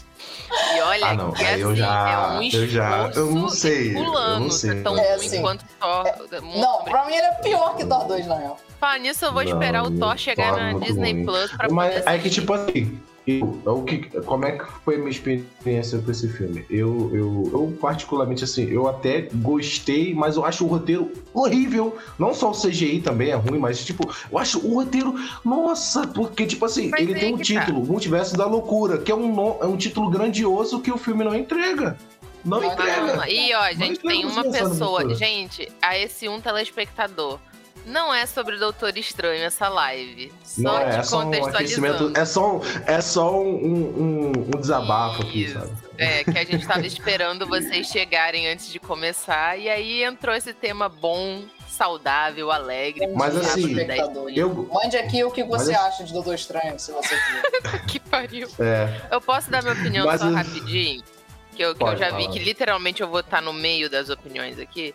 [0.76, 3.48] E olha Ah, não, que aí eu assim, já- é um eu já- eu não
[3.48, 4.82] sei, eu herculano não sei.
[4.82, 6.04] tão É, ruim assim, quanto Thor.
[6.42, 8.58] muito Não, sobre- pra mim ele é pior que Thor 2, na real.
[8.80, 11.24] Falar nisso, eu vou Não, esperar o Thor Thor chegar é na Disney ruim.
[11.24, 14.96] Plus pra Mas poder é que, tipo assim, eu, eu, que, como é que foi
[14.96, 16.64] a minha experiência com esse filme?
[16.68, 21.96] Eu, eu, eu, particularmente, assim, eu até gostei, mas eu acho o roteiro horrível.
[22.18, 26.44] Não só o CGI também é ruim, mas, tipo, eu acho o roteiro, nossa, porque,
[26.44, 27.44] tipo assim, Mas ele aí tem um tá.
[27.44, 31.34] título, Multiverso da Loucura, que é um, é um título grandioso que o filme não
[31.34, 31.96] entrega.
[32.44, 33.16] Não Não, entrega.
[33.16, 35.14] Não, e ó, gente, tem é uma pessoa.
[35.14, 37.38] Gente, a esse um telespectador.
[37.86, 40.32] Não é sobre Doutor Estranho essa live.
[40.42, 44.60] Só Não é, é só um aquecimento, é só, um- é só um, um, um
[44.60, 45.54] desabafo aqui, Isso.
[45.58, 45.72] sabe?
[45.98, 49.58] É, que a gente tava esperando vocês chegarem antes de começar.
[49.58, 53.06] E aí entrou esse tema bom, saudável, alegre.
[53.14, 54.30] Mas puxado assim, por 10 espectador.
[54.34, 57.84] Eu, Mande aqui o que você Mas- acha de Doutor Estranho, se você quiser.
[57.86, 58.48] Que pariu.
[58.58, 61.02] é, Eu posso dar minha opinião Mas só eu- rapidinho?
[61.54, 64.08] Que eu, que eu Pode já vi que literalmente eu vou estar no meio das
[64.10, 64.92] opiniões aqui.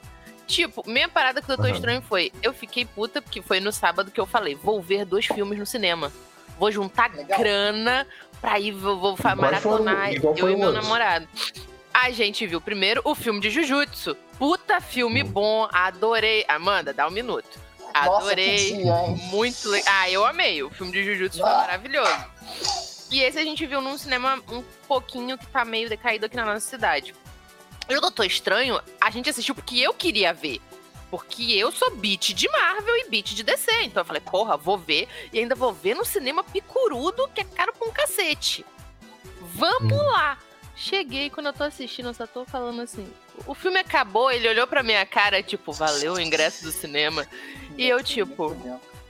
[0.49, 1.76] Tipo, minha parada com o Doutor Aham.
[1.76, 5.27] Estranho foi: eu fiquei puta porque foi no sábado que eu falei, vou ver dois
[5.27, 6.11] filmes no cinema.
[6.59, 7.38] Vou juntar Legal.
[7.39, 8.07] grana
[8.41, 10.81] pra ir, vou, vou Igual maratonar eu e meu outro.
[10.81, 11.27] namorado.
[11.93, 14.15] A gente viu primeiro o filme de Jujutsu.
[14.39, 15.27] Puta filme Hum.
[15.27, 16.43] bom, adorei.
[16.47, 17.59] Amanda, dá um minuto.
[17.93, 18.57] Nossa, Adorei.
[18.71, 18.93] que dia?
[19.31, 19.93] Muito legal.
[19.95, 20.63] Ah, eu amei.
[20.63, 21.57] O filme de Jujutsu foi Ah.
[21.57, 22.26] maravilhoso.
[23.11, 26.45] E esse a gente viu num cinema um pouquinho que tá meio decaído aqui na
[26.45, 27.13] nossa cidade.
[27.90, 30.61] E o Doutor Estranho, a gente assistiu porque eu queria ver.
[31.10, 33.72] Porque eu sou beat de Marvel e beat de DC.
[33.82, 35.07] Então eu falei, porra, vou ver.
[35.34, 38.64] E ainda vou ver no cinema picurudo, que é caro pra um cacete.
[39.41, 40.06] Vamos Hum.
[40.06, 40.38] lá.
[40.76, 43.11] Cheguei, quando eu tô assistindo, eu só tô falando assim.
[43.48, 47.28] O filme acabou, ele olhou pra minha cara, tipo, valeu o ingresso do cinema.
[47.76, 48.56] E eu, tipo,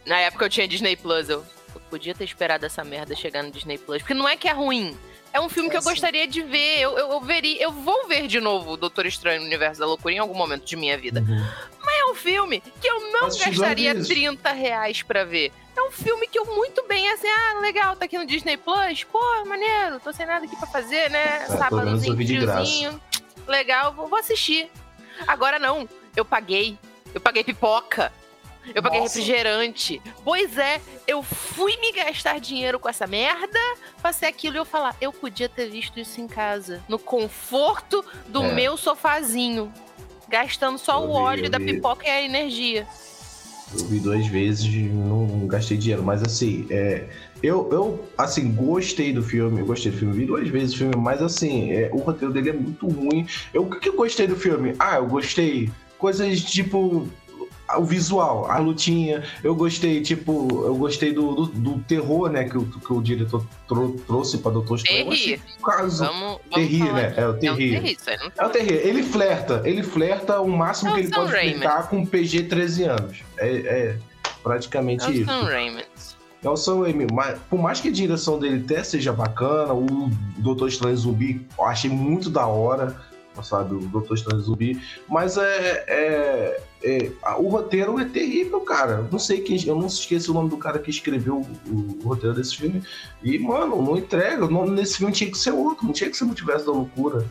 [0.05, 1.45] na época eu tinha Disney Plus, eu,
[1.75, 4.01] eu podia ter esperado essa merda chegar no Disney Plus.
[4.01, 4.97] Porque não é que é ruim.
[5.31, 6.79] É um filme que eu gostaria de ver.
[6.79, 9.85] Eu, eu, eu veria, eu vou ver de novo o Doutor Estranho no Universo da
[9.85, 11.23] Loucura em algum momento de minha vida.
[11.99, 14.07] É um filme que eu não gastaria vezes.
[14.07, 15.51] 30 reais pra ver.
[15.77, 19.03] É um filme que eu muito bem, assim, ah, legal, tá aqui no Disney Plus.
[19.03, 21.43] Pô, maneiro, tô sem nada aqui pra fazer, né?
[21.43, 23.01] É, Sábadozinho, friozinho.
[23.47, 24.69] Legal, vou assistir.
[25.27, 26.77] Agora não, eu paguei.
[27.13, 28.11] Eu paguei pipoca.
[28.73, 29.13] Eu paguei Nossa.
[29.19, 30.01] refrigerante.
[30.23, 33.59] Pois é, eu fui me gastar dinheiro com essa merda,
[34.01, 38.43] passei aquilo e eu falar, eu podia ter visto isso em casa, no conforto do
[38.43, 38.53] É.
[38.53, 39.71] meu sofazinho,
[40.27, 41.65] gastando só Eu o vi, óleo da vi.
[41.65, 42.87] pipoca e a energia.
[43.71, 47.07] Eu vi duas vezes e não gastei dinheiro, mas assim, é,
[47.43, 51.21] eu, eu assim, gostei do filme, gostei do filme, vi duas vezes o filme, mas
[51.21, 53.27] assim, é, o roteiro dele é muito ruim.
[53.53, 54.73] Eu, o que, que eu gostei do filme?
[54.79, 55.69] Ah, eu gostei
[55.99, 57.07] coisas tipo
[57.77, 62.57] o visual, a lutinha, eu gostei, tipo, eu gostei do, do, do terror, né, que
[62.57, 65.09] o, que o diretor trou- trouxe pra Doutor Estranho.
[65.09, 65.41] Terri.
[65.63, 66.05] caso.
[66.05, 67.13] Vamos, vamos Terri, né?
[67.15, 67.69] É o É Terri.
[67.71, 68.73] terri, isso aí não É o Terri.
[68.73, 71.53] Ele flerta, ele flerta o máximo É o que ele Sam pode Raimi.
[71.59, 73.17] flertar com PG 13 anos.
[73.37, 73.97] É, é
[74.43, 75.25] praticamente É o isso.
[75.25, 75.83] Sam Raimi.
[76.41, 80.09] É o Sam Raimi, mas por mais que a direção dele até seja bacana, o
[80.37, 82.95] Doutor Estranho Zumbi eu achei muito da hora,
[83.43, 89.07] sabe, o Doutor Estranho Zumbi, mas é, é- é- o roteiro é terrível, cara.
[89.11, 92.35] Não sei quem, eu não esqueci o nome do cara que escreveu o, o roteiro
[92.35, 92.81] desse filme.
[93.23, 94.45] E, mano, não entrega.
[94.45, 97.25] O nome desse filme tinha que ser outro, não tinha que ser Multiverso da Loucura.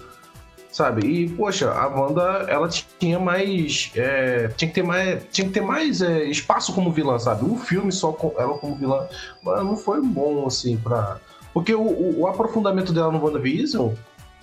[0.71, 1.07] Sabe?
[1.07, 3.91] E, poxa, a Wanda, ela tinha mais.
[3.97, 7.45] é, tinha que ter mais, tinha que ter mais é, espaço como vilã, sabe?
[7.45, 9.09] Um filme só com ela como vilã.
[9.43, 11.19] Mano, não foi bom, assim, pra.
[11.55, 13.93] Porque o, o- o aprofundamento dela no WandaVision,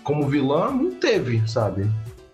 [0.06, 1.90] como vilã, não teve, sabe?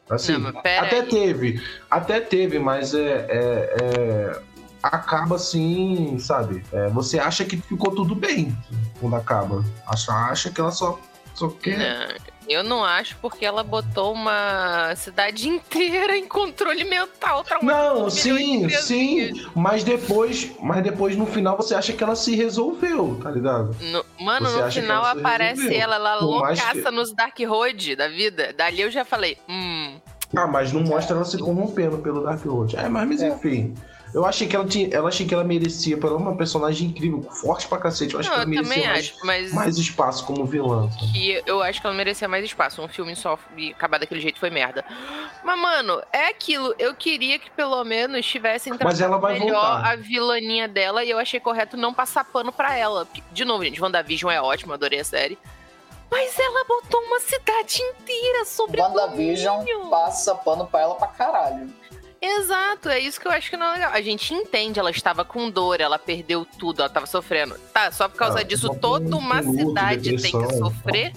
[0.07, 1.07] Assim, Não, até aí.
[1.07, 3.25] teve, até teve, mas é.
[3.29, 4.51] é- é-
[4.83, 6.63] acaba assim, sabe?
[6.73, 8.55] É, você acha que ficou tudo bem
[8.99, 9.63] quando acaba.
[9.87, 10.99] Acha, acha que ela só,
[11.35, 11.77] só quer.
[11.77, 12.15] Não,
[12.51, 17.43] eu não acho porque ela botou uma cidade inteira em controle mental.
[17.61, 23.19] Não, sim, sim, mas depois, mas depois no final você acha que ela se resolveu,
[23.21, 23.75] tá ligado?
[23.81, 25.81] No- mano, Você no final ela aparece resolveu?
[25.81, 28.53] ela, ela loucaça que- nos Dark Road da vida.
[28.57, 29.99] Dali eu já falei, hum,
[30.35, 32.75] Ah, mas não mostra ela se corrompendo pelo Dark Road.
[32.77, 33.29] É, mas, mas É.
[34.13, 37.77] Eu achei que ela tinha, ela achei que ela merecia, uma personagem incrível, forte pra
[37.77, 38.13] cacete.
[38.13, 40.89] Eu acho não, que ela merecia mais, acho, mas mais espaço como vilã.
[41.13, 42.81] que eu acho que ela merecia mais espaço.
[42.81, 44.83] Um filme só e acabar daquele jeito foi merda.
[45.43, 46.75] Mas, mano, é aquilo.
[46.77, 49.91] Eu queria que pelo menos tivessem Mas ela vai melhor voltar.
[49.91, 53.07] a vilaninha dela e eu achei correto não passar pano pra ela.
[53.31, 55.37] De novo, gente, WandaVision é ótimo, adorei a série.
[56.11, 59.89] Mas ela botou uma cidade inteira sobre WandaVision Boninho.
[59.89, 61.73] passa pano pra ela pra caralho.
[62.21, 63.91] Exato, é isso que eu acho que não é legal.
[63.93, 67.55] A gente entende, ela estava com dor, ela perdeu tudo, ela estava sofrendo.
[67.73, 70.57] Tá, só por causa Ah, disso toda uma cidade tem que depressão.
[70.71, 71.13] sofrer.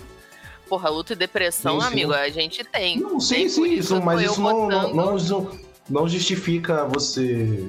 [0.66, 1.92] Porra, luto e depressão, Sim, sim.
[1.92, 2.98] amigo, a gente tem.
[2.98, 5.50] Não, sim, Nem sim, isso, mas isso não, não, não,
[5.90, 7.68] não, justifica você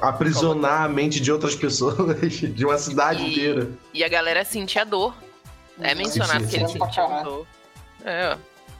[0.00, 1.96] aprisionar a mente de outras pessoas,
[2.30, 3.70] de uma cidade E- inteira.
[3.94, 5.14] E a galera sentia dor.
[5.80, 7.46] É mencionado que eles sentia dor.
[8.04, 8.36] É.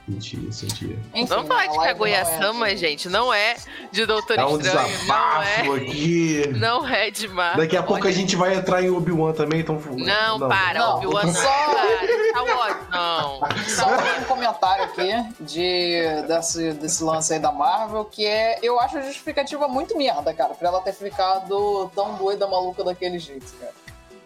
[0.08, 0.98] Sentia, sentia.
[1.14, 3.08] Enfim, Vamos falar de não é Kaguya-sama, de- gente.
[3.10, 3.56] Não é
[3.92, 5.76] de Doutor É um Estranho, não desabafo é.
[5.76, 6.42] aqui.
[6.56, 7.58] Não é de Marvel.
[7.62, 9.78] Daqui a pouco a gente vai entrar em Obi-Wan também, então.
[9.96, 11.32] Não, para, Não, Obi-Wan não.
[11.34, 13.40] só- Cara, Star Wars, não.
[13.68, 15.10] Só um comentário aqui
[15.40, 18.58] de, desse, desse lance aí da Marvel, que é.
[18.62, 23.18] Eu acho a justificativa muito merda, cara, pra ela ter ficado tão doida, maluca daquele
[23.18, 23.72] jeito, cara.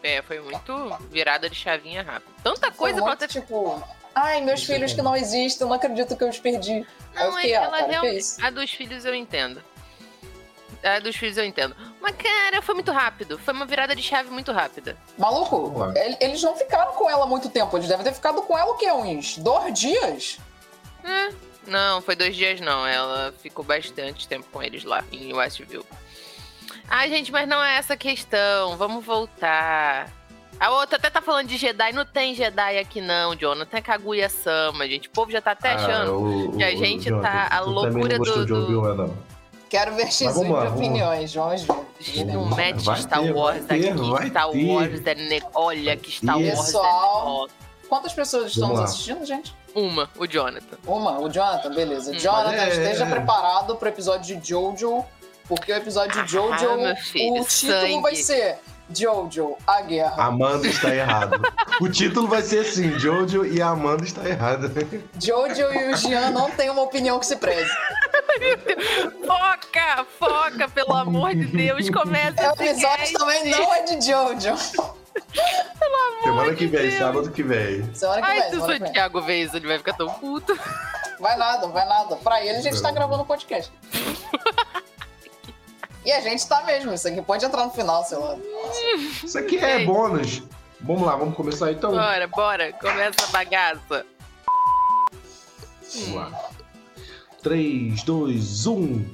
[0.03, 2.33] É, foi muito virada de chavinha rápido.
[2.43, 3.83] Tanta coisa pra ela muito, ter tipo.
[4.15, 4.97] Ai, meus Isso é filhos bom.
[4.97, 6.87] que não existem, não acredito que eu os perdi.
[7.15, 8.19] Não, fiquei, é ah, ela cara, que realmente.
[8.19, 8.45] isso?
[8.45, 9.63] A dos filhos eu entendo.
[10.83, 11.77] A dos filhos eu entendo.
[12.01, 13.39] Mas, cara, foi muito rápido.
[13.39, 14.97] Foi uma virada de chave muito rápida.
[15.17, 15.73] Maluco,
[16.21, 17.77] eles não ficaram com ela muito tempo.
[17.77, 18.91] Eles devem ter ficado com ela o quê?
[18.91, 20.39] Uns dois dias?
[21.05, 21.33] É.
[21.67, 22.85] Não, foi dois dias não.
[22.87, 25.87] Ela ficou bastante tempo com eles lá em Westview.
[26.89, 28.77] Ai, gente, mas não é essa a questão.
[28.77, 30.11] Vamos voltar.
[30.65, 31.93] A outra até tá falando de Jedi.
[31.93, 33.77] Não tem Jedi aqui não, Jonathan.
[33.79, 35.09] É Kaguya-sama, gente.
[35.09, 36.13] O povo já tá até achando.
[36.13, 38.95] Ah, o, que a o- gente Jonathan, tá- a tu também loucura do- do- Obi-Wan,
[38.95, 39.15] não.
[39.69, 41.75] Quero ver X1 vamos lá, de opiniões, vamos ver.
[41.99, 44.11] Gente, não Vai mete ter, Star vai Wars ter, aqui.
[44.11, 44.67] vai Star ter.
[44.67, 45.15] Wars é.
[45.15, 45.43] Ne...
[45.55, 47.25] Olha que Star E- Wars é Pessoal.
[47.27, 47.51] negócio.
[47.89, 49.55] Quantas pessoas estão nos assistindo, gente?
[49.75, 50.77] Uma, o Jonathan.
[50.87, 52.13] Uma, o Jonathan, beleza.
[52.13, 52.19] Hum.
[52.19, 55.05] Jonathan, é- esteja preparado pro episódio de Jojo,
[55.49, 58.01] porque o episódio de Jojo, Ah, filho, o título sangue.
[58.03, 58.59] vai ser
[58.95, 60.23] Jojo, a guerra.
[60.25, 61.41] Amanda está errado.
[61.81, 64.71] o título vai ser assim: Jojo e a Amanda está errada.
[65.21, 67.71] Jojo e o Jean não têm uma opinião que se preze.
[69.27, 71.89] Foca, foca, pelo amor de Deus.
[71.91, 74.57] Começa O esse episódio também não é de Jojo.
[76.23, 76.99] Semana que de vem, Deus.
[76.99, 77.95] sábado que vem.
[77.95, 78.79] Semana que Ai, vem, se o vem.
[78.79, 80.59] Santiago vê isso, ele vai ficar tão puto.
[81.21, 82.17] Vai nada, vai nada.
[82.17, 83.71] Pra ele, a gente tá gravando o podcast.
[86.05, 86.93] E a gente tá mesmo.
[86.93, 88.37] Isso aqui pode entrar no final, sei lá.
[89.23, 90.43] Isso aqui é bônus.
[90.81, 91.93] Vamos lá, vamos começar então.
[91.93, 92.73] Bora, bora.
[92.73, 94.05] Começa a bagaça.
[95.95, 96.51] Vamos lá.
[97.43, 99.05] 3, 2, 1.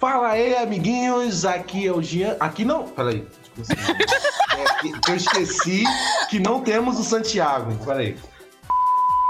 [0.00, 1.44] Fala aí, amiguinhos.
[1.44, 2.36] Aqui é o Jean.
[2.40, 2.88] Aqui não.
[2.88, 3.26] Peraí.
[3.58, 5.84] É, que- que eu esqueci
[6.30, 7.74] que não temos o Santiago.
[7.84, 8.16] Peraí.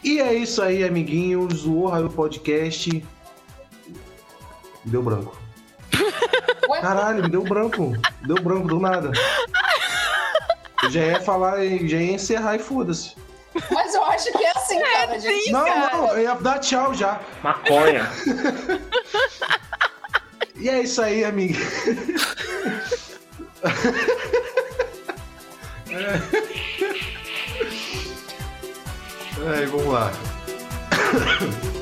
[0.04, 1.64] E é isso aí, amiguinhos.
[1.66, 3.04] O Ohio Podcast.
[4.84, 5.36] Deu branco.
[6.68, 6.80] Ué?
[6.80, 7.94] Caralho, me deu branco.
[8.26, 9.12] Deu branco do nada.
[10.82, 13.14] Eu já ia falar, já ia encerrar e foda-se.
[13.70, 15.18] Mas eu acho que é assim, cara.
[15.18, 15.50] gente.
[15.50, 15.96] Não, cara.
[15.96, 17.20] não, eu ia dar tchau já.
[17.42, 18.08] Maconha.
[20.60, 21.56] E é isso aí, amigo.
[29.46, 30.10] Ai, vamos lá.